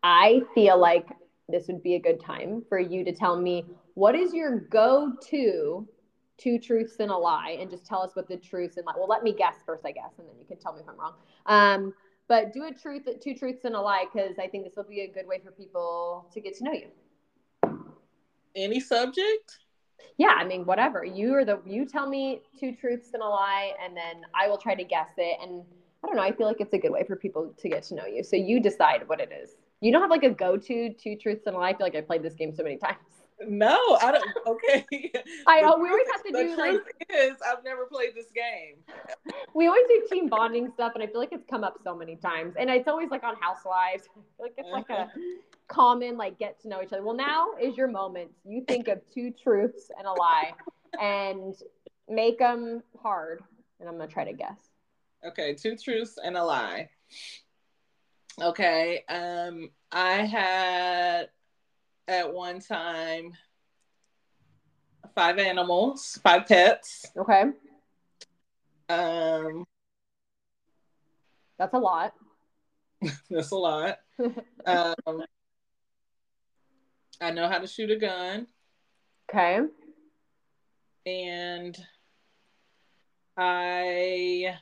I 0.03 0.43
feel 0.55 0.79
like 0.79 1.07
this 1.49 1.67
would 1.67 1.83
be 1.83 1.95
a 1.95 1.99
good 2.01 2.21
time 2.21 2.63
for 2.69 2.79
you 2.79 3.05
to 3.05 3.13
tell 3.13 3.37
me 3.41 3.67
what 3.95 4.15
is 4.15 4.33
your 4.33 4.61
go-to 4.61 5.87
two 6.39 6.59
truths 6.59 6.97
and 7.01 7.11
a 7.11 7.17
lie, 7.17 7.57
and 7.61 7.69
just 7.69 7.85
tell 7.85 8.01
us 8.01 8.15
what 8.15 8.29
the 8.29 8.37
truths 8.37 8.77
and 8.77 8.87
lie. 8.87 8.95
Well, 8.97 9.09
let 9.09 9.23
me 9.23 9.33
guess 9.33 9.57
first, 9.67 9.85
I 9.85 9.91
guess, 9.91 10.13
and 10.19 10.29
then 10.29 10.37
you 10.39 10.47
can 10.47 10.57
tell 10.59 10.73
me 10.73 10.81
if 10.81 10.89
I'm 10.89 10.97
wrong. 10.97 11.15
Um, 11.47 11.95
but 12.29 12.53
do 12.53 12.65
a 12.65 12.73
truth, 12.73 13.09
two 13.23 13.35
truths 13.35 13.65
and 13.65 13.75
a 13.75 13.81
lie, 13.81 14.05
because 14.13 14.39
I 14.39 14.47
think 14.47 14.65
this 14.65 14.75
will 14.77 14.85
be 14.85 15.01
a 15.01 15.09
good 15.09 15.27
way 15.27 15.41
for 15.43 15.51
people 15.51 16.29
to 16.33 16.41
get 16.41 16.57
to 16.59 16.65
know 16.65 16.73
you. 16.73 16.89
Any 18.55 18.81
subject? 18.81 19.59
Yeah, 20.19 20.35
I 20.37 20.45
mean, 20.45 20.67
whatever. 20.67 21.05
You 21.05 21.35
are 21.35 21.45
the 21.45 21.61
you 21.65 21.87
tell 21.87 22.09
me 22.09 22.43
two 22.59 22.75
truths 22.75 23.11
and 23.15 23.23
a 23.23 23.29
lie, 23.29 23.73
and 23.83 23.97
then 23.97 24.23
I 24.35 24.49
will 24.49 24.59
try 24.59 24.75
to 24.75 24.85
guess 24.85 25.11
it. 25.17 25.39
And 25.41 25.63
I 26.03 26.07
don't 26.07 26.17
know. 26.17 26.23
I 26.23 26.33
feel 26.33 26.47
like 26.47 26.61
it's 26.61 26.73
a 26.73 26.79
good 26.79 26.93
way 26.93 27.05
for 27.05 27.17
people 27.17 27.55
to 27.57 27.69
get 27.69 27.83
to 27.85 27.95
know 27.95 28.07
you. 28.07 28.23
So 28.23 28.37
you 28.37 28.61
decide 28.61 29.09
what 29.09 29.21
it 29.21 29.33
is. 29.33 29.57
You 29.81 29.93
don't 29.93 30.03
have 30.03 30.11
like 30.11 30.25
a 30.25 30.31
go-to 30.31 30.93
two 30.95 31.17
truths 31.17 31.47
and 31.47 31.55
a 31.57 31.59
lie. 31.59 31.71
I 31.71 31.77
feel 31.77 31.87
like 31.87 31.95
I 31.95 32.01
played 32.01 32.23
this 32.23 32.35
game 32.35 32.53
so 32.55 32.63
many 32.63 32.77
times. 32.89 33.18
No, 33.47 33.79
I 34.03 34.13
don't. 34.13 34.25
Okay. 34.47 34.85
I 35.47 35.61
we 35.61 35.89
always 35.89 36.07
have 36.13 36.25
to 36.25 36.33
do 36.33 36.57
like 36.57 36.81
is, 37.11 37.37
I've 37.47 37.63
never 37.65 37.87
played 37.87 38.15
this 38.15 38.31
game. 38.35 38.77
we 39.55 39.67
always 39.67 39.85
do 39.89 40.07
team 40.11 40.29
bonding 40.29 40.71
stuff, 40.75 40.93
and 40.95 41.03
I 41.03 41.07
feel 41.07 41.21
like 41.21 41.33
it's 41.33 41.47
come 41.49 41.63
up 41.63 41.79
so 41.85 41.95
many 41.97 42.17
times. 42.17 42.55
And 42.59 42.69
it's 42.69 42.89
always 42.89 43.11
like 43.11 43.23
on 43.23 43.37
Housewives. 43.41 44.09
I 44.11 44.15
feel 44.15 44.25
like 44.41 44.55
it's 44.59 44.71
like 44.71 44.91
a 44.91 45.11
common 45.69 46.17
like 46.17 46.39
get 46.39 46.61
to 46.63 46.69
know 46.69 46.83
each 46.83 46.93
other. 46.93 47.03
Well, 47.03 47.17
now 47.17 47.51
is 47.61 47.77
your 47.77 47.89
moment. 47.89 48.31
You 48.45 48.65
think 48.67 48.89
of 48.89 49.01
two 49.13 49.33
truths 49.33 49.91
and 49.97 50.07
a 50.07 50.13
lie, 50.13 50.53
and 51.01 51.55
make 52.09 52.39
them 52.39 52.83
hard. 53.01 53.43
And 53.79 53.89
I'm 53.89 53.97
gonna 53.97 54.11
try 54.11 54.25
to 54.25 54.33
guess. 54.33 54.59
Okay, 55.25 55.55
two 55.55 55.77
truths 55.77 56.19
and 56.23 56.37
a 56.37 56.45
lie. 56.45 56.91
Okay, 58.41 59.05
um, 59.09 59.71
I 59.91 60.23
had 60.23 61.29
at 62.09 62.33
one 62.33 62.59
time 62.61 63.33
five 65.15 65.39
animals, 65.39 66.19
five 66.23 66.47
pets. 66.47 67.07
Okay, 67.17 67.45
Um, 68.89 69.65
that's 71.59 71.75
a 71.75 71.79
lot. 71.79 72.15
that's 73.31 73.51
a 73.51 73.57
lot. 73.57 73.99
Um, 74.67 75.23
I 77.21 77.31
know 77.31 77.49
how 77.49 77.59
to 77.59 77.67
shoot 77.67 77.91
a 77.91 77.97
gun, 77.97 78.47
Okay, 79.31 79.61
and 81.07 81.77
I 83.37 84.59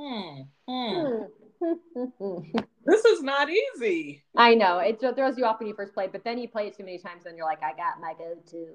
hmm, 0.00 0.42
hmm. 0.68 1.16
This 2.86 3.04
is 3.04 3.22
not 3.22 3.48
easy. 3.50 4.24
I 4.36 4.54
know 4.54 4.78
it 4.78 4.98
throws 4.98 5.36
you 5.36 5.44
off 5.44 5.60
when 5.60 5.68
you 5.68 5.74
first 5.74 5.92
play, 5.92 6.08
but 6.10 6.24
then 6.24 6.38
you 6.38 6.48
play 6.48 6.66
it 6.66 6.76
too 6.76 6.84
many 6.84 6.98
times, 6.98 7.26
and 7.26 7.36
you're 7.36 7.46
like, 7.46 7.62
I 7.62 7.72
got 7.72 8.00
my 8.00 8.14
go-to. 8.18 8.68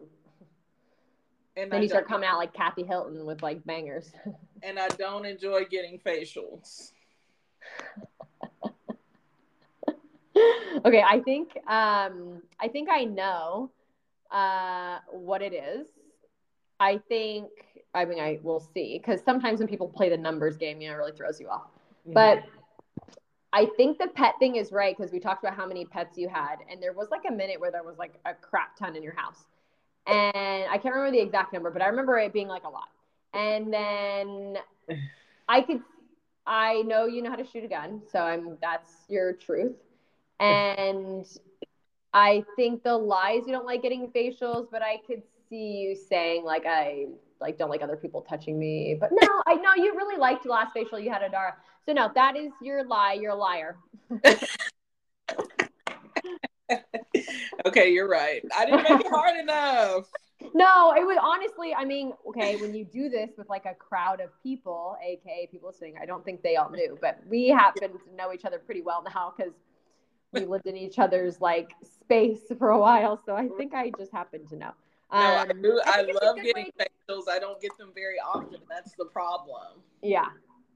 And 1.58 1.72
Then 1.72 1.80
I 1.80 1.84
you 1.84 1.90
start 1.90 2.08
coming 2.08 2.28
out 2.28 2.38
like 2.38 2.54
Kathy 2.54 2.84
Hilton 2.84 3.26
with 3.26 3.42
like 3.42 3.66
bangers. 3.66 4.12
and 4.64 4.78
I 4.78 4.90
don't 4.90 5.26
enjoy 5.26 5.66
getting 5.66 6.00
facials. 6.00 6.92
okay, 10.86 11.02
I 11.02 11.20
think 11.22 11.58
um, 11.68 12.44
I 12.60 12.68
think 12.68 12.90
I 12.92 13.06
know 13.06 13.72
uh, 14.32 15.00
what 15.12 15.42
it 15.42 15.54
is. 15.54 15.88
I 16.80 17.00
think 17.10 17.50
I 17.96 18.06
mean 18.06 18.20
I 18.20 18.40
will 18.44 18.60
see 18.60 19.00
because 19.00 19.22
sometimes 19.24 19.60
when 19.60 19.68
people 19.68 19.88
play 19.88 20.10
the 20.10 20.18
numbers 20.18 20.58
game, 20.58 20.82
you 20.82 20.90
know, 20.90 20.96
it 20.96 20.98
really 20.98 21.12
throws 21.14 21.40
you 21.40 21.48
off. 21.48 21.70
But 22.06 22.44
I 23.52 23.68
think 23.78 23.98
the 23.98 24.08
pet 24.08 24.36
thing 24.38 24.58
is 24.58 24.72
right 24.72 24.96
because 24.96 25.12
we 25.14 25.20
talked 25.20 25.44
about 25.44 25.56
how 25.56 25.66
many 25.66 25.86
pets 25.86 26.18
you 26.18 26.28
had, 26.28 26.58
and 26.70 26.84
there 26.84 26.94
was 26.94 27.10
like 27.10 27.22
a 27.28 27.32
minute 27.32 27.60
where 27.60 27.72
there 27.72 27.84
was 27.84 27.98
like 27.98 28.16
a 28.26 28.34
crap 28.34 28.76
ton 28.78 28.96
in 28.96 29.02
your 29.02 29.16
house, 29.16 29.46
and 30.08 30.70
I 30.70 30.78
can't 30.78 30.94
remember 30.94 31.12
the 31.12 31.24
exact 31.24 31.54
number, 31.54 31.72
but 31.72 31.82
I 31.82 31.88
remember 31.88 32.18
it 32.18 32.34
being 32.34 32.50
like 32.50 32.66
a 32.66 32.70
lot. 32.70 32.90
And 33.34 33.74
then 33.74 34.58
I 35.48 35.62
could, 35.62 35.82
I 36.46 36.82
know 36.82 37.06
you 37.06 37.22
know 37.22 37.30
how 37.30 37.38
to 37.38 37.46
shoot 37.46 37.64
a 37.64 37.68
gun, 37.68 38.02
so 38.12 38.20
I'm 38.20 38.58
that's 38.62 38.92
your 39.08 39.32
truth, 39.32 39.78
and 40.42 41.26
I 42.14 42.44
think 42.58 42.84
the 42.84 42.98
lies 42.98 43.44
you 43.46 43.54
don't 43.54 43.66
like 43.66 43.82
getting 43.82 44.10
facials, 44.10 44.68
but 44.70 44.82
I 44.82 44.98
could 45.08 45.24
see 45.50 45.78
you 45.78 45.96
saying 45.96 46.44
like 46.44 46.66
I 46.66 47.06
like 47.40 47.58
don't 47.58 47.70
like 47.70 47.82
other 47.82 47.98
people 47.98 48.22
touching 48.22 48.58
me, 48.58 48.96
but 49.00 49.12
no, 49.12 49.28
I 49.46 49.56
know 49.56 49.74
you 49.76 49.96
really 49.96 50.18
liked 50.18 50.44
the 50.44 50.50
last 50.50 50.74
facial 50.74 51.00
you 51.00 51.12
had 51.12 51.24
at 51.24 51.32
Adara. 51.32 51.54
So 51.86 51.94
no, 51.94 52.12
that 52.16 52.36
is 52.36 52.52
your 52.62 52.84
lie. 52.84 53.14
You're 53.14 53.32
a 53.32 53.36
liar. 53.36 53.78
okay, 57.66 57.92
you're 57.92 58.08
right. 58.08 58.42
I 58.58 58.66
didn't 58.66 58.84
make 58.84 59.02
it 59.02 59.08
hard 59.08 59.40
enough. 59.40 60.10
No, 60.54 60.94
it 60.94 61.06
was 61.06 61.18
honestly, 61.22 61.74
I 61.74 61.86
mean, 61.86 62.14
okay, 62.30 62.56
when 62.58 62.74
you 62.74 62.86
do 62.86 63.10
this 63.10 63.32
with 63.38 63.50
like 63.50 63.66
a 63.66 63.74
crowd 63.74 64.20
of 64.22 64.30
people, 64.44 64.96
aka 65.04 65.48
people 65.52 65.70
listening, 65.70 65.96
I 66.02 66.06
don't 66.06 66.24
think 66.24 66.44
they 66.44 66.56
all 66.56 66.70
knew, 66.70 66.98
but 67.02 67.20
we 67.28 67.48
happen 67.50 67.92
to 67.92 68.16
know 68.16 68.34
each 68.34 68.46
other 68.46 68.60
pretty 68.60 68.82
well 68.82 69.04
now 69.04 69.34
because 69.36 69.54
we 70.32 70.46
lived 70.46 70.68
in 70.68 70.76
each 70.76 71.00
other's 71.00 71.40
like 71.42 71.72
space 71.84 72.42
for 72.58 72.70
a 72.70 72.80
while. 72.80 73.22
So 73.26 73.36
I 73.36 73.48
think 73.58 73.74
I 73.74 73.92
just 73.98 74.12
happened 74.12 74.50
to 74.50 74.56
know. 74.56 74.72
No, 75.16 75.22
I 75.22 75.42
Um, 75.50 75.62
do. 75.62 75.82
I, 75.86 76.00
a 76.02 76.26
love 76.26 76.36
getting 76.38 76.66
way- 76.78 76.88
facials. 77.10 77.30
I 77.30 77.40
don't 77.40 77.60
get 77.62 77.78
them 77.78 77.92
very 77.96 78.18
often. 78.20 78.60
That's 78.70 78.94
the 78.96 79.06
problem. 79.06 79.82
Yeah. 80.02 80.26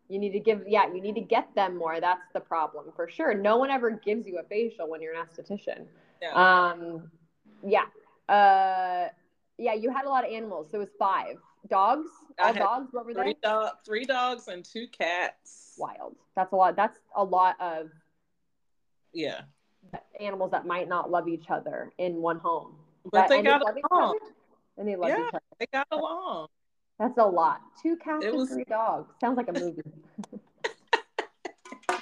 You 0.08 0.18
need 0.18 0.32
to 0.32 0.40
give, 0.40 0.64
yeah, 0.68 0.88
you 0.92 1.02
need 1.02 1.16
to 1.16 1.22
get 1.22 1.54
them 1.56 1.76
more. 1.78 2.00
That's 2.00 2.28
the 2.34 2.40
problem 2.40 2.92
for 2.96 3.10
sure. 3.10 3.34
No 3.34 3.58
one 3.58 3.70
ever 3.70 3.92
gives 3.92 4.26
you 4.26 4.40
a 4.40 4.44
facial 4.44 4.90
when 4.90 5.02
you're 5.02 5.14
an 5.14 5.26
esthetician. 5.26 5.86
Yeah. 6.22 6.32
Um, 6.34 7.12
yeah. 7.64 7.86
Uh, 8.34 9.10
yeah, 9.58 9.74
you 9.74 9.92
had 9.92 10.06
a 10.06 10.10
lot 10.10 10.26
of 10.26 10.32
animals. 10.32 10.70
So 10.72 10.78
it 10.78 10.80
was 10.82 10.90
five 10.98 11.36
dogs. 11.70 12.10
I 12.40 12.48
All 12.48 12.54
had 12.54 12.60
dogs. 12.60 12.94
What 12.94 13.06
were 13.06 13.14
three, 13.14 13.34
they? 13.34 13.40
dog, 13.44 13.72
three 13.86 14.06
dogs 14.06 14.48
and 14.48 14.64
two 14.64 14.88
cats. 14.88 15.76
Wild. 15.78 16.16
That's 16.36 16.54
a 16.54 16.56
lot. 16.56 16.76
That's 16.78 16.98
a 17.16 17.24
lot 17.24 17.56
of 17.60 17.90
Yeah, 19.14 19.42
animals 20.20 20.52
that 20.52 20.66
might 20.66 20.88
not 20.88 21.12
love 21.12 21.28
each 21.28 21.50
other 21.50 21.92
in 21.98 22.16
one 22.22 22.40
home. 22.40 22.76
But 23.12 23.30
they 23.30 23.42
got 23.42 23.62
along. 23.92 24.18
And 24.78 24.88
they 24.88 24.96
love 24.96 25.10
Yeah. 25.10 25.20
each 25.24 25.30
other. 25.30 25.42
They 25.60 25.66
got 25.74 25.88
along. 25.92 26.48
That's 27.00 27.18
a 27.18 27.26
lot. 27.26 27.62
Two 27.82 27.96
cats 27.98 28.24
It 28.26 28.30
and 28.30 28.38
was- 28.38 28.50
three 28.50 28.64
dogs. 28.66 29.14
Sounds 29.22 29.38
like 29.38 29.50
a 29.50 29.54
movie. 29.54 29.82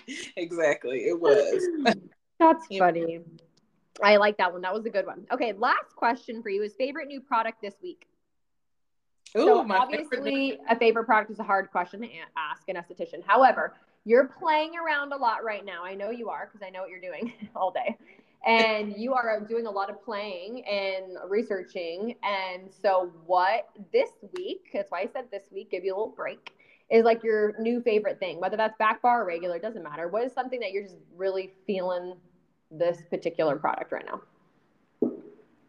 exactly. 0.36 1.06
It 1.08 1.20
was. 1.20 1.68
That's 2.40 2.66
funny. 2.78 3.22
I 4.04 4.18
like 4.18 4.38
that 4.38 4.52
one. 4.54 4.62
That 4.62 4.74
was 4.74 4.86
a 4.86 4.90
good 4.90 5.06
one. 5.08 5.26
Okay, 5.32 5.54
last 5.54 5.96
question 5.96 6.44
for 6.44 6.50
you 6.50 6.62
is 6.64 6.74
favorite 6.76 7.08
new 7.08 7.20
product 7.20 7.62
this 7.62 7.74
week. 7.82 8.08
Ooh, 9.36 9.44
so 9.46 9.64
my 9.64 9.78
obviously, 9.78 10.52
favorite- 10.52 10.60
a 10.70 10.76
favorite 10.78 11.06
product 11.06 11.32
is 11.32 11.40
a 11.40 11.44
hard 11.44 11.72
question 11.72 12.02
to 12.02 12.08
ask 12.38 12.68
an 12.70 12.76
esthetician. 12.76 13.24
However, 13.26 13.76
you're 14.06 14.28
playing 14.40 14.74
around 14.78 15.14
a 15.14 15.18
lot 15.18 15.44
right 15.44 15.66
now. 15.66 15.84
I 15.84 15.96
know 15.96 16.12
you 16.12 16.30
are 16.30 16.46
because 16.52 16.66
I 16.66 16.70
know 16.70 16.82
what 16.82 16.90
you're 16.90 17.02
doing 17.02 17.34
all 17.56 17.72
day, 17.72 17.98
and 18.48 18.96
you 18.96 19.14
are 19.14 19.42
doing 19.42 19.68
a 19.68 19.70
lot 19.70 19.90
of 19.90 20.04
playing 20.04 20.66
and 20.66 21.18
researching. 21.28 22.16
And 22.24 22.72
so, 22.72 23.12
what 23.26 23.68
this 23.92 24.10
week? 24.38 24.70
That's 24.74 24.90
why 24.90 25.02
I 25.02 25.10
said 25.12 25.26
this 25.32 25.44
week. 25.52 25.72
Give 25.72 25.84
you 25.84 25.94
a 25.94 25.98
little 25.98 26.14
break. 26.16 26.54
Is 26.90 27.04
like 27.04 27.22
your 27.22 27.54
new 27.60 27.82
favorite 27.82 28.18
thing, 28.18 28.40
whether 28.40 28.56
that's 28.56 28.78
back 28.78 29.02
bar 29.02 29.24
or 29.24 29.26
regular, 29.26 29.60
doesn't 29.60 29.84
matter. 29.84 30.08
What 30.08 30.24
is 30.24 30.32
something 30.32 30.62
that 30.62 30.72
you're 30.72 30.84
just 30.84 30.96
really 31.18 31.54
feeling 31.68 32.14
this 32.72 33.04
particular 33.10 33.58
product 33.58 33.92
right 33.92 34.06
now? 34.06 34.22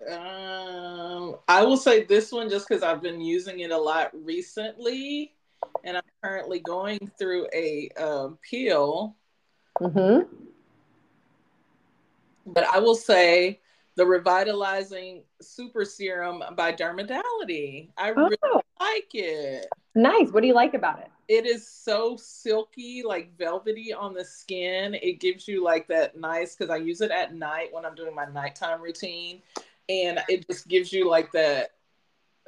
Um, 0.08 1.36
I 1.48 1.64
will 1.64 1.76
say 1.76 2.04
this 2.04 2.30
one 2.30 2.48
just 2.48 2.68
because 2.68 2.84
I've 2.84 3.02
been 3.02 3.20
using 3.20 3.60
it 3.60 3.72
a 3.72 3.76
lot 3.76 4.10
recently, 4.14 5.34
and 5.82 5.96
I'm 5.96 6.04
currently 6.22 6.60
going 6.60 7.10
through 7.18 7.48
a 7.52 7.88
um, 7.98 8.38
peel. 8.48 9.16
Mm-hmm. 9.80 10.47
But 12.52 12.64
I 12.72 12.78
will 12.78 12.94
say 12.94 13.60
the 13.96 14.06
revitalizing 14.06 15.24
super 15.40 15.84
serum 15.84 16.42
by 16.56 16.72
Dermadality. 16.72 17.90
I 17.96 18.10
oh. 18.10 18.14
really 18.14 18.36
Oh, 18.44 18.60
like 18.80 19.14
it. 19.14 19.66
nice. 19.94 20.30
What 20.30 20.40
do 20.42 20.46
you 20.46 20.54
like 20.54 20.74
about 20.74 21.00
it? 21.00 21.10
It 21.28 21.46
is 21.46 21.68
so 21.68 22.16
silky, 22.16 23.02
like 23.04 23.36
velvety 23.36 23.92
on 23.92 24.14
the 24.14 24.24
skin. 24.24 24.94
It 24.94 25.20
gives 25.20 25.46
you 25.46 25.62
like 25.62 25.86
that 25.88 26.18
nice 26.18 26.54
because 26.54 26.70
I 26.70 26.76
use 26.76 27.00
it 27.00 27.10
at 27.10 27.34
night 27.34 27.68
when 27.72 27.84
I'm 27.84 27.94
doing 27.94 28.14
my 28.14 28.24
nighttime 28.26 28.80
routine, 28.80 29.42
and 29.88 30.20
it 30.28 30.46
just 30.46 30.68
gives 30.68 30.92
you 30.92 31.08
like 31.08 31.32
that 31.32 31.72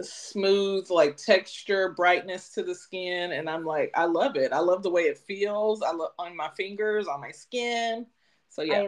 smooth 0.00 0.88
like 0.88 1.16
texture 1.16 1.90
brightness 1.90 2.48
to 2.48 2.62
the 2.62 2.74
skin 2.74 3.32
and 3.32 3.50
i'm 3.50 3.66
like 3.66 3.90
i 3.94 4.04
love 4.06 4.34
it 4.34 4.50
i 4.50 4.58
love 4.58 4.82
the 4.82 4.88
way 4.88 5.02
it 5.02 5.18
feels 5.18 5.82
i 5.82 5.92
love 5.92 6.12
on 6.18 6.34
my 6.34 6.48
fingers 6.56 7.06
on 7.06 7.20
my 7.20 7.30
skin 7.30 8.06
so 8.48 8.62
yeah 8.62 8.86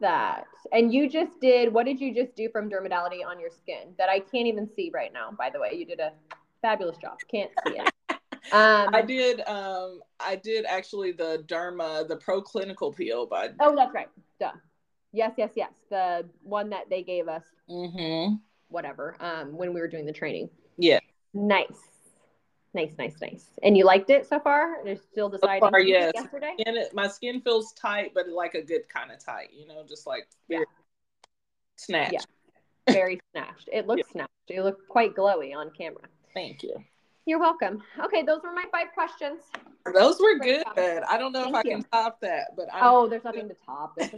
that. 0.00 0.46
And 0.72 0.92
you 0.92 1.08
just 1.08 1.40
did, 1.40 1.72
what 1.72 1.86
did 1.86 2.00
you 2.00 2.14
just 2.14 2.34
do 2.34 2.48
from 2.50 2.70
Dermadality 2.70 3.24
on 3.26 3.40
your 3.40 3.50
skin 3.50 3.94
that 3.98 4.08
I 4.08 4.20
can't 4.20 4.46
even 4.46 4.68
see 4.74 4.90
right 4.92 5.12
now, 5.12 5.30
by 5.36 5.50
the 5.50 5.60
way? 5.60 5.70
You 5.74 5.84
did 5.86 6.00
a 6.00 6.12
fabulous 6.62 6.96
job. 6.96 7.18
Can't 7.30 7.50
see 7.66 7.78
it. 7.78 7.90
Um, 8.52 8.94
I 8.94 9.00
did 9.00 9.40
um 9.48 10.00
I 10.20 10.36
did 10.36 10.66
actually 10.66 11.12
the 11.12 11.42
Derma, 11.48 12.06
the 12.06 12.16
pro 12.16 12.42
clinical 12.42 12.92
peel 12.92 13.24
by 13.24 13.48
Oh, 13.58 13.74
that's 13.74 13.94
right. 13.94 14.08
Duh. 14.38 14.52
Yes, 15.12 15.32
yes, 15.38 15.52
yes. 15.56 15.72
The 15.88 16.28
one 16.42 16.68
that 16.68 16.90
they 16.90 17.02
gave 17.02 17.26
us, 17.26 17.42
mm-hmm. 17.70 18.34
whatever, 18.68 19.16
um, 19.20 19.56
when 19.56 19.72
we 19.72 19.80
were 19.80 19.88
doing 19.88 20.04
the 20.04 20.12
training. 20.12 20.50
Yeah. 20.76 21.00
Nice. 21.32 21.93
Nice, 22.74 22.92
nice, 22.98 23.14
nice. 23.20 23.46
And 23.62 23.76
you 23.76 23.84
liked 23.84 24.10
it 24.10 24.26
so 24.28 24.40
far? 24.40 24.84
You're 24.84 24.96
still 24.96 25.28
deciding 25.28 25.62
So 25.62 25.70
far, 25.70 25.80
yes. 25.80 26.12
yesterday? 26.14 26.54
And 26.66 26.76
it, 26.76 26.92
my 26.92 27.06
skin 27.06 27.40
feels 27.40 27.72
tight, 27.74 28.12
but 28.14 28.28
like 28.28 28.54
a 28.54 28.62
good 28.62 28.88
kind 28.88 29.12
of 29.12 29.24
tight, 29.24 29.50
you 29.52 29.66
know, 29.68 29.84
just 29.88 30.06
like 30.08 30.26
Yeah. 30.48 30.64
snatched. 31.76 32.12
Yeah. 32.12 32.92
Very 32.92 33.20
snatched. 33.32 33.68
It 33.72 33.86
looks 33.86 34.10
snatched. 34.10 34.30
You 34.48 34.62
look 34.64 34.86
quite 34.88 35.14
glowy 35.14 35.54
on 35.56 35.70
camera. 35.70 36.02
Thank 36.34 36.64
you. 36.64 36.84
You're 37.26 37.38
welcome. 37.38 37.82
Okay, 38.04 38.22
those 38.22 38.42
were 38.42 38.52
my 38.52 38.64
five 38.72 38.88
questions. 38.92 39.42
Those 39.94 40.18
were 40.20 40.38
Great 40.38 40.64
good. 40.74 41.02
I 41.04 41.16
don't 41.16 41.32
know 41.32 41.48
if 41.48 41.54
I 41.54 41.62
you. 41.64 41.70
can 41.76 41.84
top 41.92 42.20
that, 42.20 42.48
but 42.56 42.66
I'm 42.72 42.82
Oh, 42.82 43.06
there's 43.08 43.24
nothing 43.24 43.48
to 43.48 43.56
top. 43.64 43.96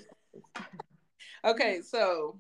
Okay. 1.45 1.81
So 1.83 2.39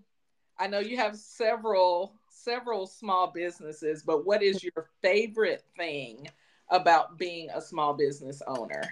I 0.58 0.66
know 0.66 0.80
you 0.80 0.96
have 0.96 1.16
several 1.16 2.14
several 2.46 2.86
small 2.86 3.32
businesses, 3.32 4.04
but 4.04 4.24
what 4.24 4.40
is 4.42 4.62
your 4.62 4.88
favorite 5.02 5.64
thing 5.76 6.28
about 6.70 7.18
being 7.18 7.50
a 7.50 7.60
small 7.60 7.92
business 7.92 8.40
owner? 8.46 8.82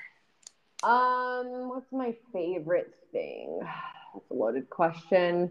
Um, 0.83 1.69
what's 1.69 1.93
my 1.93 2.15
favorite 2.33 2.93
thing? 3.13 3.61
That's 4.13 4.31
a 4.31 4.35
loaded 4.35 4.69
question. 4.71 5.51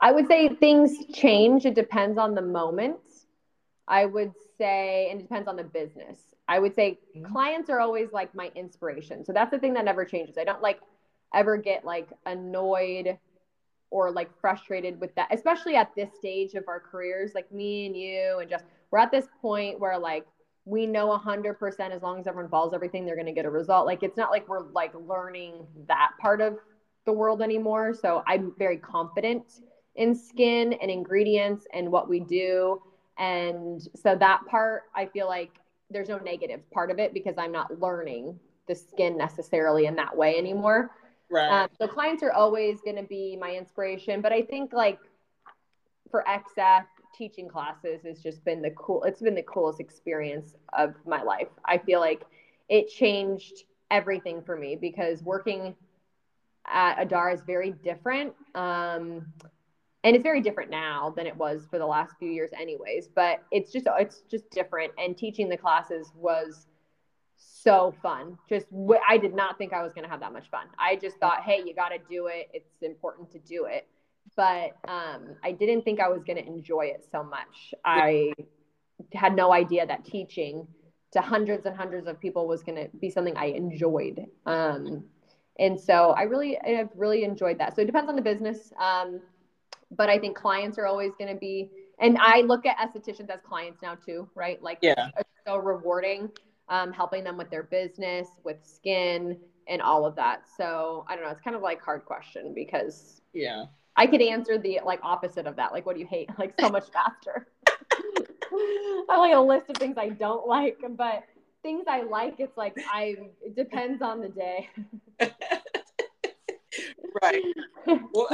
I 0.00 0.12
would 0.12 0.26
say 0.26 0.48
things 0.48 1.06
change. 1.12 1.66
It 1.66 1.74
depends 1.74 2.18
on 2.18 2.34
the 2.34 2.42
moment. 2.42 2.98
I 3.86 4.06
would 4.06 4.32
say, 4.58 5.08
and 5.10 5.20
it 5.20 5.24
depends 5.24 5.48
on 5.48 5.56
the 5.56 5.64
business. 5.64 6.18
I 6.48 6.58
would 6.58 6.74
say 6.74 6.98
Mhm. 7.14 7.24
clients 7.32 7.68
are 7.70 7.80
always 7.80 8.12
like 8.12 8.34
my 8.34 8.50
inspiration. 8.54 9.24
So 9.24 9.32
that's 9.32 9.50
the 9.50 9.58
thing 9.58 9.74
that 9.74 9.84
never 9.84 10.04
changes. 10.04 10.38
I 10.38 10.44
don't 10.44 10.62
like 10.62 10.80
ever 11.34 11.56
get 11.56 11.84
like 11.84 12.08
annoyed 12.26 13.18
or 13.92 14.10
like 14.10 14.30
frustrated 14.40 14.98
with 15.00 15.14
that, 15.14 15.28
especially 15.30 15.76
at 15.76 15.94
this 15.94 16.08
stage 16.16 16.54
of 16.54 16.64
our 16.66 16.80
careers, 16.80 17.32
like 17.34 17.52
me 17.52 17.86
and 17.86 17.94
you, 17.94 18.38
and 18.40 18.48
just 18.48 18.64
we're 18.90 18.98
at 18.98 19.10
this 19.10 19.26
point 19.42 19.78
where 19.78 19.98
like 19.98 20.24
we 20.64 20.86
know 20.86 21.08
100% 21.08 21.90
as 21.90 22.02
long 22.02 22.18
as 22.18 22.26
everyone 22.26 22.50
follows 22.50 22.72
everything, 22.72 23.04
they're 23.04 23.16
going 23.16 23.26
to 23.26 23.32
get 23.32 23.44
a 23.44 23.50
result. 23.50 23.84
Like 23.84 24.02
it's 24.02 24.16
not 24.16 24.30
like 24.30 24.48
we're 24.48 24.62
like 24.70 24.92
learning 24.94 25.66
that 25.88 26.12
part 26.18 26.40
of 26.40 26.56
the 27.04 27.12
world 27.12 27.42
anymore. 27.42 27.92
So 27.92 28.22
I'm 28.26 28.54
very 28.58 28.78
confident 28.78 29.60
in 29.96 30.14
skin 30.14 30.72
and 30.72 30.90
ingredients 30.90 31.66
and 31.74 31.92
what 31.92 32.08
we 32.08 32.20
do. 32.20 32.80
And 33.18 33.86
so 33.94 34.16
that 34.16 34.40
part, 34.48 34.84
I 34.96 35.04
feel 35.06 35.26
like 35.26 35.50
there's 35.90 36.08
no 36.08 36.16
negative 36.18 36.60
part 36.70 36.90
of 36.90 36.98
it 36.98 37.12
because 37.12 37.34
I'm 37.36 37.52
not 37.52 37.78
learning 37.78 38.38
the 38.68 38.74
skin 38.74 39.18
necessarily 39.18 39.84
in 39.84 39.96
that 39.96 40.16
way 40.16 40.38
anymore. 40.38 40.92
Right. 41.32 41.62
Um, 41.62 41.68
so 41.78 41.88
clients 41.88 42.22
are 42.22 42.32
always 42.32 42.82
going 42.82 42.96
to 42.96 43.02
be 43.02 43.38
my 43.40 43.56
inspiration, 43.56 44.20
but 44.20 44.32
I 44.32 44.42
think 44.42 44.74
like 44.74 44.98
for 46.10 46.22
XF 46.28 46.84
teaching 47.16 47.48
classes 47.48 48.02
has 48.04 48.22
just 48.22 48.44
been 48.44 48.60
the 48.60 48.70
cool. 48.72 49.02
It's 49.04 49.22
been 49.22 49.34
the 49.34 49.42
coolest 49.42 49.80
experience 49.80 50.54
of 50.74 50.94
my 51.06 51.22
life. 51.22 51.48
I 51.64 51.78
feel 51.78 52.00
like 52.00 52.22
it 52.68 52.90
changed 52.90 53.64
everything 53.90 54.42
for 54.42 54.56
me 54.56 54.76
because 54.76 55.22
working 55.22 55.74
at 56.66 57.08
Adara 57.08 57.34
is 57.34 57.40
very 57.46 57.70
different. 57.82 58.34
Um, 58.54 59.26
and 60.04 60.16
it's 60.16 60.22
very 60.22 60.42
different 60.42 60.70
now 60.70 61.14
than 61.16 61.26
it 61.26 61.36
was 61.36 61.66
for 61.70 61.78
the 61.78 61.86
last 61.86 62.14
few 62.18 62.28
years 62.28 62.50
anyways 62.58 63.08
but 63.14 63.44
it's 63.52 63.70
just 63.70 63.86
it's 64.00 64.22
just 64.28 64.50
different 64.50 64.92
and 64.98 65.16
teaching 65.16 65.48
the 65.48 65.56
classes 65.56 66.10
was 66.16 66.66
so 67.62 67.94
fun. 68.02 68.38
Just 68.48 68.66
I 69.08 69.18
did 69.18 69.34
not 69.34 69.58
think 69.58 69.72
i 69.72 69.82
was 69.82 69.92
going 69.92 70.04
to 70.04 70.10
have 70.10 70.20
that 70.20 70.32
much 70.32 70.50
fun. 70.50 70.66
I 70.78 70.96
just 70.96 71.18
thought 71.18 71.42
hey 71.42 71.62
you 71.64 71.74
got 71.74 71.90
to 71.90 71.98
do 72.08 72.26
it. 72.26 72.48
It's 72.52 72.82
important 72.82 73.30
to 73.32 73.38
do 73.38 73.66
it. 73.66 73.86
But 74.36 74.76
um, 74.88 75.36
i 75.42 75.52
didn't 75.52 75.82
think 75.82 76.00
i 76.00 76.08
was 76.08 76.22
going 76.24 76.38
to 76.38 76.46
enjoy 76.46 76.86
it 76.86 77.04
so 77.10 77.22
much. 77.22 77.74
I 77.84 78.32
had 79.14 79.34
no 79.34 79.52
idea 79.52 79.86
that 79.86 80.04
teaching 80.04 80.66
to 81.12 81.20
hundreds 81.20 81.66
and 81.66 81.76
hundreds 81.76 82.06
of 82.06 82.18
people 82.20 82.46
was 82.46 82.62
going 82.62 82.76
to 82.76 82.88
be 82.98 83.10
something 83.10 83.36
i 83.36 83.46
enjoyed. 83.46 84.26
Um, 84.46 85.04
and 85.58 85.78
so 85.78 86.10
i 86.10 86.22
really 86.22 86.58
i've 86.60 86.90
really 86.96 87.24
enjoyed 87.24 87.58
that. 87.58 87.74
So 87.76 87.82
it 87.82 87.86
depends 87.86 88.08
on 88.08 88.16
the 88.16 88.22
business 88.22 88.72
um, 88.80 89.20
but 89.96 90.08
I 90.08 90.18
think 90.18 90.36
clients 90.36 90.78
are 90.78 90.86
always 90.86 91.12
going 91.18 91.32
to 91.32 91.38
be, 91.38 91.70
and 92.00 92.16
I 92.18 92.40
look 92.40 92.64
at 92.66 92.76
estheticians 92.78 93.30
as 93.30 93.40
clients 93.42 93.82
now 93.82 93.94
too, 93.94 94.28
right? 94.34 94.60
Like, 94.62 94.78
Yeah. 94.82 95.08
it's 95.18 95.28
so 95.46 95.56
rewarding, 95.58 96.30
um, 96.72 96.90
helping 96.90 97.22
them 97.22 97.36
with 97.36 97.50
their 97.50 97.62
business, 97.64 98.28
with 98.44 98.56
skin, 98.64 99.36
and 99.68 99.82
all 99.82 100.06
of 100.06 100.16
that. 100.16 100.44
So 100.56 101.04
I 101.06 101.14
don't 101.14 101.22
know. 101.24 101.30
It's 101.30 101.42
kind 101.42 101.54
of 101.54 101.60
like 101.60 101.82
hard 101.82 102.06
question 102.06 102.54
because 102.54 103.20
yeah. 103.34 103.66
I 103.94 104.06
could 104.06 104.22
answer 104.22 104.56
the 104.56 104.80
like 104.84 104.98
opposite 105.02 105.46
of 105.46 105.54
that. 105.56 105.72
Like, 105.72 105.84
what 105.84 105.94
do 105.94 106.00
you 106.00 106.06
hate? 106.06 106.30
Like 106.38 106.54
so 106.58 106.70
much 106.70 106.86
faster. 106.90 107.46
I 107.68 109.04
have 109.10 109.18
like 109.18 109.34
a 109.34 109.40
list 109.40 109.68
of 109.68 109.76
things 109.76 109.96
I 109.98 110.08
don't 110.08 110.48
like, 110.48 110.78
but 110.96 111.24
things 111.62 111.84
I 111.88 112.02
like, 112.02 112.36
it's 112.38 112.56
like 112.56 112.74
I. 112.90 113.16
It 113.42 113.54
depends 113.54 114.00
on 114.00 114.20
the 114.20 114.28
day. 114.30 114.70
right. 117.22 117.42
Well, 117.86 118.28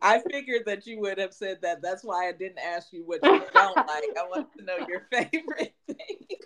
I 0.00 0.22
figured 0.30 0.62
that 0.66 0.86
you 0.86 1.00
would 1.00 1.18
have 1.18 1.34
said 1.34 1.58
that. 1.62 1.82
That's 1.82 2.04
why 2.04 2.28
I 2.28 2.32
didn't 2.32 2.58
ask 2.58 2.92
you 2.92 3.04
what 3.04 3.20
you 3.24 3.42
don't 3.52 3.76
like. 3.76 4.04
I 4.16 4.28
want 4.28 4.48
to 4.58 4.64
know 4.64 4.86
your 4.88 5.08
favorite 5.10 5.74
thing. 5.88 6.38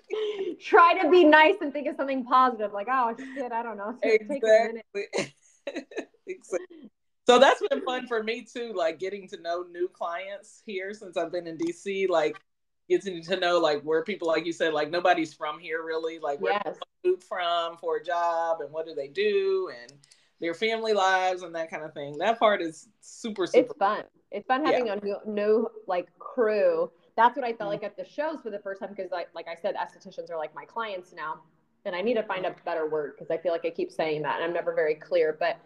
Try 0.60 0.98
to 1.02 1.10
be 1.10 1.24
nice 1.24 1.56
and 1.60 1.72
think 1.72 1.88
of 1.88 1.96
something 1.96 2.24
positive. 2.24 2.72
Like, 2.72 2.88
oh 2.90 3.14
shit, 3.34 3.52
I 3.52 3.62
don't 3.62 3.76
know. 3.76 3.96
It's 4.02 4.18
gonna 4.24 4.40
take 4.40 4.42
a 4.44 4.72
minute. 4.72 4.86
Exactly. 4.94 5.94
exactly. 6.26 6.90
So 7.26 7.38
that's 7.38 7.62
been 7.68 7.82
fun 7.82 8.06
for 8.06 8.22
me 8.22 8.42
too, 8.42 8.72
like 8.74 8.98
getting 8.98 9.28
to 9.28 9.40
know 9.40 9.64
new 9.70 9.86
clients 9.88 10.62
here 10.64 10.94
since 10.94 11.16
I've 11.16 11.30
been 11.30 11.46
in 11.46 11.58
DC, 11.58 12.08
like 12.08 12.40
getting 12.88 13.22
to 13.24 13.36
know 13.36 13.58
like 13.58 13.82
where 13.82 14.02
people 14.02 14.28
like 14.28 14.46
you 14.46 14.52
said, 14.52 14.72
like 14.72 14.90
nobody's 14.90 15.34
from 15.34 15.58
here 15.58 15.84
really, 15.84 16.18
like 16.18 16.40
where 16.40 16.58
Yes. 16.64 16.78
people 17.04 17.20
from 17.20 17.76
for 17.76 17.96
a 17.98 18.02
job 18.04 18.62
and 18.62 18.72
what 18.72 18.86
do 18.86 18.94
they 18.94 19.08
do 19.08 19.70
and 19.82 19.92
their 20.40 20.54
family 20.54 20.94
lives 20.94 21.42
and 21.42 21.54
that 21.54 21.70
kind 21.70 21.82
of 21.84 21.92
thing. 21.92 22.16
That 22.16 22.38
part 22.38 22.62
is 22.62 22.88
super 23.00 23.46
super 23.46 23.66
It's 23.66 23.78
fun. 23.78 24.04
It's 24.30 24.46
fun 24.46 24.64
having 24.64 24.88
a 24.88 24.96
new, 24.96 25.16
new 25.26 25.68
like 25.86 26.08
crew. 26.18 26.90
That's 27.18 27.34
what 27.34 27.44
I 27.44 27.52
felt 27.52 27.66
Mhm. 27.66 27.72
like 27.72 27.82
at 27.82 27.96
the 27.96 28.04
shows 28.04 28.40
for 28.42 28.50
the 28.50 28.60
first 28.60 28.80
time 28.80 28.90
because 28.90 29.10
like 29.10 29.28
like 29.34 29.48
I 29.48 29.56
said, 29.56 29.74
estheticians 29.74 30.30
are 30.30 30.36
like 30.38 30.54
my 30.54 30.64
clients 30.64 31.12
now. 31.12 31.42
and 31.84 31.94
I 31.94 32.02
need 32.02 32.14
to 32.14 32.22
find 32.24 32.44
a 32.44 32.54
better 32.64 32.86
word 32.86 33.14
because 33.14 33.30
I 33.30 33.38
feel 33.38 33.52
like 33.52 33.64
I 33.64 33.70
keep 33.70 33.90
saying 33.90 34.20
that 34.22 34.36
and 34.36 34.44
I'm 34.44 34.52
never 34.52 34.74
very 34.74 34.96
clear, 34.96 35.36
but 35.38 35.56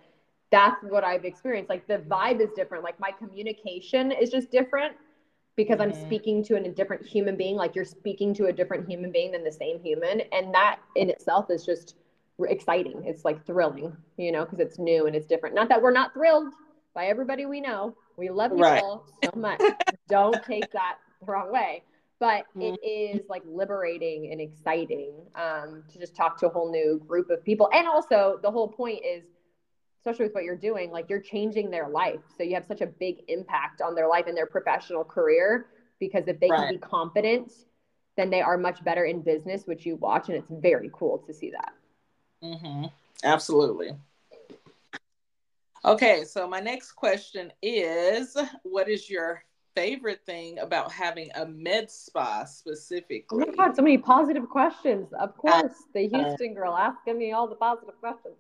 that's 0.51 0.81
what 0.85 1.03
I've 1.03 1.25
experienced. 1.25 1.69
Like 1.69 1.87
the 1.89 1.99
vibe 1.99 2.41
is 2.41 2.51
different. 2.55 2.85
Like 2.85 3.01
my 3.01 3.11
communication 3.11 4.13
is 4.13 4.31
just 4.31 4.51
different 4.51 4.95
because 5.57 5.79
mm-hmm. 5.79 5.97
I'm 5.97 6.07
speaking 6.07 6.45
to 6.45 6.55
an, 6.55 6.67
a 6.67 6.71
different 6.71 7.05
human 7.05 7.35
being. 7.35 7.57
Like 7.57 7.75
you're 7.75 7.87
speaking 7.87 8.35
to 8.35 8.47
a 8.47 8.53
different 8.53 8.87
human 8.89 9.11
being 9.11 9.33
than 9.33 9.43
the 9.43 9.51
same 9.51 9.81
human. 9.81 10.21
And 10.33 10.55
that 10.55 10.79
in 10.95 11.11
itself 11.11 11.51
is 11.51 11.65
just 11.65 11.97
exciting. 12.41 13.03
It's 13.05 13.25
like 13.25 13.45
thrilling, 13.45 13.97
you 14.17 14.31
know, 14.31 14.45
because 14.45 14.61
it's 14.61 14.79
new 14.79 15.07
and 15.07 15.17
it's 15.17 15.27
different. 15.27 15.55
Not 15.55 15.69
that 15.71 15.83
we're 15.83 15.93
not 15.93 16.13
thrilled 16.13 16.53
by 16.95 17.07
everybody 17.07 17.47
we 17.47 17.61
know. 17.61 17.97
We 18.17 18.29
love 18.29 18.53
you 18.53 18.63
right. 18.63 18.83
all 18.83 19.07
so 19.25 19.31
much. 19.35 19.61
Don't 20.09 20.41
take 20.45 20.71
that 20.73 20.99
the 21.27 21.33
wrong 21.33 21.53
way. 21.53 21.83
But 22.19 22.45
mm-hmm. 22.57 22.63
it 22.63 22.87
is 22.87 23.23
like 23.29 23.43
liberating 23.47 24.31
and 24.31 24.41
exciting 24.41 25.13
um, 25.35 25.83
to 25.93 25.99
just 25.99 26.15
talk 26.15 26.39
to 26.39 26.47
a 26.47 26.51
whole 26.51 26.71
new 26.71 27.03
group 27.07 27.31
of 27.31 27.45
people. 27.45 27.69
And 27.73 27.89
also, 27.89 28.39
the 28.43 28.51
whole 28.51 28.69
point 28.69 29.01
is 29.05 29.25
especially 30.03 30.25
with 30.25 30.35
what 30.35 30.43
you're 30.43 30.57
doing, 30.57 30.91
like 30.91 31.09
you're 31.09 31.21
changing 31.21 31.71
their 31.71 31.89
life. 31.89 32.19
So 32.37 32.43
you 32.43 32.55
have 32.55 32.67
such 32.67 32.81
a 32.81 32.87
big 32.87 33.23
impact 33.29 33.81
on 33.81 33.95
their 33.95 34.09
life 34.09 34.27
and 34.27 34.37
their 34.37 34.47
professional 34.47 35.05
career 35.05 35.67
because 36.01 36.27
if 36.27 36.41
they 36.41 36.51
right. 36.51 36.59
can 36.59 36.75
be 36.75 36.79
confident, 36.79 37.53
then 38.17 38.29
they 38.29 38.41
are 38.41 38.59
much 38.59 38.83
better 38.83 39.05
in 39.05 39.23
business, 39.23 39.63
which 39.65 39.87
you 39.87 39.95
watch, 39.97 40.29
and 40.29 40.37
it's 40.37 40.51
very 40.51 40.91
cool 40.93 41.19
to 41.19 41.33
see 41.33 41.53
that. 41.53 41.73
Mm-hmm. 42.43 42.87
Absolutely. 43.23 43.93
Okay, 45.85 46.25
so 46.25 46.49
my 46.49 46.59
next 46.59 46.93
question 46.93 47.53
is 47.63 48.37
What 48.65 48.89
is 48.89 49.09
your 49.09 49.45
favorite 49.75 50.21
thing 50.27 50.59
about 50.59 50.93
having 50.93 51.31
a 51.35 51.47
med 51.47 51.91
spa 51.91 52.45
specifically? 52.45 53.45
Oh 53.45 53.51
my 53.51 53.67
God, 53.67 53.77
so 53.77 53.83
many 53.83 53.99
positive 53.99 54.49
questions. 54.49 55.13
Of 55.19 55.37
course, 55.37 55.75
the 55.95 56.09
Houston 56.09 56.55
girl 56.55 56.77
asking 56.77 57.19
me 57.19 57.33
all 57.33 57.49
the 57.49 57.55
positive 57.55 57.99
questions. 58.01 58.35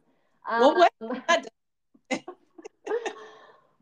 Well, 0.49 0.74
what? 0.76 0.93
Um, 1.01 2.20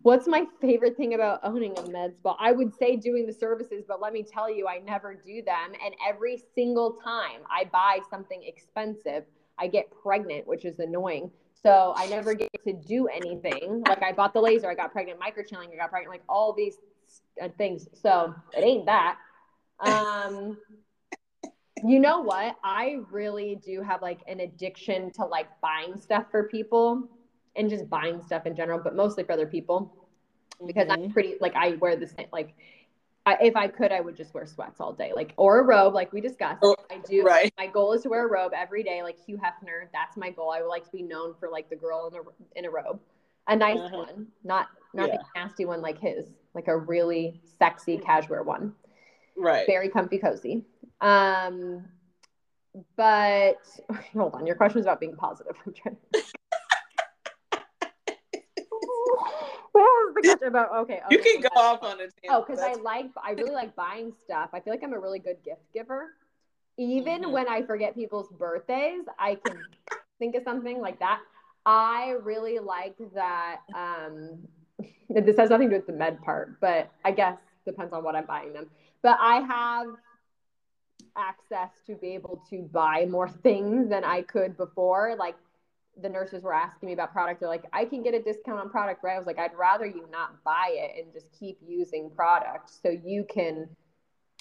what's 0.02 0.26
my 0.26 0.46
favorite 0.60 0.96
thing 0.96 1.14
about 1.14 1.40
owning 1.42 1.78
a 1.78 1.88
med 1.88 2.14
spa? 2.16 2.36
I 2.38 2.52
would 2.52 2.74
say 2.74 2.96
doing 2.96 3.26
the 3.26 3.32
services, 3.32 3.84
but 3.86 4.00
let 4.00 4.12
me 4.12 4.22
tell 4.22 4.50
you, 4.50 4.68
I 4.68 4.78
never 4.78 5.14
do 5.14 5.42
them. 5.42 5.72
And 5.84 5.94
every 6.06 6.42
single 6.54 6.98
time 7.02 7.40
I 7.50 7.64
buy 7.64 8.00
something 8.10 8.42
expensive, 8.44 9.24
I 9.58 9.66
get 9.66 9.90
pregnant, 10.02 10.46
which 10.46 10.64
is 10.64 10.78
annoying. 10.78 11.30
So 11.62 11.92
I 11.94 12.06
never 12.06 12.32
get 12.32 12.48
to 12.64 12.72
do 12.72 13.06
anything. 13.08 13.82
Like 13.86 14.02
I 14.02 14.12
bought 14.12 14.32
the 14.32 14.40
laser, 14.40 14.70
I 14.70 14.74
got 14.74 14.92
pregnant, 14.92 15.20
microchanneling, 15.20 15.72
I 15.72 15.76
got 15.76 15.90
pregnant, 15.90 16.10
like 16.10 16.22
all 16.26 16.54
these 16.54 16.76
uh, 17.42 17.48
things. 17.56 17.88
So 17.94 18.34
it 18.56 18.62
ain't 18.62 18.86
that. 18.86 19.18
Um, 19.80 20.58
you 21.84 21.98
know 22.00 22.20
what? 22.20 22.56
I 22.62 23.00
really 23.10 23.60
do 23.64 23.82
have 23.82 24.02
like 24.02 24.20
an 24.26 24.40
addiction 24.40 25.10
to 25.12 25.24
like 25.24 25.48
buying 25.60 25.96
stuff 26.00 26.26
for 26.30 26.44
people 26.44 27.08
and 27.56 27.68
just 27.68 27.88
buying 27.88 28.22
stuff 28.22 28.46
in 28.46 28.54
general, 28.54 28.80
but 28.82 28.94
mostly 28.94 29.24
for 29.24 29.32
other 29.32 29.46
people 29.46 29.94
because 30.66 30.88
mm-hmm. 30.88 31.04
I'm 31.04 31.10
pretty 31.10 31.36
like 31.40 31.54
I 31.56 31.72
wear 31.76 31.96
the 31.96 32.06
same 32.06 32.26
like 32.32 32.54
I, 33.26 33.36
if 33.42 33.54
I 33.54 33.68
could, 33.68 33.92
I 33.92 34.00
would 34.00 34.16
just 34.16 34.32
wear 34.32 34.46
sweats 34.46 34.80
all 34.80 34.94
day, 34.94 35.12
like 35.14 35.34
or 35.36 35.60
a 35.60 35.62
robe, 35.62 35.92
like 35.92 36.12
we 36.12 36.22
discussed. 36.22 36.60
Oh, 36.62 36.74
I 36.90 36.98
do. 37.06 37.22
Right. 37.22 37.52
My 37.58 37.66
goal 37.66 37.92
is 37.92 38.02
to 38.02 38.08
wear 38.08 38.26
a 38.26 38.30
robe 38.30 38.52
every 38.56 38.82
day, 38.82 39.02
like 39.02 39.18
Hugh 39.24 39.36
Hefner. 39.36 39.88
That's 39.92 40.16
my 40.16 40.30
goal. 40.30 40.50
I 40.50 40.62
would 40.62 40.68
like 40.68 40.84
to 40.84 40.90
be 40.90 41.02
known 41.02 41.34
for 41.38 41.50
like 41.50 41.68
the 41.68 41.76
girl 41.76 42.08
in 42.08 42.18
a 42.18 42.58
in 42.58 42.64
a 42.64 42.70
robe, 42.70 42.98
a 43.46 43.54
nice 43.54 43.78
uh-huh. 43.78 43.96
one, 43.96 44.26
not 44.42 44.68
not 44.94 45.08
yeah. 45.08 45.18
the 45.18 45.40
nasty 45.40 45.66
one 45.66 45.82
like 45.82 45.98
his, 45.98 46.28
like 46.54 46.68
a 46.68 46.76
really 46.76 47.40
sexy 47.58 47.98
cashmere 47.98 48.42
one. 48.42 48.74
Right. 49.36 49.66
Very 49.66 49.88
comfy, 49.88 50.18
cozy. 50.18 50.64
Um, 51.00 51.84
but 52.96 53.58
hold 54.12 54.34
on, 54.34 54.46
your 54.46 54.56
question 54.56 54.78
was 54.78 54.86
about 54.86 55.00
being 55.00 55.16
positive. 55.16 55.56
I'm 55.66 55.72
trying. 55.72 55.96
what 59.72 59.82
was 59.82 60.14
the 60.14 60.22
question 60.22 60.48
about? 60.48 60.72
Okay, 60.72 61.00
you 61.10 61.18
can 61.18 61.40
go 61.40 61.48
off 61.56 61.82
on 61.82 62.00
it. 62.00 62.12
Oh, 62.28 62.44
because 62.46 62.62
I 62.62 62.74
like, 62.74 63.06
I 63.22 63.32
really 63.32 63.52
like 63.52 63.74
buying 63.74 64.12
stuff. 64.24 64.50
I 64.52 64.60
feel 64.60 64.72
like 64.72 64.82
I'm 64.82 64.92
a 64.92 65.00
really 65.00 65.18
good 65.18 65.42
gift 65.44 65.62
giver. 65.72 66.08
Even 66.78 67.22
mm-hmm. 67.22 67.32
when 67.32 67.48
I 67.48 67.62
forget 67.62 67.94
people's 67.94 68.28
birthdays, 68.38 69.04
I 69.18 69.36
can 69.44 69.58
think 70.18 70.34
of 70.34 70.42
something 70.44 70.80
like 70.80 70.98
that. 71.00 71.20
I 71.66 72.14
really 72.22 72.58
like 72.58 72.96
that. 73.14 73.60
Um, 73.74 74.48
this 75.08 75.36
has 75.36 75.50
nothing 75.50 75.68
to 75.68 75.74
do 75.74 75.78
with 75.78 75.86
the 75.86 75.92
med 75.92 76.22
part, 76.22 76.60
but 76.60 76.90
I 77.04 77.12
guess 77.12 77.38
depends 77.64 77.92
on 77.92 78.04
what 78.04 78.16
I'm 78.16 78.26
buying 78.26 78.52
them. 78.52 78.70
But 79.02 79.18
I 79.20 79.40
have 79.40 79.86
access 81.16 81.70
to 81.86 81.94
be 81.96 82.14
able 82.14 82.42
to 82.50 82.68
buy 82.72 83.06
more 83.08 83.28
things 83.28 83.88
than 83.88 84.04
I 84.04 84.22
could 84.22 84.56
before. 84.56 85.16
Like 85.18 85.36
the 86.00 86.08
nurses 86.08 86.42
were 86.42 86.54
asking 86.54 86.88
me 86.88 86.92
about 86.92 87.12
product. 87.12 87.40
They're 87.40 87.48
like, 87.48 87.64
I 87.72 87.84
can 87.84 88.02
get 88.02 88.14
a 88.14 88.22
discount 88.22 88.60
on 88.60 88.70
product, 88.70 89.02
right? 89.02 89.14
I 89.14 89.18
was 89.18 89.26
like, 89.26 89.38
I'd 89.38 89.56
rather 89.58 89.86
you 89.86 90.06
not 90.10 90.42
buy 90.44 90.70
it 90.70 91.02
and 91.02 91.12
just 91.12 91.26
keep 91.38 91.58
using 91.66 92.10
product 92.10 92.70
so 92.82 92.90
you 92.90 93.24
can 93.24 93.68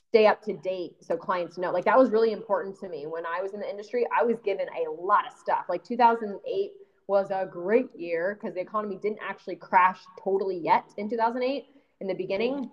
stay 0.09 0.25
up 0.25 0.41
to 0.43 0.53
date 0.57 0.95
so 1.01 1.15
clients 1.15 1.57
know. 1.57 1.71
Like 1.71 1.85
that 1.85 1.97
was 1.97 2.09
really 2.09 2.31
important 2.31 2.79
to 2.79 2.89
me. 2.89 3.05
When 3.05 3.25
I 3.25 3.41
was 3.41 3.53
in 3.53 3.59
the 3.59 3.69
industry, 3.69 4.05
I 4.17 4.23
was 4.23 4.37
given 4.43 4.67
a 4.69 4.89
lot 4.89 5.25
of 5.27 5.33
stuff. 5.37 5.65
Like 5.69 5.83
2008 5.83 6.71
was 7.09 7.31
a 7.31 7.49
great 7.51 7.89
year 7.97 8.37
because 8.39 8.53
the 8.53 8.61
economy 8.61 8.95
didn't 9.01 9.17
actually 9.27 9.55
crash 9.55 9.99
totally 10.23 10.59
yet 10.59 10.85
in 10.97 11.09
2008 11.09 11.65
in 12.01 12.07
the 12.07 12.13
beginning. 12.13 12.69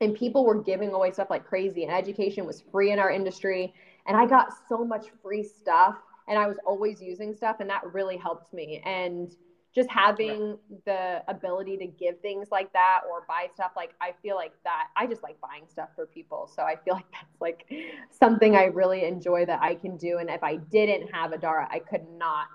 And 0.00 0.14
people 0.14 0.46
were 0.46 0.62
giving 0.62 0.92
away 0.92 1.10
stuff 1.10 1.30
like 1.30 1.44
crazy 1.44 1.82
and 1.82 1.92
education 1.92 2.46
was 2.46 2.62
free 2.70 2.92
in 2.92 3.00
our 3.00 3.10
industry. 3.10 3.74
And 4.06 4.16
i 4.16 4.24
got 4.24 4.52
so 4.68 4.84
much 4.84 5.06
free 5.20 5.42
stuff 5.42 5.96
and 6.28 6.38
i 6.38 6.46
was 6.46 6.58
always 6.64 7.02
using 7.02 7.34
stuff 7.34 7.56
and 7.58 7.68
that 7.70 7.82
really 7.92 8.16
helped 8.16 8.54
me. 8.54 8.80
And 8.86 9.34
just 9.74 9.90
having 9.90 10.58
the 10.84 11.22
ability 11.26 11.78
to 11.78 11.86
give 11.86 12.20
things 12.20 12.48
like 12.52 12.72
that 12.74 13.00
or 13.10 13.24
buy 13.26 13.46
stuff 13.54 13.72
like 13.74 13.94
i 14.02 14.12
feel 14.22 14.36
like 14.36 14.52
that 14.64 14.88
i 14.96 15.06
just 15.06 15.24
like 15.24 15.40
buying 15.40 15.64
stuff 15.68 15.88
for 15.96 16.06
people. 16.06 16.48
So 16.54 16.62
i 16.62 16.76
feel 16.84 16.94
like 17.00 17.10
that's 17.10 17.40
like 17.40 17.68
something 18.12 18.54
i 18.54 18.66
really 18.66 19.02
enjoy 19.04 19.44
that 19.46 19.60
i 19.60 19.74
can 19.74 19.96
do. 19.96 20.18
And 20.18 20.30
if 20.30 20.44
i 20.44 20.54
didn't 20.54 21.12
have 21.12 21.32
adara 21.32 21.66
i 21.68 21.80
could 21.80 22.06
not 22.16 22.46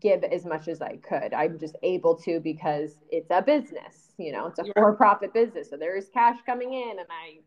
give 0.00 0.24
as 0.24 0.44
much 0.44 0.68
as 0.68 0.80
i 0.80 0.96
could 0.96 1.32
i'm 1.34 1.58
just 1.58 1.76
able 1.82 2.14
to 2.14 2.40
because 2.40 2.96
it's 3.10 3.30
a 3.30 3.42
business 3.42 4.04
you 4.18 4.32
know, 4.32 4.46
it's 4.46 4.58
a 4.58 4.64
for 4.72 4.92
profit 4.94 5.32
business. 5.32 5.70
So 5.70 5.76
there 5.76 5.96
is 5.96 6.08
cash 6.12 6.36
coming 6.46 6.72
in 6.72 6.98
and 6.98 7.08
I 7.10 7.40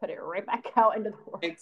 put 0.00 0.10
it 0.10 0.18
right 0.20 0.44
back 0.44 0.64
out 0.76 0.96
into 0.96 1.10
the 1.10 1.16
world. 1.26 1.56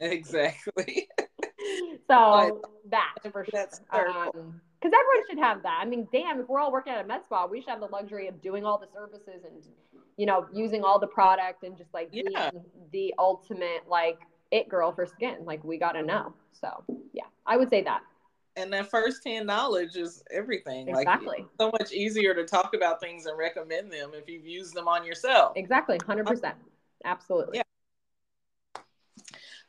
Exactly. 0.00 1.08
so 2.08 2.60
that 2.90 3.14
for 3.30 3.44
sure. 3.44 3.68
Um, 3.92 4.60
because 4.80 4.98
everyone 4.98 5.28
should 5.30 5.38
have 5.38 5.62
that. 5.62 5.78
I 5.80 5.84
mean, 5.84 6.08
damn, 6.12 6.40
if 6.40 6.48
we're 6.48 6.58
all 6.58 6.72
working 6.72 6.92
at 6.92 7.04
a 7.04 7.06
med 7.06 7.20
spa, 7.24 7.46
we 7.46 7.60
should 7.60 7.70
have 7.70 7.78
the 7.78 7.86
luxury 7.86 8.26
of 8.26 8.42
doing 8.42 8.64
all 8.64 8.78
the 8.78 8.88
services 8.92 9.44
and, 9.44 9.62
you 10.16 10.26
know, 10.26 10.46
using 10.52 10.82
all 10.82 10.98
the 10.98 11.06
product 11.06 11.62
and 11.62 11.78
just 11.78 11.94
like 11.94 12.08
yeah. 12.10 12.50
being 12.50 12.64
the 12.92 13.14
ultimate 13.16 13.88
like 13.88 14.18
it 14.50 14.68
girl 14.68 14.92
for 14.92 15.06
skin. 15.06 15.36
Like 15.44 15.62
we 15.62 15.78
got 15.78 15.92
to 15.92 16.02
know. 16.02 16.34
So 16.50 16.82
yeah, 17.12 17.26
I 17.46 17.56
would 17.56 17.70
say 17.70 17.84
that 17.84 18.00
and 18.56 18.72
that 18.72 18.90
first-hand 18.90 19.46
knowledge 19.46 19.96
is 19.96 20.22
everything. 20.30 20.88
Exactly. 20.88 21.26
like 21.26 21.46
so 21.58 21.70
much 21.78 21.92
easier 21.92 22.34
to 22.34 22.44
talk 22.44 22.74
about 22.74 23.00
things 23.00 23.26
and 23.26 23.38
recommend 23.38 23.90
them 23.90 24.10
if 24.14 24.28
you've 24.28 24.46
used 24.46 24.74
them 24.74 24.88
on 24.88 25.04
yourself. 25.04 25.52
Exactly 25.56 25.98
100% 25.98 26.52
absolutely. 27.04 27.58
Yeah. 27.58 28.82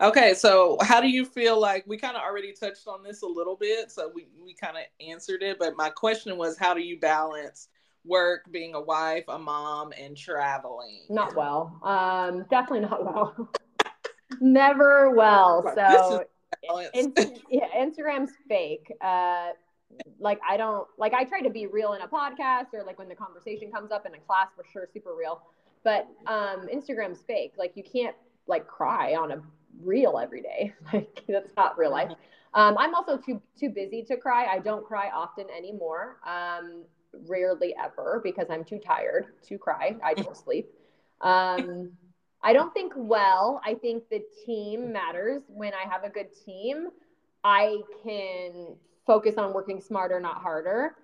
Okay 0.01 0.33
so 0.33 0.77
how 0.81 0.99
do 0.99 1.07
you 1.07 1.25
feel 1.25 1.59
like 1.59 1.85
we 1.87 1.97
kind 1.97 2.15
of 2.17 2.23
already 2.23 2.51
touched 2.51 2.87
on 2.87 3.03
this 3.03 3.21
a 3.21 3.27
little 3.27 3.55
bit 3.55 3.91
so 3.91 4.11
we, 4.13 4.27
we 4.43 4.53
kind 4.53 4.75
of 4.77 4.83
answered 5.05 5.43
it 5.43 5.57
but 5.59 5.75
my 5.77 5.89
question 5.89 6.37
was 6.37 6.57
how 6.57 6.73
do 6.73 6.81
you 6.81 6.99
balance 6.99 7.69
work 8.05 8.51
being 8.51 8.75
a 8.75 8.81
wife 8.81 9.23
a 9.29 9.39
mom 9.39 9.93
and 9.99 10.17
traveling? 10.17 11.03
Not 11.09 11.35
well. 11.35 11.79
Um 11.83 12.45
definitely 12.49 12.81
not 12.81 13.05
well. 13.05 13.49
Never 14.41 15.11
well 15.11 15.63
so 15.75 16.25
in, 16.93 17.13
yeah, 17.49 17.67
Instagram's 17.75 18.31
fake. 18.47 18.91
Uh, 19.01 19.49
like 20.19 20.39
I 20.47 20.57
don't 20.57 20.87
like 20.97 21.13
I 21.13 21.23
try 21.23 21.41
to 21.41 21.49
be 21.49 21.67
real 21.67 21.93
in 21.93 22.01
a 22.01 22.07
podcast 22.07 22.73
or 22.73 22.83
like 22.83 22.97
when 22.97 23.09
the 23.09 23.15
conversation 23.15 23.71
comes 23.71 23.91
up 23.91 24.05
in 24.05 24.13
a 24.13 24.19
class 24.19 24.47
for 24.55 24.63
sure, 24.71 24.87
super 24.91 25.15
real. 25.15 25.41
But 25.83 26.07
um, 26.27 26.67
Instagram's 26.73 27.21
fake. 27.21 27.53
Like 27.57 27.73
you 27.75 27.83
can't 27.83 28.15
like 28.47 28.67
cry 28.67 29.15
on 29.15 29.31
a 29.31 29.41
reel 29.81 30.17
every 30.17 30.41
day. 30.41 30.73
Like 30.93 31.23
that's 31.27 31.55
not 31.55 31.77
real 31.77 31.91
life. 31.91 32.11
Um, 32.53 32.75
I'm 32.77 32.93
also 32.93 33.17
too 33.17 33.41
too 33.59 33.69
busy 33.69 34.03
to 34.03 34.17
cry. 34.17 34.45
I 34.45 34.59
don't 34.59 34.85
cry 34.85 35.09
often 35.13 35.45
anymore. 35.55 36.17
Um, 36.25 36.83
rarely 37.27 37.75
ever 37.81 38.21
because 38.23 38.47
I'm 38.49 38.63
too 38.63 38.79
tired 38.79 39.27
to 39.47 39.57
cry. 39.57 39.95
I 40.03 40.13
don't 40.13 40.35
sleep. 40.35 40.69
Um, 41.21 41.91
I 42.43 42.53
don't 42.53 42.73
think 42.73 42.93
well. 42.95 43.61
I 43.65 43.75
think 43.75 44.09
the 44.09 44.21
team 44.45 44.91
matters. 44.91 45.43
When 45.47 45.73
I 45.73 45.89
have 45.89 46.03
a 46.03 46.09
good 46.09 46.27
team, 46.45 46.89
I 47.43 47.77
can 48.03 48.75
focus 49.07 49.37
on 49.37 49.53
working 49.53 49.81
smarter, 49.81 50.19
not 50.19 50.41
harder. 50.41 50.95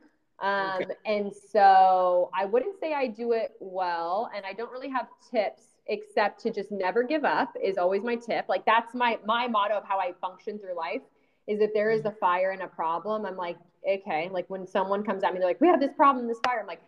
Um, 0.42 0.82
okay. 0.82 0.86
And 1.06 1.32
so 1.52 2.30
I 2.34 2.46
wouldn't 2.46 2.80
say 2.80 2.94
I 2.94 3.08
do 3.08 3.34
it 3.34 3.52
well. 3.60 4.30
And 4.36 4.46
I 4.46 4.54
don't 4.54 4.72
really 4.72 4.90
have 4.90 5.08
tips 5.32 5.64
except 5.88 6.40
to 6.42 6.52
just 6.52 6.72
never 6.72 7.04
give 7.04 7.26
up 7.26 7.54
is 7.62 7.78
always 7.78 8.04
my 8.04 8.16
tip. 8.16 8.46
Like 8.48 8.66
that's 8.66 8.94
my 8.94 9.18
my 9.26 9.48
motto 9.48 9.76
of 9.76 9.84
how 9.86 10.00
I 10.00 10.14
function 10.22 10.60
through 10.60 10.78
life 10.78 11.02
is 11.48 11.62
if 11.62 11.74
there 11.74 11.90
is 11.90 12.06
a 12.06 12.12
fire 12.12 12.52
and 12.52 12.62
a 12.62 12.68
problem, 12.68 13.26
I'm 13.26 13.36
like, 13.36 13.58
okay, 13.88 14.30
like 14.32 14.50
when 14.50 14.68
someone 14.68 15.04
comes 15.04 15.24
at 15.24 15.34
me, 15.34 15.40
they're 15.40 15.48
like, 15.48 15.60
we 15.60 15.68
have 15.68 15.80
this 15.80 15.94
problem, 15.98 16.28
this 16.28 16.40
fire. 16.46 16.60
I'm 16.60 16.68
like, 16.68 16.82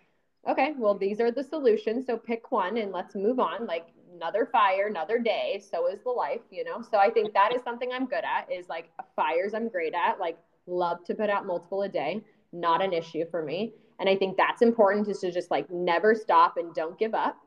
okay, 0.48 0.74
well, 0.78 0.94
these 0.94 1.20
are 1.20 1.32
the 1.32 1.44
solutions. 1.44 2.06
So 2.06 2.16
pick 2.16 2.52
one 2.52 2.78
and 2.78 2.92
let's 2.92 3.16
move 3.16 3.40
on. 3.40 3.66
Like 3.66 3.88
another 4.22 4.48
fire, 4.52 4.88
another 4.88 5.18
day. 5.18 5.62
So 5.72 5.88
is 5.88 6.00
the 6.04 6.12
life, 6.12 6.42
you 6.52 6.64
know? 6.64 6.82
So 6.82 6.98
I 6.98 7.10
think 7.10 7.34
that 7.34 7.54
is 7.56 7.64
something 7.64 7.92
I'm 7.92 8.06
good 8.06 8.24
at 8.24 8.52
is 8.52 8.70
like 8.70 8.92
fires 9.16 9.54
I'm 9.56 9.68
great 9.68 9.96
at, 9.96 10.20
like 10.20 10.38
love 10.68 11.04
to 11.06 11.16
put 11.16 11.30
out 11.30 11.48
multiple 11.48 11.82
a 11.82 11.90
day, 11.90 12.22
not 12.54 12.84
an 12.84 12.94
issue 12.94 13.26
for 13.32 13.44
me. 13.44 13.74
And 14.00 14.08
I 14.08 14.16
think 14.16 14.38
that's 14.38 14.62
important 14.62 15.08
is 15.08 15.20
to 15.20 15.32
just 15.32 15.50
like 15.50 15.70
never 15.72 16.14
stop 16.14 16.58
and 16.58 16.74
don't 16.76 16.98
give 17.00 17.16
up. 17.16 17.38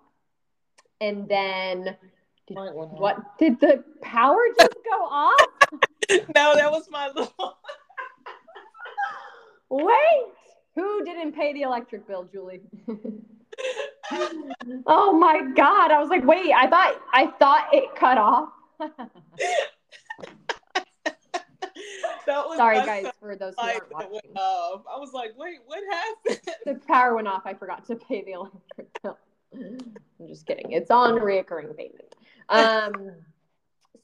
And 1.01 1.29
then 1.29 1.97
did, 2.47 2.57
what 2.57 3.39
did 3.39 3.61
the 3.61 3.85
power 4.03 4.41
just 4.59 4.75
go 4.91 5.05
off? 5.05 5.47
no, 6.11 6.55
that 6.57 6.71
was 6.71 6.89
my 6.91 7.09
little 7.09 7.59
Wait, 9.71 10.27
who 10.75 11.05
didn't 11.05 11.33
pay 11.33 11.53
the 11.53 11.63
electric 11.63 12.07
bill, 12.07 12.29
Julie? 12.33 12.63
oh 14.87 15.13
my 15.13 15.41
god! 15.55 15.91
I 15.91 15.99
was 16.01 16.09
like, 16.09 16.25
wait, 16.25 16.53
I 16.53 16.69
thought 16.69 17.01
I 17.13 17.27
thought 17.39 17.69
it 17.73 17.95
cut 17.97 18.19
off. 18.19 18.51
Sorry, 22.27 22.77
guys, 22.77 23.07
for 23.21 23.37
those 23.37 23.55
who 23.59 23.67
aren't 23.67 23.93
watching. 23.93 24.21
I 24.37 24.99
was 24.99 25.13
like, 25.13 25.37
wait, 25.37 25.59
what 25.67 25.81
happened? 25.91 26.57
The 26.65 26.75
power 26.87 27.15
went 27.15 27.29
off. 27.29 27.43
I 27.45 27.55
forgot 27.55 27.87
to 27.87 27.97
pay 27.97 28.25
the 28.25 28.33
electric 28.33 29.03
bill. 29.03 29.19
I'm 29.55 30.29
just 30.29 30.47
kidding. 30.47 30.73
It's 30.73 30.91
on 30.91 31.15
reoccurring 31.15 31.77
payment. 31.77 32.15
Um, 32.49 33.13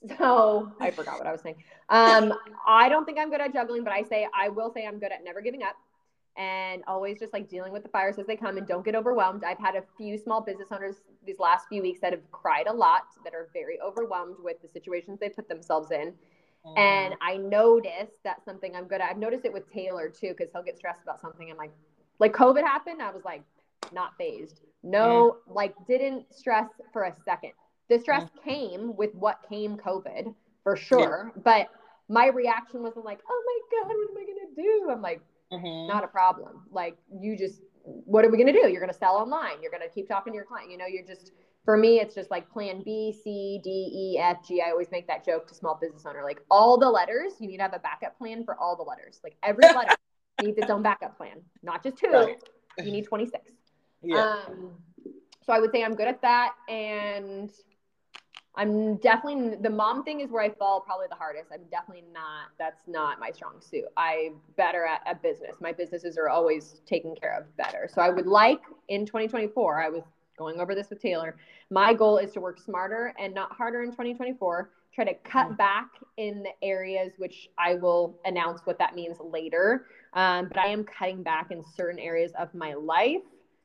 so 0.18 0.72
I 0.80 0.90
forgot 0.90 1.18
what 1.18 1.26
I 1.26 1.32
was 1.32 1.40
saying. 1.40 1.56
Um, 1.88 2.34
I 2.66 2.88
don't 2.88 3.04
think 3.04 3.18
I'm 3.18 3.30
good 3.30 3.40
at 3.40 3.52
juggling, 3.52 3.84
but 3.84 3.92
I 3.92 4.02
say 4.02 4.28
I 4.34 4.48
will 4.48 4.72
say 4.72 4.86
I'm 4.86 4.98
good 4.98 5.12
at 5.12 5.24
never 5.24 5.40
giving 5.40 5.62
up 5.62 5.76
and 6.36 6.82
always 6.86 7.18
just 7.18 7.32
like 7.32 7.48
dealing 7.48 7.72
with 7.72 7.82
the 7.82 7.88
fires 7.88 8.18
as 8.18 8.26
they 8.26 8.36
come 8.36 8.56
and 8.56 8.66
don't 8.66 8.84
get 8.84 8.94
overwhelmed. 8.94 9.44
I've 9.44 9.58
had 9.58 9.74
a 9.76 9.82
few 9.96 10.16
small 10.16 10.40
business 10.40 10.68
owners 10.72 10.96
these 11.26 11.38
last 11.38 11.66
few 11.68 11.82
weeks 11.82 12.00
that 12.00 12.12
have 12.12 12.30
cried 12.30 12.66
a 12.66 12.72
lot, 12.72 13.02
that 13.24 13.34
are 13.34 13.48
very 13.52 13.80
overwhelmed 13.80 14.36
with 14.42 14.62
the 14.62 14.68
situations 14.68 15.18
they 15.20 15.28
put 15.28 15.48
themselves 15.48 15.90
in. 15.90 16.14
Mm-hmm. 16.66 16.78
And 16.78 17.14
I 17.20 17.36
noticed 17.36 18.22
that's 18.22 18.44
something 18.44 18.76
I'm 18.76 18.84
good 18.84 19.00
at. 19.00 19.10
I've 19.10 19.18
noticed 19.18 19.44
it 19.44 19.52
with 19.52 19.70
Taylor 19.72 20.08
too, 20.08 20.34
because 20.36 20.52
he'll 20.52 20.62
get 20.62 20.78
stressed 20.78 21.02
about 21.02 21.20
something. 21.20 21.50
I'm 21.50 21.56
like, 21.56 21.72
like 22.18 22.32
COVID 22.32 22.62
happened, 22.62 23.02
I 23.02 23.10
was 23.10 23.24
like, 23.24 23.42
not 23.92 24.16
phased. 24.16 24.60
No, 24.82 25.36
mm-hmm. 25.42 25.52
like 25.52 25.74
didn't 25.86 26.32
stress 26.34 26.68
for 26.92 27.04
a 27.04 27.14
second. 27.24 27.52
The 27.88 27.98
stress 27.98 28.24
mm-hmm. 28.24 28.48
came 28.48 28.96
with 28.96 29.14
what 29.14 29.40
came 29.48 29.76
COVID 29.76 30.34
for 30.62 30.76
sure. 30.76 31.32
Yeah. 31.34 31.42
But 31.42 31.68
my 32.08 32.26
reaction 32.28 32.82
wasn't 32.82 33.04
like, 33.04 33.20
oh 33.28 33.42
my 33.46 33.78
God, 33.78 33.88
what 33.88 34.10
am 34.10 34.16
I 34.16 34.24
gonna 34.26 34.54
do? 34.56 34.90
I'm 34.90 35.02
like, 35.02 35.20
mm-hmm. 35.52 35.88
not 35.88 36.04
a 36.04 36.08
problem. 36.08 36.62
Like 36.70 36.96
you 37.12 37.36
just 37.36 37.62
what 37.82 38.24
are 38.24 38.30
we 38.30 38.38
gonna 38.38 38.52
do? 38.52 38.68
You're 38.68 38.80
gonna 38.80 38.92
sell 38.92 39.16
online, 39.16 39.62
you're 39.62 39.72
gonna 39.72 39.88
keep 39.88 40.08
talking 40.08 40.32
to 40.32 40.36
your 40.36 40.44
client, 40.44 40.70
you 40.70 40.76
know, 40.76 40.86
you're 40.86 41.06
just 41.06 41.32
for 41.64 41.76
me, 41.76 42.00
it's 42.00 42.14
just 42.14 42.30
like 42.30 42.50
plan 42.50 42.82
B, 42.84 43.12
C, 43.12 43.60
D, 43.62 43.70
E, 43.70 44.18
F, 44.18 44.46
G. 44.46 44.62
I 44.66 44.70
always 44.70 44.90
make 44.90 45.06
that 45.08 45.24
joke 45.24 45.46
to 45.48 45.54
small 45.54 45.78
business 45.80 46.06
owner. 46.06 46.22
Like 46.24 46.40
all 46.50 46.78
the 46.78 46.88
letters, 46.88 47.34
you 47.38 47.48
need 47.48 47.58
to 47.58 47.62
have 47.62 47.74
a 47.74 47.78
backup 47.78 48.16
plan 48.16 48.44
for 48.44 48.58
all 48.58 48.76
the 48.76 48.82
letters. 48.82 49.20
Like 49.22 49.36
every 49.42 49.64
letter 49.74 49.94
needs 50.42 50.58
its 50.58 50.70
own 50.70 50.82
backup 50.82 51.16
plan, 51.16 51.42
not 51.62 51.82
just 51.82 51.98
two. 51.98 52.10
Right. 52.10 52.36
You 52.78 52.90
need 52.90 53.06
26. 53.06 53.50
Yeah. 54.02 54.36
Um, 54.48 54.72
so 55.44 55.52
I 55.52 55.58
would 55.58 55.70
say 55.72 55.84
I'm 55.84 55.94
good 55.94 56.08
at 56.08 56.22
that. 56.22 56.54
And 56.68 57.50
I'm 58.56 58.96
definitely 58.96 59.56
the 59.56 59.70
mom 59.70 60.02
thing 60.02 60.20
is 60.20 60.30
where 60.30 60.42
I 60.42 60.50
fall 60.50 60.80
probably 60.80 61.06
the 61.08 61.16
hardest. 61.16 61.50
I'm 61.52 61.64
definitely 61.70 62.04
not. 62.12 62.48
That's 62.58 62.82
not 62.88 63.20
my 63.20 63.30
strong 63.30 63.60
suit. 63.60 63.84
I'm 63.96 64.40
better 64.56 64.84
at 64.84 65.02
a 65.06 65.14
business. 65.14 65.52
My 65.60 65.72
businesses 65.72 66.18
are 66.18 66.28
always 66.28 66.80
taken 66.84 67.14
care 67.14 67.38
of 67.38 67.56
better. 67.56 67.88
So 67.92 68.02
I 68.02 68.10
would 68.10 68.26
like 68.26 68.60
in 68.88 69.06
2024. 69.06 69.82
I 69.82 69.88
was 69.88 70.02
going 70.36 70.58
over 70.58 70.74
this 70.74 70.90
with 70.90 71.00
Taylor. 71.00 71.36
My 71.70 71.94
goal 71.94 72.18
is 72.18 72.32
to 72.32 72.40
work 72.40 72.58
smarter 72.58 73.14
and 73.20 73.32
not 73.32 73.52
harder 73.52 73.82
in 73.82 73.90
2024. 73.90 74.70
Try 74.92 75.04
to 75.04 75.14
cut 75.22 75.46
mm-hmm. 75.46 75.54
back 75.54 75.88
in 76.16 76.42
the 76.42 76.50
areas 76.66 77.12
which 77.18 77.48
I 77.56 77.74
will 77.74 78.18
announce 78.24 78.62
what 78.64 78.78
that 78.78 78.96
means 78.96 79.18
later. 79.20 79.86
Um, 80.14 80.48
but 80.48 80.58
I 80.58 80.66
am 80.66 80.82
cutting 80.84 81.22
back 81.22 81.52
in 81.52 81.62
certain 81.76 82.00
areas 82.00 82.32
of 82.38 82.52
my 82.52 82.74
life 82.74 83.22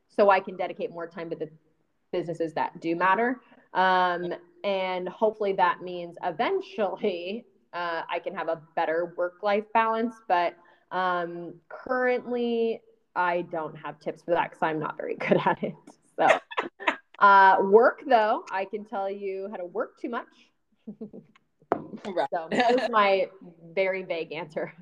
so 0.10 0.30
I 0.30 0.40
can 0.40 0.56
dedicate 0.56 0.92
more 0.92 1.08
time 1.08 1.30
to 1.32 1.36
the 1.36 1.50
businesses 2.12 2.54
that 2.54 2.80
do 2.80 2.96
matter. 2.96 3.42
Um, 3.74 4.34
and 4.66 5.08
hopefully 5.08 5.54
that 5.54 5.82
means 5.82 6.18
eventually 6.24 7.46
uh, 7.74 8.02
I 8.10 8.20
can 8.20 8.36
have 8.36 8.50
a 8.50 8.62
better 8.76 9.14
work 9.16 9.44
life 9.44 9.66
balance. 9.74 10.16
But 10.28 10.58
um, 10.92 11.54
currently, 11.70 12.82
I 13.16 13.44
don't 13.44 13.76
have 13.76 14.00
tips 14.00 14.24
for 14.24 14.32
that 14.32 14.50
because 14.50 14.64
I'm 14.64 14.80
not 14.80 14.98
very 14.98 15.16
good 15.20 15.40
at 15.46 15.64
it. 15.64 15.76
So, 16.18 16.28
uh, 17.20 17.58
work 17.62 18.02
though, 18.08 18.44
I 18.52 18.66
can 18.66 18.84
tell 18.84 19.10
you 19.10 19.48
how 19.52 19.58
to 19.58 19.66
work 19.66 20.00
too 20.02 20.10
much. 20.10 20.28
right. 21.00 22.28
So, 22.34 22.48
that's 22.50 22.90
my 22.90 23.28
very 23.74 24.04
vague 24.04 24.34
answer. 24.34 24.74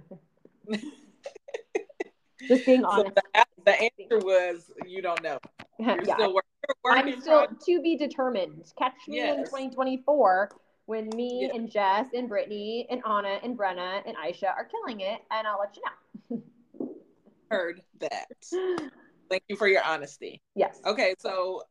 Just 2.47 2.65
being 2.65 2.83
honest. 2.83 3.15
So 3.15 3.21
the, 3.33 3.45
the, 3.65 3.81
answer 3.81 4.25
was 4.25 4.71
you 4.85 5.01
don't 5.01 5.21
know. 5.23 5.37
You're 5.79 5.97
yeah. 6.03 6.15
still 6.15 6.33
working 6.33 6.52
I'm 6.85 7.21
still 7.21 7.47
to 7.47 7.81
be 7.81 7.97
determined. 7.97 8.71
Catch 8.77 9.07
me 9.07 9.17
yes. 9.17 9.37
in 9.37 9.45
2024 9.45 10.49
when 10.85 11.09
me 11.15 11.47
yeah. 11.47 11.57
and 11.57 11.69
Jess 11.71 12.07
and 12.13 12.27
Brittany 12.27 12.87
and 12.89 13.01
Anna 13.05 13.39
and 13.43 13.57
Brenna 13.57 14.01
and 14.05 14.15
Aisha 14.17 14.49
are 14.49 14.65
killing 14.65 15.01
it, 15.01 15.21
and 15.31 15.47
I'll 15.47 15.59
let 15.59 15.75
you 15.75 16.37
know. 16.79 16.89
Heard 17.49 17.81
that. 17.99 18.27
Thank 19.29 19.43
you 19.47 19.55
for 19.55 19.67
your 19.67 19.83
honesty. 19.83 20.41
Yes. 20.55 20.79
Okay, 20.85 21.15
so 21.19 21.63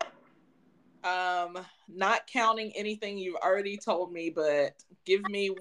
um 1.05 1.59
not 1.89 2.27
counting 2.33 2.73
anything 2.77 3.19
you've 3.19 3.37
already 3.37 3.77
told 3.77 4.13
me, 4.13 4.31
but 4.31 4.73
give 5.05 5.23
me 5.29 5.55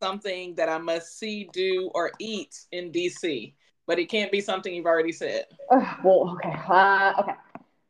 something 0.00 0.54
that 0.56 0.68
I 0.68 0.78
must 0.78 1.18
see, 1.18 1.48
do, 1.52 1.90
or 1.94 2.12
eat 2.18 2.66
in 2.72 2.92
DC. 2.92 3.54
But 3.86 3.98
it 3.98 4.10
can't 4.10 4.30
be 4.30 4.40
something 4.40 4.74
you've 4.74 4.86
already 4.86 5.12
said. 5.12 5.46
Uh, 5.70 5.94
well, 6.04 6.36
okay. 6.36 6.54
Uh, 6.68 7.14
okay. 7.20 7.32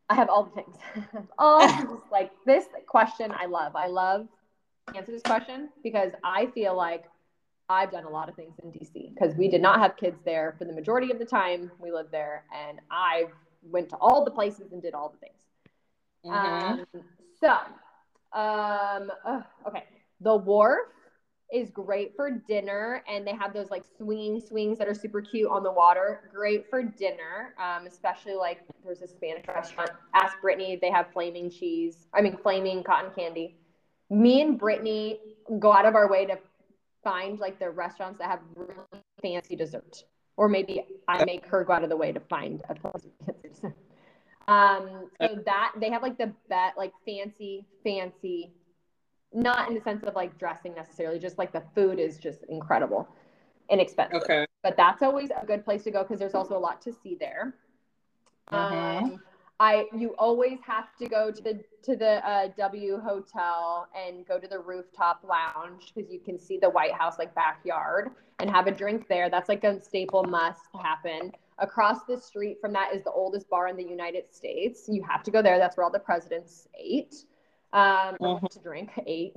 I 0.09 0.14
have 0.14 0.28
all 0.28 0.44
the 0.44 0.62
things. 0.62 0.76
all 1.38 2.02
like 2.12 2.30
this 2.46 2.64
question 2.86 3.32
I 3.36 3.46
love. 3.46 3.76
I 3.76 3.86
love 3.86 4.28
answer 4.94 5.12
this 5.12 5.22
question 5.22 5.68
because 5.82 6.12
I 6.24 6.46
feel 6.46 6.74
like 6.74 7.04
I've 7.68 7.90
done 7.90 8.04
a 8.04 8.09
lot 8.09 8.28
of 8.28 8.34
things 8.34 8.54
in 8.62 8.70
DC 8.70 9.14
because 9.14 9.34
we 9.36 9.48
did 9.48 9.61
not 9.61 9.80
have 9.80 9.96
kids 9.96 10.18
there 10.24 10.54
for 10.59 10.64
the 10.64 10.72
majority 10.72 11.11
of 11.11 11.18
the 11.18 11.26
time 11.26 11.70
we 11.78 11.92
lived 11.92 12.11
there, 12.11 12.44
and 12.54 12.80
I 12.90 13.26
went 13.62 13.90
to 13.90 13.96
all 13.96 14.24
the 14.24 14.30
places 14.30 14.72
and 14.72 14.80
did 14.80 14.94
all 14.94 15.11
the 15.11 15.18
things. 15.18 15.42
Mm-hmm. 16.24 16.98
Um, 16.98 17.04
so, 17.38 17.50
um, 18.38 19.11
uh, 19.26 19.42
okay, 19.66 19.84
the 20.20 20.34
wharf 20.34 20.88
is 21.53 21.70
great 21.70 22.14
for 22.14 22.30
dinner 22.30 23.03
and 23.09 23.26
they 23.26 23.34
have 23.34 23.55
those 23.55 23.70
like 23.70 23.82
swinging 23.96 24.40
swings 24.40 24.78
that 24.78 24.86
are 24.86 24.94
super 24.94 25.22
cute 25.22 25.49
on 25.51 25.62
the 25.62 25.72
water. 25.72 26.28
Great 26.32 26.68
for 26.68 26.82
dinner 26.82 27.55
um, 27.59 27.86
especially 27.86 28.34
like 28.34 28.61
there's 28.84 29.03
a 29.03 29.09
spanish 29.09 29.46
restaurant 29.49 29.90
ask 30.14 30.40
brittany 30.40 30.78
they 30.80 30.90
have 30.90 31.07
flaming 31.12 31.51
cheese 31.51 32.07
i 32.14 32.20
mean 32.20 32.36
flaming 32.36 32.82
cotton 32.82 33.11
candy. 33.16 33.57
Me 34.11 34.42
and 34.42 34.59
brittany 34.59 35.20
go 35.59 35.72
out 35.72 35.86
of 35.86 35.94
our 35.94 36.11
way 36.11 36.26
to 36.26 36.38
find 37.03 37.38
like 37.38 37.59
the 37.59 37.70
restaurants 37.70 38.18
that 38.18 38.28
have 38.28 38.40
really 38.55 38.74
fancy 39.22 39.57
dessert 39.57 40.05
or 40.36 40.49
maybe 40.49 40.84
i 41.09 41.24
make 41.24 41.46
her 41.46 41.64
go 41.64 41.72
out 41.72 41.82
of 41.82 41.88
the 41.88 41.96
way 41.96 42.12
to 42.12 42.20
find 42.20 42.62
a 42.68 42.74
fancy 42.74 43.12
dessert. 43.42 43.74
Um, 44.49 45.11
so 45.20 45.42
that 45.44 45.72
they 45.78 45.90
have 45.90 46.03
like 46.03 46.16
the 46.16 46.32
bet 46.49 46.74
like 46.76 46.92
fancy 47.05 47.66
fancy 47.84 48.53
not 49.32 49.68
in 49.68 49.74
the 49.74 49.80
sense 49.80 50.02
of 50.04 50.14
like 50.14 50.38
dressing 50.38 50.74
necessarily, 50.74 51.18
just 51.18 51.38
like 51.38 51.52
the 51.52 51.62
food 51.74 51.98
is 51.98 52.18
just 52.18 52.44
incredible, 52.48 53.08
inexpensive. 53.70 54.22
Okay. 54.22 54.46
But 54.62 54.76
that's 54.76 55.02
always 55.02 55.30
a 55.30 55.46
good 55.46 55.64
place 55.64 55.84
to 55.84 55.90
go 55.90 56.02
because 56.02 56.18
there's 56.18 56.34
also 56.34 56.56
a 56.56 56.58
lot 56.58 56.80
to 56.82 56.92
see 56.92 57.16
there. 57.18 57.54
Mm-hmm. 58.52 59.04
Um, 59.04 59.20
I 59.60 59.86
you 59.96 60.14
always 60.18 60.58
have 60.66 60.94
to 61.00 61.08
go 61.08 61.30
to 61.32 61.42
the 61.42 61.60
to 61.82 61.96
the 61.96 62.26
uh, 62.28 62.48
W 62.56 63.00
Hotel 63.00 63.88
and 63.94 64.26
go 64.26 64.38
to 64.38 64.46
the 64.46 64.58
rooftop 64.58 65.24
lounge 65.28 65.92
because 65.94 66.10
you 66.10 66.20
can 66.20 66.38
see 66.38 66.58
the 66.58 66.70
White 66.70 66.92
House 66.92 67.18
like 67.18 67.34
backyard 67.34 68.10
and 68.38 68.48
have 68.48 68.68
a 68.68 68.70
drink 68.70 69.08
there. 69.08 69.28
That's 69.28 69.48
like 69.48 69.64
a 69.64 69.80
staple 69.80 70.22
must 70.24 70.62
happen. 70.80 71.32
Across 71.58 72.04
the 72.04 72.16
street 72.16 72.58
from 72.60 72.72
that 72.74 72.94
is 72.94 73.02
the 73.02 73.10
oldest 73.10 73.50
bar 73.50 73.66
in 73.66 73.76
the 73.76 73.82
United 73.82 74.32
States. 74.32 74.88
You 74.88 75.02
have 75.02 75.24
to 75.24 75.32
go 75.32 75.42
there. 75.42 75.58
That's 75.58 75.76
where 75.76 75.84
all 75.84 75.90
the 75.90 75.98
presidents 75.98 76.68
ate 76.78 77.24
um, 77.72 78.16
uh-huh. 78.20 78.48
to 78.48 78.58
drink, 78.60 78.90
ate, 79.06 79.34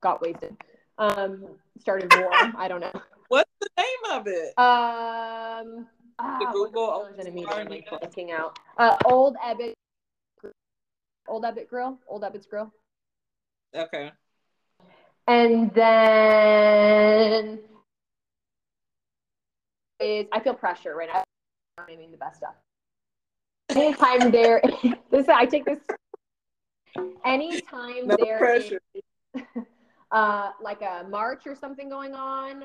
got 0.00 0.20
wasted, 0.20 0.56
um, 0.98 1.44
started 1.78 2.12
war. 2.14 2.30
I 2.32 2.68
don't 2.68 2.80
know. 2.80 2.92
What's 3.28 3.50
the 3.60 3.68
name 3.76 4.18
of 4.18 4.26
it? 4.26 4.48
Um, 4.58 5.86
ah, 6.18 6.38
the 6.38 6.46
Google 6.52 7.08
in 7.18 7.26
immediately 7.26 7.86
blanking 7.90 8.30
out. 8.30 8.58
Uh, 8.78 8.96
Old 9.06 9.36
Ebbitt, 9.44 9.74
Old 11.26 11.44
Ebbitt 11.44 11.68
Grill, 11.68 11.98
Old 12.08 12.22
Ebbitt's 12.22 12.46
Grill. 12.46 12.72
Okay. 13.74 14.12
And 15.26 15.72
then 15.74 17.60
is 20.00 20.26
I 20.32 20.40
feel 20.40 20.54
pressure 20.54 20.94
right 20.94 21.08
now. 21.12 21.24
I 21.78 21.96
mean 21.96 22.10
the 22.10 22.16
best 22.16 22.38
stuff. 22.38 22.54
Anytime 23.70 24.30
there, 24.30 24.62
this 25.10 25.28
I 25.28 25.46
take 25.46 25.64
this. 25.64 25.78
Anytime 27.24 28.06
No 28.06 28.16
there 28.16 28.38
pressure. 28.38 28.80
is, 28.94 29.42
uh, 30.10 30.50
like 30.62 30.82
a 30.82 31.06
march 31.08 31.46
or 31.46 31.54
something 31.54 31.88
going 31.88 32.14
on, 32.14 32.64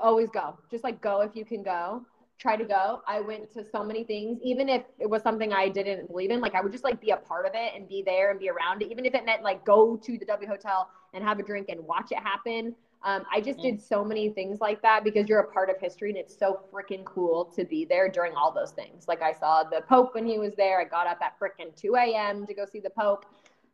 always 0.00 0.30
go. 0.30 0.58
Just 0.70 0.84
like 0.84 1.00
go 1.00 1.20
if 1.20 1.34
you 1.34 1.44
can 1.44 1.62
go. 1.62 2.04
Try 2.38 2.56
to 2.56 2.64
go. 2.64 3.00
I 3.06 3.20
went 3.20 3.50
to 3.54 3.64
so 3.64 3.82
many 3.82 4.04
things, 4.04 4.38
even 4.42 4.68
if 4.68 4.82
it 4.98 5.08
was 5.08 5.22
something 5.22 5.54
I 5.54 5.70
didn't 5.70 6.08
believe 6.08 6.30
in. 6.30 6.40
Like 6.40 6.54
I 6.54 6.60
would 6.60 6.70
just 6.72 6.84
like 6.84 7.00
be 7.00 7.10
a 7.10 7.16
part 7.16 7.46
of 7.46 7.52
it 7.54 7.72
and 7.74 7.88
be 7.88 8.02
there 8.04 8.30
and 8.30 8.38
be 8.38 8.50
around 8.50 8.82
it, 8.82 8.90
even 8.90 9.06
if 9.06 9.14
it 9.14 9.24
meant 9.24 9.42
like 9.42 9.64
go 9.64 9.96
to 9.96 10.18
the 10.18 10.24
W 10.26 10.46
Hotel 10.48 10.88
and 11.14 11.24
have 11.24 11.38
a 11.38 11.42
drink 11.42 11.68
and 11.70 11.80
watch 11.80 12.12
it 12.12 12.18
happen. 12.18 12.74
Um, 13.02 13.22
I 13.32 13.40
just 13.40 13.60
did 13.60 13.80
so 13.80 14.04
many 14.04 14.30
things 14.30 14.60
like 14.60 14.82
that 14.82 15.04
because 15.04 15.28
you're 15.28 15.38
a 15.40 15.50
part 15.50 15.70
of 15.70 15.76
history 15.78 16.10
and 16.10 16.18
it's 16.18 16.36
so 16.36 16.60
freaking 16.72 17.04
cool 17.04 17.44
to 17.56 17.64
be 17.64 17.84
there 17.84 18.08
during 18.08 18.34
all 18.34 18.50
those 18.52 18.72
things. 18.72 19.06
Like 19.06 19.22
I 19.22 19.32
saw 19.32 19.62
the 19.62 19.82
Pope 19.88 20.14
when 20.14 20.26
he 20.26 20.38
was 20.38 20.54
there. 20.56 20.80
I 20.80 20.84
got 20.84 21.06
up 21.06 21.18
at 21.22 21.38
freaking 21.38 21.74
2 21.76 21.94
a.m. 21.94 22.46
to 22.46 22.54
go 22.54 22.64
see 22.66 22.80
the 22.80 22.90
Pope. 22.90 23.24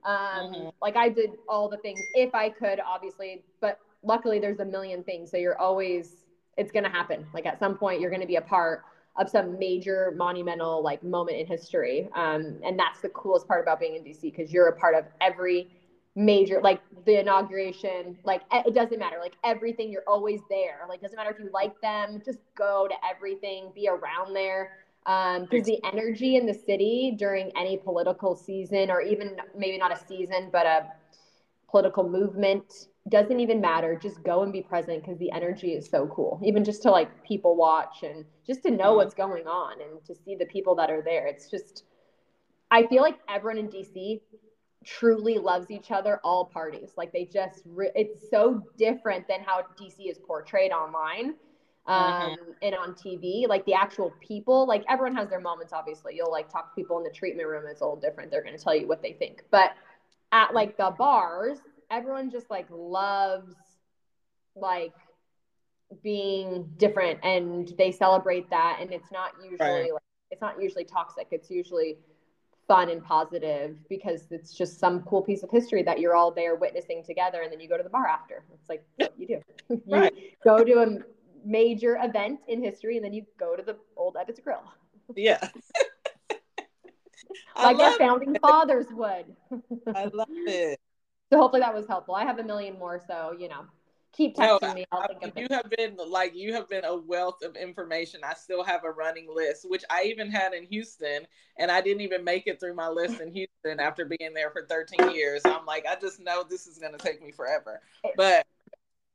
Um, 0.04 0.46
Mhm. 0.52 0.72
Like 0.80 0.96
I 0.96 1.08
did 1.08 1.30
all 1.48 1.68
the 1.68 1.78
things 1.78 2.00
if 2.14 2.34
I 2.34 2.50
could, 2.50 2.80
obviously, 2.80 3.44
but 3.60 3.78
luckily 4.02 4.38
there's 4.40 4.60
a 4.60 4.64
million 4.64 5.04
things. 5.04 5.30
So 5.30 5.36
you're 5.36 5.58
always, 5.58 6.24
it's 6.56 6.72
going 6.72 6.84
to 6.84 6.90
happen. 6.90 7.26
Like 7.32 7.46
at 7.46 7.58
some 7.58 7.76
point, 7.76 8.00
you're 8.00 8.10
going 8.10 8.20
to 8.20 8.26
be 8.26 8.36
a 8.36 8.42
part 8.42 8.82
of 9.16 9.28
some 9.28 9.58
major 9.58 10.12
monumental 10.16 10.82
like 10.82 11.02
moment 11.02 11.36
in 11.38 11.46
history. 11.46 12.08
Um, 12.14 12.58
and 12.64 12.78
that's 12.78 13.00
the 13.00 13.10
coolest 13.10 13.46
part 13.46 13.62
about 13.62 13.78
being 13.78 13.94
in 13.94 14.02
DC 14.02 14.30
because 14.30 14.52
you're 14.52 14.68
a 14.68 14.76
part 14.76 14.94
of 14.94 15.04
every 15.20 15.68
major, 16.14 16.60
like 16.62 16.80
the 17.06 17.18
inauguration, 17.20 18.18
like 18.24 18.42
it 18.52 18.74
doesn't 18.74 18.98
matter, 18.98 19.16
like 19.20 19.36
everything, 19.44 19.90
you're 19.90 20.02
always 20.06 20.40
there. 20.50 20.80
Like 20.88 21.00
doesn't 21.00 21.16
matter 21.16 21.30
if 21.30 21.38
you 21.38 21.50
like 21.52 21.80
them, 21.80 22.20
just 22.24 22.38
go 22.56 22.86
to 22.88 22.94
everything, 23.08 23.72
be 23.74 23.88
around 23.88 24.34
there. 24.34 24.70
Um, 25.06 25.46
because 25.50 25.66
the 25.66 25.80
energy 25.84 26.36
in 26.36 26.46
the 26.46 26.54
city 26.54 27.14
during 27.16 27.50
any 27.56 27.76
political 27.76 28.36
season, 28.36 28.90
or 28.90 29.00
even 29.00 29.36
maybe 29.56 29.76
not 29.78 29.92
a 29.92 29.96
season, 30.06 30.48
but 30.52 30.66
a 30.66 30.86
political 31.70 32.08
movement 32.08 32.64
doesn't 33.08 33.40
even 33.40 33.60
matter. 33.60 33.98
Just 34.00 34.22
go 34.22 34.42
and 34.42 34.52
be 34.52 34.62
present 34.62 35.02
because 35.02 35.18
the 35.18 35.32
energy 35.32 35.72
is 35.74 35.88
so 35.88 36.06
cool. 36.08 36.40
Even 36.44 36.64
just 36.64 36.82
to 36.82 36.90
like 36.90 37.24
people 37.24 37.56
watch 37.56 38.02
and 38.04 38.24
just 38.46 38.62
to 38.62 38.70
know 38.70 38.92
Mhm. 38.92 38.96
what's 38.96 39.14
going 39.14 39.46
on 39.46 39.80
and 39.80 40.04
to 40.04 40.14
see 40.14 40.36
the 40.36 40.46
people 40.46 40.74
that 40.76 40.90
are 40.90 41.02
there. 41.02 41.26
It's 41.26 41.50
just 41.50 41.84
i 42.70 42.82
feel 42.86 43.02
like 43.02 43.16
everyone 43.28 43.58
in 43.58 43.68
dc 43.68 44.20
truly 44.84 45.38
loves 45.38 45.70
each 45.70 45.90
other 45.90 46.20
all 46.24 46.44
parties. 46.46 46.92
Like 46.96 47.12
they 47.12 47.24
just 47.24 47.62
re- 47.66 47.92
it's 47.94 48.28
so 48.30 48.62
different 48.78 49.28
than 49.28 49.42
how 49.42 49.62
dc 49.80 49.94
is 50.10 50.18
portrayed 50.18 50.72
online 50.72 51.34
um 51.86 52.36
and 52.62 52.76
on 52.76 52.92
tv 52.94 53.48
like 53.48 53.64
the 53.66 53.74
actual 53.74 54.14
people 54.20 54.68
like 54.68 54.84
everyone 54.88 55.16
has 55.16 55.28
their 55.28 55.40
moments 55.40 55.72
obviously. 55.72 56.14
You'll 56.14 56.30
like 56.30 56.48
talk 56.48 56.70
to 56.70 56.74
people 56.80 56.96
in 56.98 57.04
the 57.04 57.10
treatment 57.10 57.48
room 57.48 57.64
it's 57.68 57.80
a 57.80 57.84
little 57.84 57.98
different. 57.98 58.30
They're 58.30 58.42
going 58.42 58.56
to 58.56 58.62
tell 58.62 58.76
you 58.76 58.86
what 58.86 59.02
they 59.02 59.14
think. 59.14 59.42
But 59.50 59.72
at 60.30 60.54
like 60.54 60.76
the 60.76 60.94
bars 60.96 61.58
everyone 61.90 62.30
just 62.30 62.50
like 62.50 62.66
loves 62.70 63.56
like 64.54 64.92
being 66.02 66.70
different 66.76 67.18
and 67.22 67.72
they 67.76 67.90
celebrate 67.90 68.48
that 68.50 68.78
and 68.80 68.92
it's 68.92 69.10
not 69.10 69.32
usually 69.42 69.58
Right. 69.58 69.92
like 69.92 70.02
it's 70.30 70.40
not 70.40 70.62
usually 70.62 70.84
toxic. 70.84 71.26
It's 71.32 71.50
usually 71.50 71.98
fun 72.68 72.88
and 72.88 73.04
positive 73.04 73.76
because 73.88 74.28
it's 74.30 74.54
just 74.54 74.78
some 74.78 75.02
cool 75.02 75.20
piece 75.20 75.42
of 75.42 75.50
history 75.50 75.82
that 75.82 75.98
you're 76.00 76.14
all 76.14 76.30
there 76.30 76.54
witnessing 76.54 77.02
together 77.04 77.42
and 77.42 77.52
then 77.52 77.60
you 77.60 77.68
go 77.68 77.76
to 77.76 77.82
the 77.82 77.90
bar 77.90 78.06
after. 78.06 78.44
It's 78.54 78.68
like 78.68 78.84
what 78.96 79.12
you 79.18 79.26
do? 79.26 79.40
You 79.68 79.80
Right. 79.86 80.14
go 80.44 80.64
to 80.64 80.72
a 80.72 80.86
major 81.44 81.98
event 82.02 82.40
in 82.48 82.62
history 82.62 82.96
and 82.96 83.04
then 83.04 83.12
you 83.12 83.24
go 83.38 83.56
to 83.56 83.62
the 83.62 83.76
old 83.96 84.14
Ebbitt's 84.16 84.40
Grill 84.40 84.62
Yeah. 85.16 85.48
Like 87.56 87.78
our 87.78 87.92
founding 87.98 88.34
fathers 88.40 88.86
would 88.92 89.26
I 89.94 90.04
love 90.06 90.26
it. 90.30 90.80
so 91.30 91.38
hopefully 91.38 91.60
that 91.60 91.74
was 91.74 91.86
helpful 91.86 92.14
I 92.14 92.24
have 92.24 92.38
a 92.38 92.42
million 92.44 92.78
more 92.78 93.00
so 93.06 93.34
you 93.38 93.48
know 93.48 93.64
keep 94.12 94.36
No, 94.38 94.58
texting 94.58 94.74
me 94.74 94.84
I'll 94.90 95.02
I- 95.02 95.06
think 95.08 95.22
of 95.24 95.38
you 95.38 95.44
it. 95.46 95.52
have 95.52 95.70
been 95.70 95.96
like 96.08 96.34
you 96.34 96.52
have 96.54 96.68
been 96.68 96.84
a 96.84 96.96
wealth 96.96 97.42
of 97.42 97.56
information. 97.56 98.20
I 98.24 98.34
still 98.34 98.62
have 98.64 98.84
a 98.84 98.90
running 98.90 99.26
list, 99.32 99.68
which 99.68 99.84
I 99.90 100.04
even 100.04 100.30
had 100.30 100.52
in 100.54 100.64
Houston, 100.64 101.26
and 101.58 101.70
I 101.70 101.80
didn't 101.80 102.00
even 102.02 102.24
make 102.24 102.46
it 102.46 102.58
through 102.60 102.74
my 102.74 102.88
list 102.88 103.20
in 103.20 103.32
Houston 103.32 103.80
after 103.80 104.04
being 104.04 104.32
there 104.34 104.50
for 104.50 104.66
13 104.68 105.14
years. 105.14 105.40
I'm 105.46 105.64
like, 105.66 105.86
I 105.86 105.96
just 106.00 106.20
know 106.20 106.42
this 106.48 106.66
is 106.66 106.78
going 106.78 106.92
to 106.92 106.98
take 106.98 107.22
me 107.22 107.30
forever. 107.32 107.80
But 108.16 108.46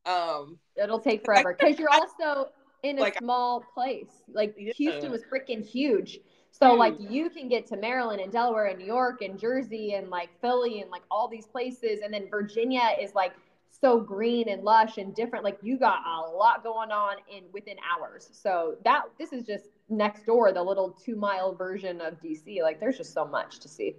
um, 0.08 0.58
it'll 0.82 1.00
take 1.00 1.24
forever 1.26 1.56
because 1.60 1.78
you're 1.80 1.90
also 1.92 2.50
in 2.84 2.98
a 3.00 3.02
Like- 3.02 3.18
small 3.18 3.64
place. 3.74 4.24
Like 4.32 4.56
Yeah. 4.58 4.74
Houston 4.74 5.12
was 5.12 5.24
freaking 5.24 5.66
huge. 5.66 6.20
So 6.52 6.74
like 6.74 6.96
you 7.00 7.30
can 7.30 7.50
get 7.50 7.68
to 7.68 7.78
Maryland 7.78 8.20
and 8.22 8.32
Delaware 8.32 8.66
and 8.66 8.80
New 8.80 8.86
York 8.86 9.22
and 9.22 9.38
Jersey 9.38 9.94
and 9.94 10.10
like 10.10 10.30
Philly 10.42 10.82
and 10.82 10.90
like 10.90 11.04
all 11.12 11.28
these 11.28 11.46
places 11.46 12.00
and 12.04 12.12
then 12.14 12.28
Virginia 12.30 12.96
is 13.00 13.14
like 13.14 13.34
so 13.70 14.00
green 14.00 14.50
and 14.50 14.64
lush 14.64 14.98
and 14.98 15.14
different 15.14 15.44
like 15.46 15.60
you 15.62 15.78
got 15.78 16.00
a 16.08 16.32
lot 16.32 16.64
going 16.64 16.90
on 16.92 17.18
in 17.32 17.44
within 17.54 17.76
hours. 17.92 18.30
So 18.32 18.78
that 18.86 19.04
this 19.20 19.34
is 19.34 19.44
just 19.46 19.66
next 19.90 20.26
door 20.26 20.52
the 20.52 20.64
little 20.64 20.90
2 21.06 21.16
mile 21.16 21.54
version 21.54 22.02
of 22.02 22.20
DC 22.22 22.62
like 22.64 22.80
there's 22.80 22.98
just 22.98 23.14
so 23.14 23.26
much 23.26 23.60
to 23.60 23.68
see. 23.68 23.96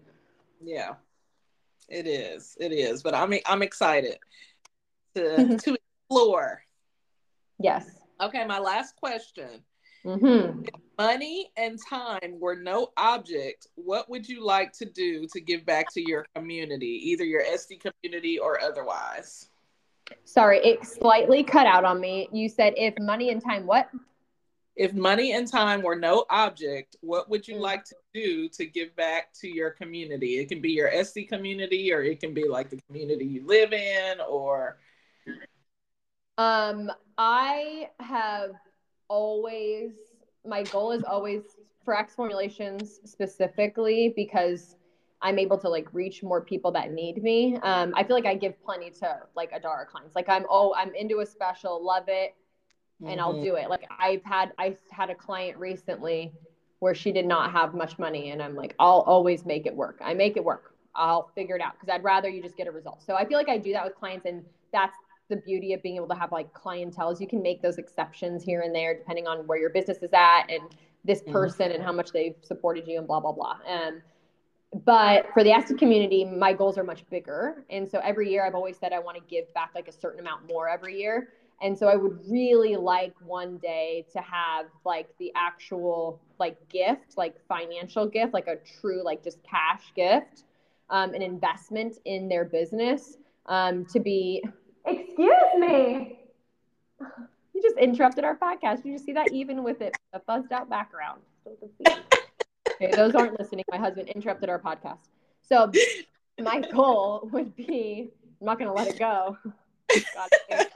yeah, 0.60 0.94
it 1.88 2.06
is. 2.08 2.56
It 2.58 2.72
is. 2.72 3.02
But 3.04 3.14
I'm 3.14 3.32
I'm 3.46 3.62
excited 3.62 4.18
to 5.14 5.56
to 5.64 5.76
explore. 6.18 6.62
Yes. 7.58 7.90
Okay, 8.20 8.44
my 8.46 8.58
last 8.58 8.96
question. 8.96 9.62
Mhm. 10.04 10.68
money 10.96 11.50
and 11.56 11.78
time 11.88 12.38
were 12.40 12.54
no 12.56 12.92
object, 12.96 13.66
what 13.74 14.08
would 14.08 14.28
you 14.28 14.44
like 14.44 14.72
to 14.72 14.84
do 14.84 15.26
to 15.26 15.40
give 15.40 15.66
back 15.66 15.92
to 15.92 16.00
your 16.00 16.24
community, 16.34 17.10
either 17.10 17.24
your 17.24 17.42
Esty 17.42 17.76
community 17.76 18.38
or 18.38 18.60
otherwise? 18.60 19.50
Sorry, 20.24 20.58
it 20.64 20.84
slightly 20.84 21.42
cut 21.42 21.66
out 21.66 21.84
on 21.84 22.00
me. 22.00 22.28
You 22.32 22.48
said 22.48 22.74
if 22.76 22.94
money 22.98 23.30
and 23.30 23.42
time 23.42 23.66
what? 23.66 23.90
If 24.76 24.94
money 24.94 25.32
and 25.32 25.46
time 25.46 25.82
were 25.82 25.96
no 25.96 26.24
object, 26.30 26.96
what 27.00 27.28
would 27.28 27.46
you 27.46 27.56
Mm. 27.56 27.60
like 27.60 27.84
to 27.84 27.96
do 28.14 28.48
to 28.50 28.64
give 28.64 28.94
back 28.96 29.32
to 29.34 29.48
your 29.48 29.70
community? 29.70 30.38
It 30.38 30.48
can 30.48 30.60
be 30.60 30.70
your 30.70 30.88
Esty 30.88 31.24
community, 31.24 31.92
or 31.92 32.02
it 32.02 32.20
can 32.20 32.32
be 32.34 32.46
like 32.48 32.70
the 32.70 32.80
community 32.88 33.24
you 33.24 33.44
live 33.44 33.72
in, 33.72 34.20
or 34.20 34.78
Um, 36.38 36.90
I 37.18 37.90
have 38.00 38.52
always 39.08 39.92
my 40.46 40.62
goal 40.64 40.92
is 40.92 41.02
always 41.04 41.42
for 41.84 41.96
X 41.96 42.14
formulations 42.14 43.00
specifically 43.04 44.12
because 44.16 44.76
I'm 45.20 45.38
able 45.38 45.58
to 45.58 45.68
like 45.68 45.92
reach 45.92 46.22
more 46.22 46.40
people 46.42 46.70
that 46.72 46.92
need 46.92 47.22
me. 47.22 47.56
Um, 47.62 47.92
I 47.96 48.04
feel 48.04 48.14
like 48.14 48.26
I 48.26 48.36
give 48.36 48.62
plenty 48.62 48.90
to 48.92 49.18
like 49.34 49.52
Adara 49.52 49.86
clients. 49.86 50.14
Like 50.14 50.28
I'm 50.28 50.46
oh 50.48 50.74
I'm 50.76 50.94
into 50.94 51.20
a 51.20 51.26
special, 51.26 51.84
love 51.84 52.04
it, 52.08 52.36
and 53.06 53.20
I'll 53.20 53.34
Mhm. 53.34 53.42
do 53.42 53.56
it. 53.56 53.68
Like 53.68 53.84
I've 53.98 54.24
had 54.24 54.52
I 54.58 54.76
had 54.90 55.10
a 55.10 55.14
client 55.16 55.58
recently 55.58 56.32
where 56.80 56.94
she 56.94 57.12
did 57.12 57.26
not 57.26 57.50
have 57.52 57.74
much 57.74 57.98
money 57.98 58.30
and 58.30 58.42
I'm 58.42 58.54
like 58.54 58.74
I'll 58.78 59.00
always 59.00 59.44
make 59.44 59.66
it 59.66 59.74
work. 59.74 59.98
I 60.00 60.14
make 60.14 60.36
it 60.36 60.44
work. 60.44 60.74
I'll 60.94 61.28
figure 61.34 61.56
it 61.56 61.62
out 61.62 61.74
because 61.74 61.88
I'd 61.92 62.04
rather 62.04 62.28
you 62.28 62.42
just 62.42 62.56
get 62.56 62.68
a 62.68 62.72
result. 62.72 63.02
So 63.02 63.14
I 63.16 63.24
feel 63.26 63.38
like 63.38 63.48
I 63.48 63.58
do 63.58 63.72
that 63.72 63.84
with 63.84 63.96
clients 63.96 64.26
and 64.26 64.44
that's 64.72 64.96
the 65.28 65.36
beauty 65.36 65.72
of 65.72 65.82
being 65.82 65.96
able 65.96 66.08
to 66.08 66.14
have 66.14 66.32
like 66.32 66.52
clientele 66.52 67.10
is 67.10 67.20
you 67.20 67.28
can 67.28 67.42
make 67.42 67.62
those 67.62 67.78
exceptions 67.78 68.42
here 68.42 68.62
and 68.62 68.74
there 68.74 68.94
depending 68.96 69.26
on 69.26 69.46
where 69.46 69.58
your 69.58 69.70
business 69.70 69.98
is 70.02 70.10
at 70.12 70.44
and 70.50 70.62
this 71.04 71.22
Mhm. 71.22 71.32
person 71.32 71.72
and 71.72 71.82
how 71.82 71.92
much 71.92 72.12
they've 72.12 72.36
supported 72.42 72.86
you 72.86 72.98
and 72.98 73.06
blah 73.06 73.20
blah 73.20 73.32
blah. 73.32 73.58
Um, 73.66 74.02
but 74.84 75.26
for 75.32 75.42
the 75.42 75.52
active 75.52 75.78
community, 75.78 76.24
my 76.24 76.52
goals 76.52 76.76
are 76.76 76.84
much 76.84 77.08
bigger. 77.08 77.64
And 77.70 77.88
so 77.88 78.00
every 78.00 78.30
year 78.30 78.44
I've 78.44 78.54
always 78.54 78.76
said 78.76 78.92
I 78.92 78.98
want 78.98 79.16
to 79.16 79.22
give 79.22 79.52
back 79.54 79.70
like 79.74 79.88
a 79.88 79.92
certain 79.92 80.20
amount 80.20 80.46
more 80.46 80.68
every 80.68 80.98
year. 80.98 81.28
And 81.60 81.76
so 81.76 81.88
I 81.88 81.96
would 81.96 82.20
really 82.28 82.76
like 82.76 83.14
one 83.20 83.58
day 83.58 84.06
to 84.12 84.20
have 84.20 84.66
like 84.84 85.08
the 85.18 85.32
actual 85.34 86.20
like 86.38 86.56
gift, 86.68 87.16
like 87.16 87.34
financial 87.48 88.06
gift, 88.06 88.32
like 88.34 88.46
a 88.46 88.56
true 88.80 89.02
like 89.02 89.24
just 89.24 89.38
cash 89.42 89.82
gift, 89.96 90.44
um, 90.90 91.14
an 91.14 91.22
investment 91.22 91.96
in 92.04 92.28
their 92.28 92.44
business 92.44 93.16
um, 93.46 93.84
to 93.86 94.00
be. 94.00 94.44
Excuse 94.88 95.54
me. 95.58 96.18
You 97.54 97.62
just 97.62 97.76
interrupted 97.76 98.24
our 98.24 98.36
podcast. 98.36 98.84
You 98.84 98.92
just 98.92 99.04
see 99.04 99.12
that 99.12 99.32
even 99.32 99.62
with 99.64 99.80
it, 99.80 99.96
a 100.12 100.20
fuzzed 100.20 100.52
out 100.52 100.68
background. 100.70 101.20
Okay, 101.46 102.92
those 102.94 103.14
aren't 103.14 103.38
listening. 103.38 103.64
My 103.70 103.78
husband 103.78 104.08
interrupted 104.08 104.48
our 104.48 104.58
podcast. 104.58 104.98
So 105.42 105.70
my 106.40 106.60
goal 106.72 107.28
would 107.32 107.54
be 107.56 108.10
I'm 108.40 108.46
not 108.46 108.58
gonna 108.58 108.72
let 108.72 108.88
it 108.88 108.98
go. 108.98 109.36
God 110.14 110.66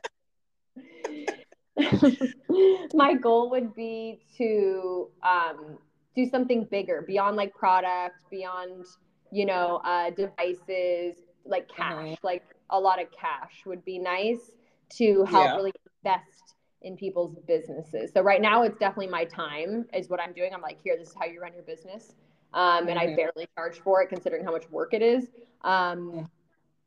my 2.95 3.15
goal 3.15 3.51
would 3.51 3.75
be 3.75 4.21
to 4.37 5.09
um, 5.23 5.79
do 6.15 6.27
something 6.27 6.65
bigger 6.65 7.03
beyond 7.07 7.37
like 7.37 7.55
product, 7.55 8.17
beyond 8.31 8.85
you 9.31 9.47
know 9.47 9.81
uh, 9.85 10.11
devices, 10.11 11.17
like 11.45 11.69
cash, 11.69 11.95
Mhm. 12.09 12.17
like 12.23 12.45
a 12.73 12.81
lot 12.81 13.01
of 13.01 13.09
cash 13.13 13.63
would 13.67 13.85
be 13.85 13.99
nice 13.99 14.51
to 14.97 15.25
help 15.25 15.45
Yeah. 15.45 15.57
really 15.57 15.73
invest 16.05 16.55
in 16.81 16.97
people's 16.97 17.37
businesses. 17.47 18.11
So 18.13 18.23
right 18.23 18.41
now 18.41 18.63
it's 18.63 18.77
definitely 18.79 19.07
my 19.07 19.25
time 19.25 19.87
is 19.95 20.09
what 20.09 20.21
I'm 20.21 20.33
doing. 20.33 20.53
I'm 20.53 20.61
like, 20.61 20.81
here, 20.83 20.97
this 20.99 21.11
is 21.11 21.15
how 21.15 21.27
you 21.27 21.41
run 21.41 21.53
your 21.55 21.63
business. 21.63 22.15
Um, 22.55 22.89
and 22.89 22.99
mm-hmm. 22.99 23.13
I 23.13 23.17
barely 23.17 23.47
charge 23.57 23.79
for 23.81 24.03
it 24.03 24.09
considering 24.09 24.45
how 24.45 24.51
much 24.51 24.69
work 24.71 24.93
it 24.93 25.03
is. 25.03 25.29
Um, 25.63 26.29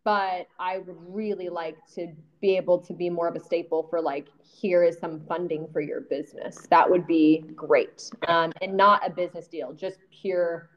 but 0.04 0.48
I 0.60 0.80
would 0.80 0.98
really 1.08 1.50
like 1.50 1.78
to 1.96 2.14
be 2.40 2.58
able 2.58 2.78
to 2.80 2.94
be 2.94 3.10
more 3.10 3.28
of 3.28 3.36
a 3.36 3.40
staple 3.40 3.88
for 3.90 4.00
like, 4.00 4.28
here 4.44 4.84
is 4.84 5.00
some 5.00 5.22
funding 5.28 5.68
for 5.74 5.82
your 5.82 6.02
business. 6.02 6.68
That 6.70 6.88
would 6.88 7.08
be 7.08 7.44
great. 7.56 8.12
Um, 8.28 8.52
and 8.62 8.78
not 8.78 9.06
a 9.06 9.10
business 9.10 9.48
deal, 9.48 9.74
just 9.74 9.98
pure 10.12 10.70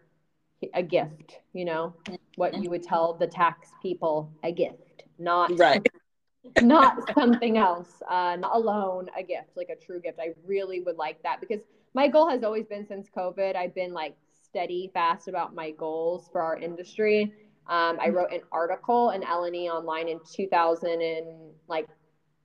a 0.75 0.83
gift, 0.83 1.41
you 1.53 1.65
know, 1.65 1.95
what 2.37 2.57
you 2.63 2.71
would 2.71 2.83
tell 2.83 3.15
the 3.15 3.27
tax 3.27 3.69
people 3.83 4.33
a 4.43 4.51
gift, 4.51 4.88
not 5.19 5.59
right. 5.59 5.87
not 6.63 7.13
something 7.15 7.59
else, 7.59 8.03
uh, 8.09 8.37
not 8.37 8.55
a 8.55 8.59
loan, 8.59 9.09
a 9.19 9.23
gift, 9.23 9.51
like 9.57 9.69
a 9.69 9.77
true 9.77 10.01
gift. 10.01 10.19
I 10.21 10.35
really 10.47 10.81
would 10.81 10.97
like 10.97 11.23
that 11.23 11.41
because 11.41 11.61
my 11.95 12.09
goal 12.09 12.29
has 12.29 12.43
always 12.45 12.67
been 12.67 12.87
since 12.87 13.09
COVID, 13.17 13.57
I've 13.57 13.75
been 13.75 13.93
like 13.93 14.15
steady 14.43 14.91
fast 14.95 15.29
about 15.29 15.55
my 15.55 15.73
goals 15.73 16.29
for 16.33 16.41
our 16.41 16.57
industry. 16.57 17.33
Um, 17.67 17.99
I 18.01 18.09
wrote 18.09 18.33
an 18.33 18.41
article 18.51 19.11
in 19.11 19.23
LNE 19.23 19.69
online 19.69 20.09
in 20.09 20.21
2000 20.35 21.03
and 21.03 21.53
like 21.69 21.87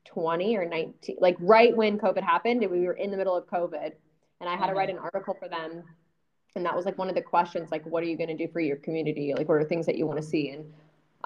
20 0.06 0.58
or 0.58 0.66
19, 0.66 1.18
like 1.20 1.38
right 1.40 1.76
when 1.76 1.98
COVID 1.98 2.24
happened, 2.24 2.62
and 2.64 2.72
we 2.72 2.82
were 2.82 2.94
in 2.94 3.10
the 3.10 3.18
middle 3.18 3.36
of 3.36 3.46
COVID, 3.48 3.92
and 4.42 4.50
I 4.50 4.58
had 4.58 4.68
to 4.68 4.74
write 4.74 4.90
mm-hmm. 4.90 4.98
an 4.98 5.10
article 5.14 5.36
for 5.40 5.48
them, 5.48 5.84
and 6.56 6.66
that 6.66 6.76
was 6.76 6.86
like 6.86 6.98
one 6.98 7.10
of 7.10 7.16
the 7.16 7.22
questions, 7.22 7.72
like, 7.72 7.86
what 7.86 8.04
are 8.04 8.06
you 8.06 8.18
going 8.18 8.36
to 8.36 8.46
do 8.48 8.52
for 8.52 8.60
your 8.60 8.76
community? 8.78 9.34
Like, 9.36 9.48
what 9.48 9.56
are 9.56 9.64
things 9.64 9.86
that 9.86 9.96
you 9.96 10.06
want 10.06 10.20
to 10.20 10.26
see? 10.26 10.50
And 10.50 10.66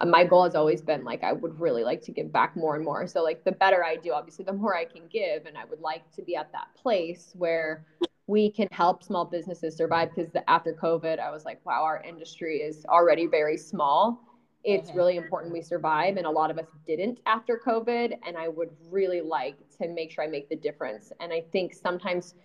my 0.05 0.23
goal 0.23 0.43
has 0.43 0.55
always 0.55 0.81
been 0.81 1.03
like 1.03 1.23
I 1.23 1.33
would 1.33 1.59
really 1.59 1.83
like 1.83 2.01
to 2.03 2.11
give 2.11 2.31
back 2.31 2.55
more 2.55 2.75
and 2.75 2.85
more. 2.85 3.07
So 3.07 3.23
like 3.23 3.43
the 3.43 3.51
better 3.51 3.83
I 3.83 3.95
do, 3.95 4.13
obviously, 4.13 4.45
the 4.45 4.53
more 4.53 4.75
I 4.75 4.85
can 4.85 5.03
give, 5.09 5.45
and 5.45 5.57
I 5.57 5.65
would 5.65 5.79
like 5.79 6.11
to 6.15 6.21
be 6.21 6.35
at 6.35 6.51
that 6.51 6.67
place 6.75 7.33
where 7.35 7.85
we 8.27 8.51
can 8.51 8.67
help 8.71 9.03
small 9.03 9.25
businesses 9.25 9.75
survive 9.75 10.09
because 10.13 10.31
after 10.47 10.73
COVID, 10.73 11.17
I 11.17 11.31
was 11.31 11.45
like, 11.45 11.65
wow, 11.65 11.83
our 11.83 12.01
industry 12.03 12.57
is 12.57 12.85
already 12.85 13.25
very 13.25 13.57
small. 13.57 14.21
It's 14.63 14.89
mm-hmm. 14.89 14.97
really 14.97 15.17
important 15.17 15.53
we 15.53 15.61
survive. 15.61 16.17
And 16.17 16.25
a 16.25 16.29
lot 16.29 16.51
of 16.51 16.57
us 16.57 16.65
didn't 16.85 17.21
after 17.25 17.59
COVID. 17.65 18.17
And 18.27 18.37
I 18.37 18.49
would 18.49 18.69
really 18.91 19.21
like 19.21 19.55
to 19.79 19.87
make 19.87 20.11
sure 20.11 20.25
I 20.25 20.27
make 20.27 20.49
the 20.49 20.57
difference. 20.57 21.13
And 21.21 21.31
I 21.31 21.41
think 21.53 21.73
sometimes 21.73 22.35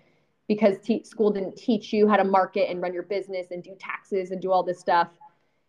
because 0.46 0.78
te- 0.78 1.05
school 1.05 1.30
didn't 1.30 1.57
teach 1.57 1.92
you 1.92 2.09
how 2.09 2.16
to 2.16 2.24
market 2.24 2.70
and 2.70 2.80
run 2.80 2.92
your 2.92 3.03
business 3.03 3.48
and 3.50 3.62
do 3.62 3.74
taxes 3.78 4.30
and 4.30 4.40
do 4.40 4.53
all 4.53 4.62
this 4.62 4.78
stuff, 4.78 5.09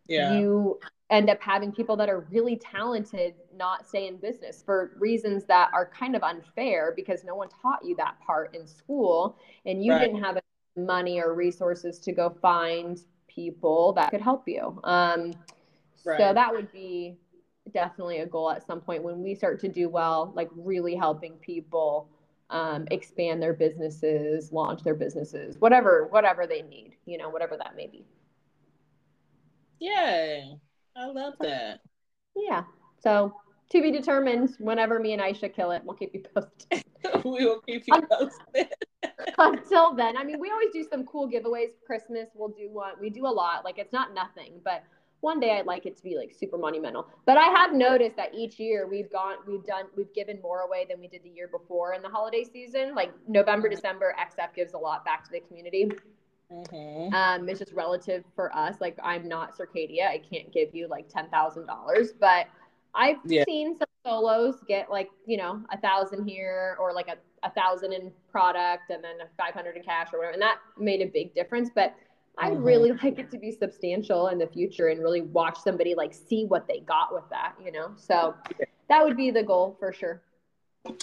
yeah. 0.07 0.33
you 0.33 0.79
end 1.09 1.29
up 1.29 1.41
having 1.41 1.71
people 1.71 1.95
that 1.95 2.09
are 2.09 2.21
really 2.31 2.55
talented 2.55 3.35
not 3.55 3.87
stay 3.87 4.07
in 4.07 4.17
business 4.17 4.63
for 4.65 4.91
reasons 4.97 5.45
that 5.45 5.69
are 5.73 5.89
kind 5.97 6.15
of 6.15 6.23
unfair 6.23 6.93
because 6.95 7.23
no 7.23 7.35
one 7.35 7.47
taught 7.61 7.79
you 7.85 7.95
that 7.95 8.15
part 8.25 8.55
in 8.55 8.65
school 8.65 9.37
and 9.65 9.83
you 9.83 9.91
right. 9.91 10.01
didn't 10.01 10.21
have 10.21 10.39
money 10.75 11.21
or 11.21 11.35
resources 11.35 11.99
to 11.99 12.11
go 12.11 12.35
find 12.41 13.01
people 13.27 13.93
that 13.93 14.09
could 14.09 14.21
help 14.21 14.47
you 14.47 14.79
um, 14.83 15.33
right. 16.03 16.19
so 16.19 16.33
that 16.33 16.51
would 16.51 16.71
be 16.71 17.15
definitely 17.73 18.19
a 18.19 18.25
goal 18.25 18.49
at 18.49 18.65
some 18.65 18.81
point 18.81 19.03
when 19.03 19.21
we 19.21 19.35
start 19.35 19.59
to 19.59 19.67
do 19.67 19.87
well 19.87 20.33
like 20.35 20.49
really 20.55 20.95
helping 20.95 21.33
people 21.33 22.09
um, 22.49 22.87
expand 22.91 23.41
their 23.41 23.53
businesses 23.53 24.51
launch 24.51 24.83
their 24.83 24.95
businesses 24.95 25.57
whatever 25.59 26.07
whatever 26.09 26.47
they 26.47 26.61
need 26.63 26.95
you 27.05 27.17
know 27.17 27.29
whatever 27.29 27.55
that 27.55 27.75
may 27.75 27.87
be 27.87 28.03
yay 29.79 30.55
I 30.95 31.07
love 31.07 31.33
that. 31.41 31.79
Yeah. 32.35 32.63
So 32.99 33.33
to 33.71 33.81
be 33.81 33.91
determined 33.91 34.55
whenever 34.59 34.99
me 34.99 35.13
and 35.13 35.21
Aisha 35.21 35.53
kill 35.53 35.71
it. 35.71 35.81
We'll 35.83 35.95
keep 35.95 36.13
you 36.13 36.23
posted. 36.35 36.83
we 37.25 37.45
will 37.45 37.61
keep 37.61 37.83
you 37.87 38.01
posted. 38.09 38.67
Until 39.37 39.95
then, 39.95 40.15
I 40.15 40.23
mean, 40.23 40.39
we 40.39 40.51
always 40.51 40.69
do 40.71 40.85
some 40.89 41.05
cool 41.05 41.27
giveaways. 41.27 41.71
Christmas, 41.85 42.29
we'll 42.35 42.49
do 42.49 42.69
one. 42.69 42.93
We 43.01 43.09
do 43.09 43.25
a 43.25 43.33
lot. 43.33 43.65
Like, 43.65 43.79
it's 43.79 43.91
not 43.91 44.13
nothing, 44.13 44.61
but 44.63 44.83
one 45.21 45.39
day 45.39 45.57
I'd 45.57 45.65
like 45.65 45.85
it 45.85 45.97
to 45.97 46.03
be 46.03 46.15
like 46.17 46.33
super 46.37 46.57
monumental. 46.57 47.07
But 47.25 47.37
I 47.37 47.45
have 47.45 47.73
noticed 47.73 48.15
that 48.17 48.35
each 48.35 48.59
year 48.59 48.87
we've 48.87 49.11
gone, 49.11 49.37
we've 49.47 49.65
done, 49.65 49.85
we've 49.97 50.13
given 50.13 50.39
more 50.41 50.59
away 50.59 50.85
than 50.87 50.99
we 50.99 51.07
did 51.07 51.23
the 51.23 51.29
year 51.29 51.47
before 51.47 51.93
in 51.93 52.01
the 52.01 52.09
holiday 52.09 52.43
season. 52.43 52.93
Like 52.93 53.11
November, 53.27 53.69
December, 53.69 54.13
XF 54.19 54.53
gives 54.53 54.73
a 54.73 54.77
lot 54.77 55.03
back 55.05 55.23
to 55.23 55.31
the 55.31 55.39
community. 55.39 55.89
Mm-hmm. 56.53 57.13
Um, 57.13 57.49
it's 57.49 57.59
just 57.59 57.73
relative 57.73 58.23
for 58.35 58.55
us. 58.55 58.77
Like 58.79 58.97
I'm 59.03 59.27
not 59.27 59.57
Circadia. 59.57 60.07
I 60.07 60.19
can't 60.19 60.51
give 60.53 60.73
you 60.73 60.87
like 60.87 61.09
ten 61.09 61.29
thousand 61.29 61.65
dollars, 61.65 62.13
but 62.19 62.47
I've 62.95 63.17
yeah. 63.25 63.43
seen 63.45 63.75
some 63.77 63.87
solos 64.05 64.55
get 64.67 64.89
like, 64.89 65.09
you 65.25 65.37
know, 65.37 65.61
a 65.71 65.77
thousand 65.77 66.27
here 66.27 66.77
or 66.79 66.93
like 66.93 67.07
a, 67.07 67.17
a 67.45 67.49
thousand 67.51 67.93
in 67.93 68.11
product 68.31 68.89
and 68.89 69.03
then 69.03 69.15
a 69.21 69.27
500 69.37 69.77
in 69.77 69.83
cash 69.83 70.09
or 70.13 70.19
whatever. 70.19 70.33
And 70.33 70.41
that 70.41 70.57
made 70.77 71.01
a 71.01 71.07
big 71.07 71.33
difference. 71.33 71.69
But 71.73 71.95
I 72.37 72.49
mm-hmm. 72.51 72.63
really 72.63 72.91
like 73.03 73.17
it 73.17 73.31
to 73.31 73.37
be 73.37 73.51
substantial 73.51 74.27
in 74.27 74.37
the 74.37 74.47
future 74.47 74.87
and 74.87 75.01
really 75.01 75.21
watch 75.21 75.57
somebody 75.59 75.95
like 75.95 76.13
see 76.13 76.45
what 76.45 76.67
they 76.67 76.81
got 76.81 77.13
with 77.13 77.23
that, 77.29 77.53
you 77.63 77.71
know? 77.71 77.91
So 77.95 78.35
that 78.89 79.03
would 79.03 79.17
be 79.17 79.31
the 79.31 79.43
goal 79.43 79.75
for 79.79 79.91
sure. 79.91 80.21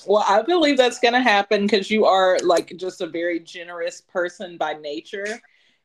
Well, 0.07 0.25
I 0.29 0.43
believe 0.43 0.77
that's 0.77 0.99
going 0.99 1.15
to 1.15 1.23
happen 1.23 1.63
because 1.63 1.91
you 1.91 2.05
are 2.05 2.39
like 2.43 2.77
just 2.77 3.01
a 3.01 3.07
very 3.07 3.41
generous 3.41 4.03
person 4.03 4.59
by 4.59 4.75
nature, 4.75 5.41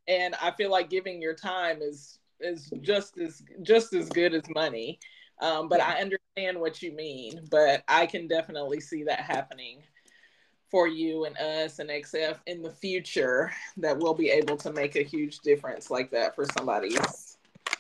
and 0.08 0.36
I 0.41 0.52
feel 0.52 0.70
like 0.70 0.89
giving 0.89 1.22
your 1.22 1.34
time 1.34 1.82
is 1.82 2.20
is 2.41 2.70
just 2.82 3.18
as 3.18 3.41
just 3.62 3.93
as 3.93 4.10
good 4.10 4.34
as 4.34 4.43
money. 4.54 5.00
Um, 5.41 5.68
but 5.68 5.80
yeah. 5.80 5.96
I 5.98 6.02
understand 6.02 6.60
what 6.60 6.82
you 6.82 6.91
mean. 6.91 7.48
But 7.50 7.84
I 7.88 8.06
can 8.06 8.28
definitely 8.28 8.80
see 8.80 9.04
that 9.04 9.22
happening 9.22 9.80
for 10.70 10.88
you 10.88 11.26
and 11.26 11.38
us 11.38 11.80
and 11.80 11.89
XF 11.89 12.38
in 12.48 12.62
the 12.62 12.72
future. 12.72 13.52
That 13.78 13.98
we'll 13.98 14.14
be 14.14 14.30
able 14.30 14.58
to 14.58 14.74
make 14.74 14.96
a 14.96 15.04
huge 15.04 15.39
difference 15.39 15.89
like 15.89 16.12
that 16.12 16.36
for 16.36 16.46
somebody's 16.58 17.38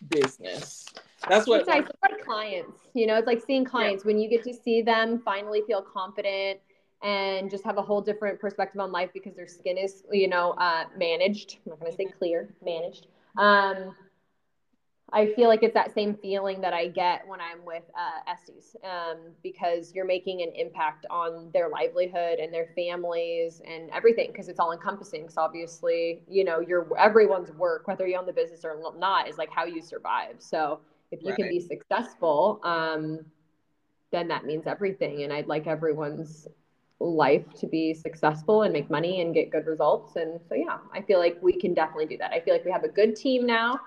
business. 0.09 0.85
That's 1.27 1.47
what. 1.47 1.65
It's 1.67 1.89
like 2.15 2.25
clients, 2.25 2.79
you 2.93 3.07
know, 3.07 3.15
it's 3.15 3.27
like 3.27 3.41
seeing 3.45 3.65
clients 3.65 4.03
yeah. 4.03 4.07
when 4.07 4.19
you 4.19 4.29
get 4.29 4.43
to 4.43 4.53
see 4.53 4.81
them 4.81 5.21
finally 5.23 5.61
feel 5.67 5.81
confident 5.81 6.59
and 7.03 7.51
just 7.51 7.63
have 7.63 7.77
a 7.77 7.81
whole 7.81 8.01
different 8.01 8.39
perspective 8.39 8.79
on 8.79 8.91
life 8.91 9.09
because 9.13 9.35
their 9.35 9.47
skin 9.47 9.77
is, 9.77 10.03
you 10.11 10.27
know, 10.27 10.51
uh, 10.51 10.85
managed. 10.97 11.57
I'm 11.65 11.71
not 11.71 11.79
going 11.79 11.91
to 11.91 11.97
say 11.97 12.05
clear, 12.05 12.53
managed. 12.63 13.07
Um, 13.37 13.95
I 15.13 15.27
feel 15.33 15.47
like 15.47 15.61
it's 15.61 15.75
that 15.75 15.93
same 15.93 16.15
feeling 16.15 16.61
that 16.61 16.73
I 16.73 16.87
get 16.87 17.27
when 17.27 17.39
I'm 17.39 17.63
with 17.63 17.83
uh, 17.95 18.31
Esties 18.31 18.75
um, 18.83 19.17
because 19.43 19.93
you're 19.93 20.05
making 20.05 20.41
an 20.41 20.51
impact 20.55 21.05
on 21.11 21.51
their 21.53 21.69
livelihood 21.69 22.39
and 22.39 22.51
their 22.51 22.69
families 22.75 23.61
and 23.65 23.89
everything 23.91 24.31
because 24.31 24.49
it's 24.49 24.59
all 24.59 24.71
encompassing. 24.71 25.29
So 25.29 25.41
obviously, 25.41 26.23
you 26.27 26.43
know, 26.43 26.59
your 26.59 26.87
everyone's 26.97 27.51
work, 27.51 27.87
whether 27.87 28.07
you 28.07 28.17
own 28.17 28.25
the 28.25 28.33
business 28.33 28.65
or 28.65 28.77
not, 28.97 29.29
is 29.29 29.37
like 29.37 29.51
how 29.51 29.65
you 29.65 29.81
survive. 29.81 30.37
So 30.39 30.79
if 31.15 31.23
you 31.23 31.29
right. 31.29 31.37
can 31.37 31.49
be 31.49 31.59
successful, 31.59 32.59
um, 32.63 33.25
then 34.11 34.27
that 34.27 34.45
means 34.45 34.67
everything. 34.67 35.23
And 35.23 35.31
I'd 35.31 35.47
like 35.47 35.67
everyone's 35.67 36.47
life 36.99 37.45
to 37.59 37.67
be 37.67 37.93
successful 37.93 38.63
and 38.63 38.73
make 38.73 38.89
money 38.89 39.21
and 39.21 39.33
get 39.33 39.49
good 39.49 39.65
results. 39.65 40.15
And 40.15 40.39
so, 40.47 40.55
yeah, 40.55 40.77
I 40.93 41.01
feel 41.01 41.19
like 41.19 41.37
we 41.41 41.53
can 41.53 41.73
definitely 41.73 42.07
do 42.07 42.17
that. 42.17 42.31
I 42.31 42.39
feel 42.41 42.53
like 42.53 42.65
we 42.65 42.71
have 42.71 42.83
a 42.83 42.89
good 42.89 43.15
team 43.15 43.45
now 43.45 43.79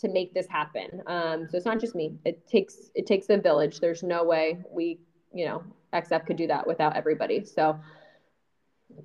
to 0.00 0.08
make 0.08 0.32
this 0.34 0.46
happen. 0.46 1.02
Um, 1.06 1.48
so 1.48 1.56
it's 1.56 1.66
not 1.66 1.80
just 1.80 1.94
me. 1.94 2.14
It 2.24 2.46
takes 2.46 2.90
it 2.94 3.06
takes 3.06 3.30
a 3.30 3.38
village. 3.38 3.80
There's 3.80 4.02
no 4.02 4.24
way 4.24 4.58
we, 4.70 4.98
you 5.32 5.46
know, 5.46 5.62
XF 5.92 6.26
could 6.26 6.36
do 6.36 6.46
that 6.48 6.66
without 6.66 6.96
everybody. 6.96 7.44
So 7.44 7.78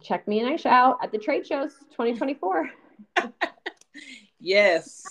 check 0.02 0.28
me 0.28 0.40
and 0.42 0.50
Aisha 0.50 0.68
out 0.68 0.98
at 1.02 1.12
the 1.12 1.18
trade 1.18 1.48
shows 1.48 1.74
2024. 1.92 2.70
yes. 4.40 5.04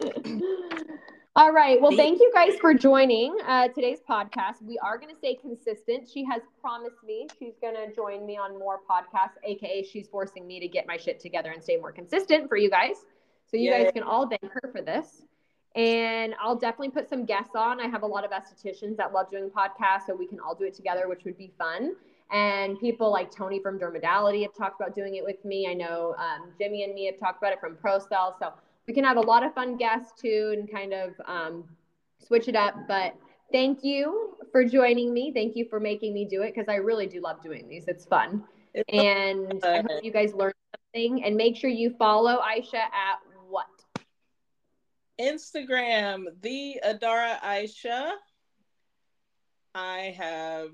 All 1.36 1.52
right. 1.52 1.78
Well, 1.78 1.94
thank 1.94 2.18
you 2.18 2.30
guys 2.32 2.54
for 2.58 2.72
joining 2.72 3.36
uh, 3.46 3.68
today's 3.68 3.98
podcast. 4.08 4.62
We 4.62 4.78
are 4.78 4.96
going 4.96 5.10
to 5.10 5.18
stay 5.18 5.34
consistent. 5.34 6.08
She 6.08 6.24
has 6.24 6.40
promised 6.62 7.04
me 7.06 7.28
she's 7.38 7.52
going 7.60 7.74
to 7.74 7.94
join 7.94 8.24
me 8.24 8.38
on 8.38 8.58
more 8.58 8.80
podcasts, 8.90 9.34
aka 9.44 9.82
she's 9.82 10.08
forcing 10.08 10.46
me 10.46 10.60
to 10.60 10.66
get 10.66 10.86
my 10.86 10.96
shit 10.96 11.20
together 11.20 11.50
and 11.50 11.62
stay 11.62 11.76
more 11.76 11.92
consistent 11.92 12.48
for 12.48 12.56
you 12.56 12.70
guys. 12.70 13.04
So 13.50 13.58
you 13.58 13.70
Yay. 13.70 13.84
guys 13.84 13.92
can 13.92 14.02
all 14.02 14.26
thank 14.26 14.50
her 14.50 14.70
for 14.72 14.80
this. 14.80 15.24
And 15.74 16.34
I'll 16.42 16.56
definitely 16.56 16.88
put 16.88 17.06
some 17.06 17.26
guests 17.26 17.54
on. 17.54 17.80
I 17.80 17.86
have 17.86 18.02
a 18.02 18.06
lot 18.06 18.24
of 18.24 18.30
estheticians 18.30 18.96
that 18.96 19.12
love 19.12 19.30
doing 19.30 19.50
podcasts, 19.50 20.06
so 20.06 20.16
we 20.16 20.26
can 20.26 20.40
all 20.40 20.54
do 20.54 20.64
it 20.64 20.72
together, 20.72 21.06
which 21.06 21.24
would 21.26 21.36
be 21.36 21.52
fun. 21.58 21.96
And 22.32 22.80
people 22.80 23.12
like 23.12 23.30
Tony 23.30 23.60
from 23.60 23.78
Dermodality 23.78 24.40
have 24.40 24.54
talked 24.54 24.80
about 24.80 24.94
doing 24.94 25.16
it 25.16 25.22
with 25.22 25.44
me. 25.44 25.68
I 25.70 25.74
know 25.74 26.14
um, 26.18 26.52
Jimmy 26.58 26.84
and 26.84 26.94
me 26.94 27.04
have 27.04 27.20
talked 27.20 27.42
about 27.42 27.52
it 27.52 27.60
from 27.60 27.76
ProCell. 27.76 28.38
So 28.38 28.54
we 28.86 28.94
can 28.94 29.04
have 29.04 29.16
a 29.16 29.20
lot 29.20 29.44
of 29.44 29.54
fun 29.54 29.76
guests 29.76 30.20
too 30.20 30.54
and 30.56 30.70
kind 30.70 30.92
of 30.92 31.14
um, 31.26 31.64
switch 32.24 32.48
it 32.48 32.56
up. 32.56 32.74
But 32.86 33.16
thank 33.52 33.82
you 33.82 34.36
for 34.52 34.64
joining 34.64 35.12
me. 35.12 35.32
Thank 35.34 35.56
you 35.56 35.66
for 35.68 35.80
making 35.80 36.14
me 36.14 36.24
do 36.24 36.42
it 36.42 36.54
because 36.54 36.68
I 36.68 36.76
really 36.76 37.06
do 37.06 37.20
love 37.20 37.42
doing 37.42 37.68
these. 37.68 37.86
It's 37.88 38.04
fun. 38.04 38.44
and 38.88 39.60
I 39.64 39.78
hope 39.78 40.04
you 40.04 40.12
guys 40.12 40.32
learned 40.34 40.54
something. 40.94 41.24
And 41.24 41.36
make 41.36 41.56
sure 41.56 41.70
you 41.70 41.94
follow 41.98 42.38
Aisha 42.40 42.74
at 42.74 43.18
what? 43.48 43.66
Instagram, 45.20 46.24
the 46.42 46.80
Adara 46.84 47.40
Aisha. 47.40 48.12
I 49.74 50.14
have 50.16 50.70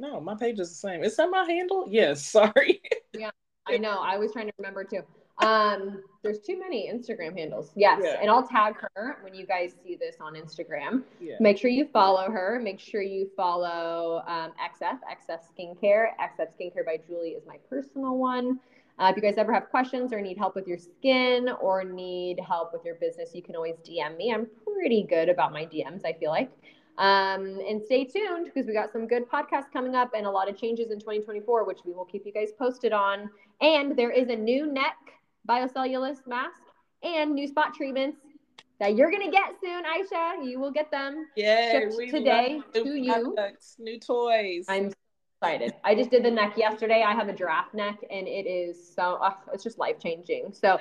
No, 0.00 0.20
my 0.20 0.34
page 0.34 0.58
is 0.58 0.70
the 0.70 0.74
same. 0.74 1.04
Is 1.04 1.16
that 1.16 1.30
my 1.30 1.44
handle? 1.44 1.86
Yes. 1.88 2.24
Sorry. 2.30 2.80
yeah, 3.12 3.30
I 3.66 3.76
know. 3.76 4.00
I 4.00 4.16
was 4.16 4.32
trying 4.32 4.46
to 4.46 4.52
remember 4.58 4.84
too. 4.84 5.02
Um, 5.42 6.02
there's 6.22 6.40
too 6.40 6.58
many 6.58 6.92
Instagram 6.92 7.36
handles. 7.36 7.72
Yes, 7.74 8.00
yeah. 8.04 8.18
and 8.20 8.30
I'll 8.30 8.46
tag 8.46 8.74
her 8.94 9.18
when 9.22 9.34
you 9.34 9.46
guys 9.46 9.74
see 9.82 9.96
this 9.96 10.16
on 10.20 10.34
Instagram. 10.34 11.02
Yeah. 11.20 11.36
Make 11.40 11.56
sure 11.56 11.70
you 11.70 11.86
follow 11.92 12.30
her. 12.30 12.60
Make 12.62 12.78
sure 12.78 13.00
you 13.00 13.30
follow 13.36 14.22
um, 14.26 14.52
XF 14.60 14.98
XF 15.10 15.40
Skincare. 15.56 16.08
XF 16.20 16.48
Skincare 16.58 16.84
by 16.84 16.98
Julie 17.06 17.30
is 17.30 17.46
my 17.46 17.56
personal 17.68 18.18
one. 18.18 18.60
Uh, 18.98 19.08
if 19.08 19.16
you 19.16 19.22
guys 19.22 19.38
ever 19.38 19.52
have 19.52 19.70
questions 19.70 20.12
or 20.12 20.20
need 20.20 20.36
help 20.36 20.54
with 20.54 20.68
your 20.68 20.76
skin 20.76 21.48
or 21.62 21.84
need 21.84 22.38
help 22.46 22.70
with 22.74 22.84
your 22.84 22.96
business, 22.96 23.34
you 23.34 23.42
can 23.42 23.56
always 23.56 23.76
DM 23.76 24.14
me. 24.18 24.30
I'm 24.30 24.46
pretty 24.62 25.04
good 25.08 25.30
about 25.30 25.52
my 25.52 25.64
DMs. 25.64 26.04
I 26.04 26.12
feel 26.12 26.30
like. 26.30 26.50
Um, 26.98 27.58
and 27.66 27.82
stay 27.82 28.04
tuned 28.04 28.44
because 28.44 28.66
we 28.66 28.74
got 28.74 28.92
some 28.92 29.06
good 29.06 29.26
podcasts 29.26 29.72
coming 29.72 29.94
up 29.94 30.10
and 30.14 30.26
a 30.26 30.30
lot 30.30 30.50
of 30.50 30.56
changes 30.58 30.90
in 30.90 30.98
2024, 30.98 31.64
which 31.64 31.78
we 31.86 31.94
will 31.94 32.04
keep 32.04 32.26
you 32.26 32.32
guys 32.32 32.50
posted 32.58 32.92
on. 32.92 33.30
And 33.62 33.96
there 33.96 34.10
is 34.10 34.28
a 34.28 34.36
new 34.36 34.70
neck 34.70 34.96
biocellulose 35.48 36.26
mask 36.26 36.60
and 37.02 37.34
new 37.34 37.46
spot 37.46 37.74
treatments 37.74 38.18
that 38.78 38.96
you're 38.96 39.10
gonna 39.10 39.30
get 39.30 39.54
soon, 39.62 39.84
Aisha. 39.84 40.44
You 40.44 40.58
will 40.58 40.70
get 40.70 40.90
them 40.90 41.26
yeah, 41.36 41.80
today 42.10 42.60
to 42.72 42.94
you. 42.94 43.36
New 43.78 44.00
toys. 44.00 44.64
I'm 44.68 44.92
excited. 45.42 45.74
I 45.84 45.94
just 45.94 46.10
did 46.10 46.24
the 46.24 46.30
neck 46.30 46.56
yesterday. 46.56 47.02
I 47.02 47.12
have 47.14 47.28
a 47.28 47.32
giraffe 47.32 47.74
neck, 47.74 47.98
and 48.10 48.26
it 48.26 48.46
is 48.46 48.94
so 48.94 49.14
uh, 49.16 49.34
it's 49.52 49.62
just 49.62 49.78
life 49.78 49.98
changing. 49.98 50.52
So 50.52 50.78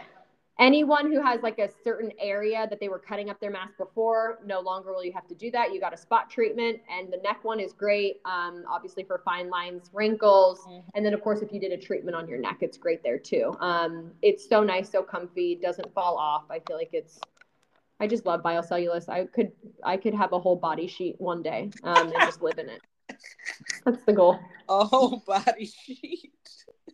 anyone 0.59 1.11
who 1.11 1.21
has 1.21 1.41
like 1.41 1.57
a 1.57 1.69
certain 1.83 2.11
area 2.19 2.67
that 2.69 2.79
they 2.79 2.89
were 2.89 2.99
cutting 2.99 3.29
up 3.29 3.39
their 3.39 3.49
mask 3.49 3.77
before 3.77 4.39
no 4.45 4.59
longer 4.59 4.91
will 4.93 5.03
you 5.03 5.13
have 5.13 5.27
to 5.27 5.35
do 5.35 5.49
that. 5.51 5.73
You 5.73 5.79
got 5.79 5.93
a 5.93 5.97
spot 5.97 6.29
treatment 6.29 6.81
and 6.89 7.11
the 7.11 7.17
neck 7.17 7.43
one 7.43 7.59
is 7.59 7.73
great 7.73 8.17
um, 8.25 8.65
obviously 8.69 9.03
for 9.03 9.21
fine 9.23 9.49
lines 9.49 9.89
wrinkles. 9.93 10.59
Mm-hmm. 10.59 10.89
and 10.93 11.05
then 11.05 11.13
of 11.13 11.21
course 11.21 11.41
if 11.41 11.51
you 11.53 11.59
did 11.59 11.71
a 11.71 11.77
treatment 11.77 12.15
on 12.15 12.27
your 12.27 12.37
neck 12.37 12.57
it's 12.61 12.77
great 12.77 13.01
there 13.01 13.17
too. 13.17 13.55
Um, 13.59 14.11
it's 14.21 14.47
so 14.47 14.63
nice 14.63 14.91
so 14.91 15.01
comfy 15.01 15.55
doesn't 15.55 15.91
fall 15.93 16.17
off. 16.17 16.43
I 16.49 16.59
feel 16.67 16.77
like 16.77 16.89
it's 16.93 17.19
i 18.01 18.07
just 18.07 18.25
love 18.25 18.43
biocellulose. 18.43 19.09
I 19.09 19.25
could 19.25 19.51
i 19.83 19.95
could 19.97 20.13
have 20.13 20.33
a 20.33 20.39
whole 20.39 20.57
body 20.57 20.87
sheet 20.87 21.15
one 21.19 21.41
day 21.41 21.71
um, 21.83 22.07
and 22.07 22.15
just 22.21 22.41
live 22.41 22.59
in 22.59 22.69
it. 22.69 22.81
That's 23.85 24.03
the 24.03 24.13
goal. 24.13 24.39
A 24.67 24.83
whole 24.85 25.23
body 25.25 25.65
sheet 25.65 26.31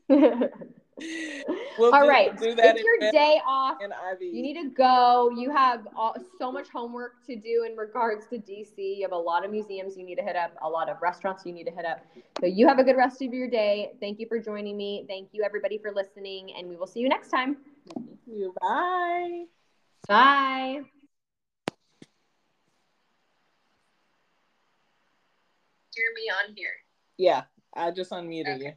we'll 1.77 1.93
All 1.93 2.03
do, 2.03 2.07
right, 2.07 2.37
do 2.37 2.55
it's 2.57 2.83
your 2.83 3.11
day 3.11 3.41
off. 3.45 3.77
You 4.21 4.41
need 4.41 4.53
to 4.53 4.69
go. 4.69 5.29
You 5.29 5.51
have 5.51 5.85
all, 5.95 6.15
so 6.39 6.51
much 6.51 6.69
homework 6.69 7.25
to 7.25 7.35
do 7.35 7.67
in 7.69 7.75
regards 7.75 8.27
to 8.27 8.37
DC. 8.37 8.77
You 8.77 9.01
have 9.01 9.11
a 9.11 9.17
lot 9.17 9.43
of 9.43 9.51
museums 9.51 9.97
you 9.97 10.05
need 10.05 10.15
to 10.15 10.21
hit 10.21 10.37
up, 10.37 10.55
a 10.63 10.69
lot 10.69 10.87
of 10.87 11.01
restaurants 11.01 11.45
you 11.45 11.51
need 11.51 11.65
to 11.65 11.71
hit 11.71 11.85
up. 11.85 11.99
So 12.39 12.45
you 12.45 12.65
have 12.67 12.79
a 12.79 12.83
good 12.83 12.95
rest 12.95 13.21
of 13.21 13.33
your 13.33 13.49
day. 13.49 13.91
Thank 13.99 14.19
you 14.19 14.27
for 14.27 14.39
joining 14.39 14.77
me. 14.77 15.05
Thank 15.07 15.29
you 15.33 15.43
everybody 15.43 15.77
for 15.77 15.91
listening, 15.91 16.53
and 16.57 16.69
we 16.69 16.77
will 16.77 16.87
see 16.87 17.01
you 17.01 17.09
next 17.09 17.29
time. 17.29 17.57
Thank 17.93 18.19
you. 18.25 18.53
Bye. 18.61 19.43
Bye. 20.07 20.81
Hear 25.93 26.05
me 26.13 26.29
on 26.29 26.55
here. 26.55 26.69
Yeah, 27.17 27.43
I 27.73 27.91
just 27.91 28.11
unmuted 28.11 28.55
okay. 28.55 28.65
you 28.65 28.71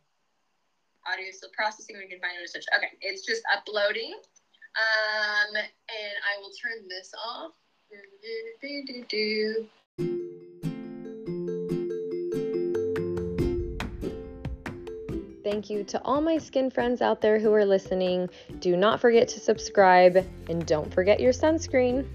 audio 1.10 1.26
still 1.32 1.50
processing. 1.56 1.96
We 1.98 2.08
can 2.08 2.20
find 2.20 2.32
it 2.42 2.48
such. 2.48 2.64
Okay, 2.76 2.92
it's 3.00 3.24
just 3.26 3.42
uploading. 3.54 4.12
Um, 4.76 5.56
and 5.56 6.14
I 6.22 6.38
will 6.40 6.52
turn 6.62 6.86
this 6.88 7.10
off. 7.16 7.52
Thank 15.42 15.70
you 15.70 15.82
to 15.84 16.02
all 16.04 16.20
my 16.20 16.36
skin 16.36 16.70
friends 16.70 17.00
out 17.00 17.22
there 17.22 17.38
who 17.38 17.54
are 17.54 17.64
listening. 17.64 18.28
Do 18.60 18.76
not 18.76 19.00
forget 19.00 19.28
to 19.28 19.40
subscribe 19.40 20.26
and 20.48 20.66
don't 20.66 20.92
forget 20.92 21.20
your 21.20 21.32
sunscreen. 21.32 22.06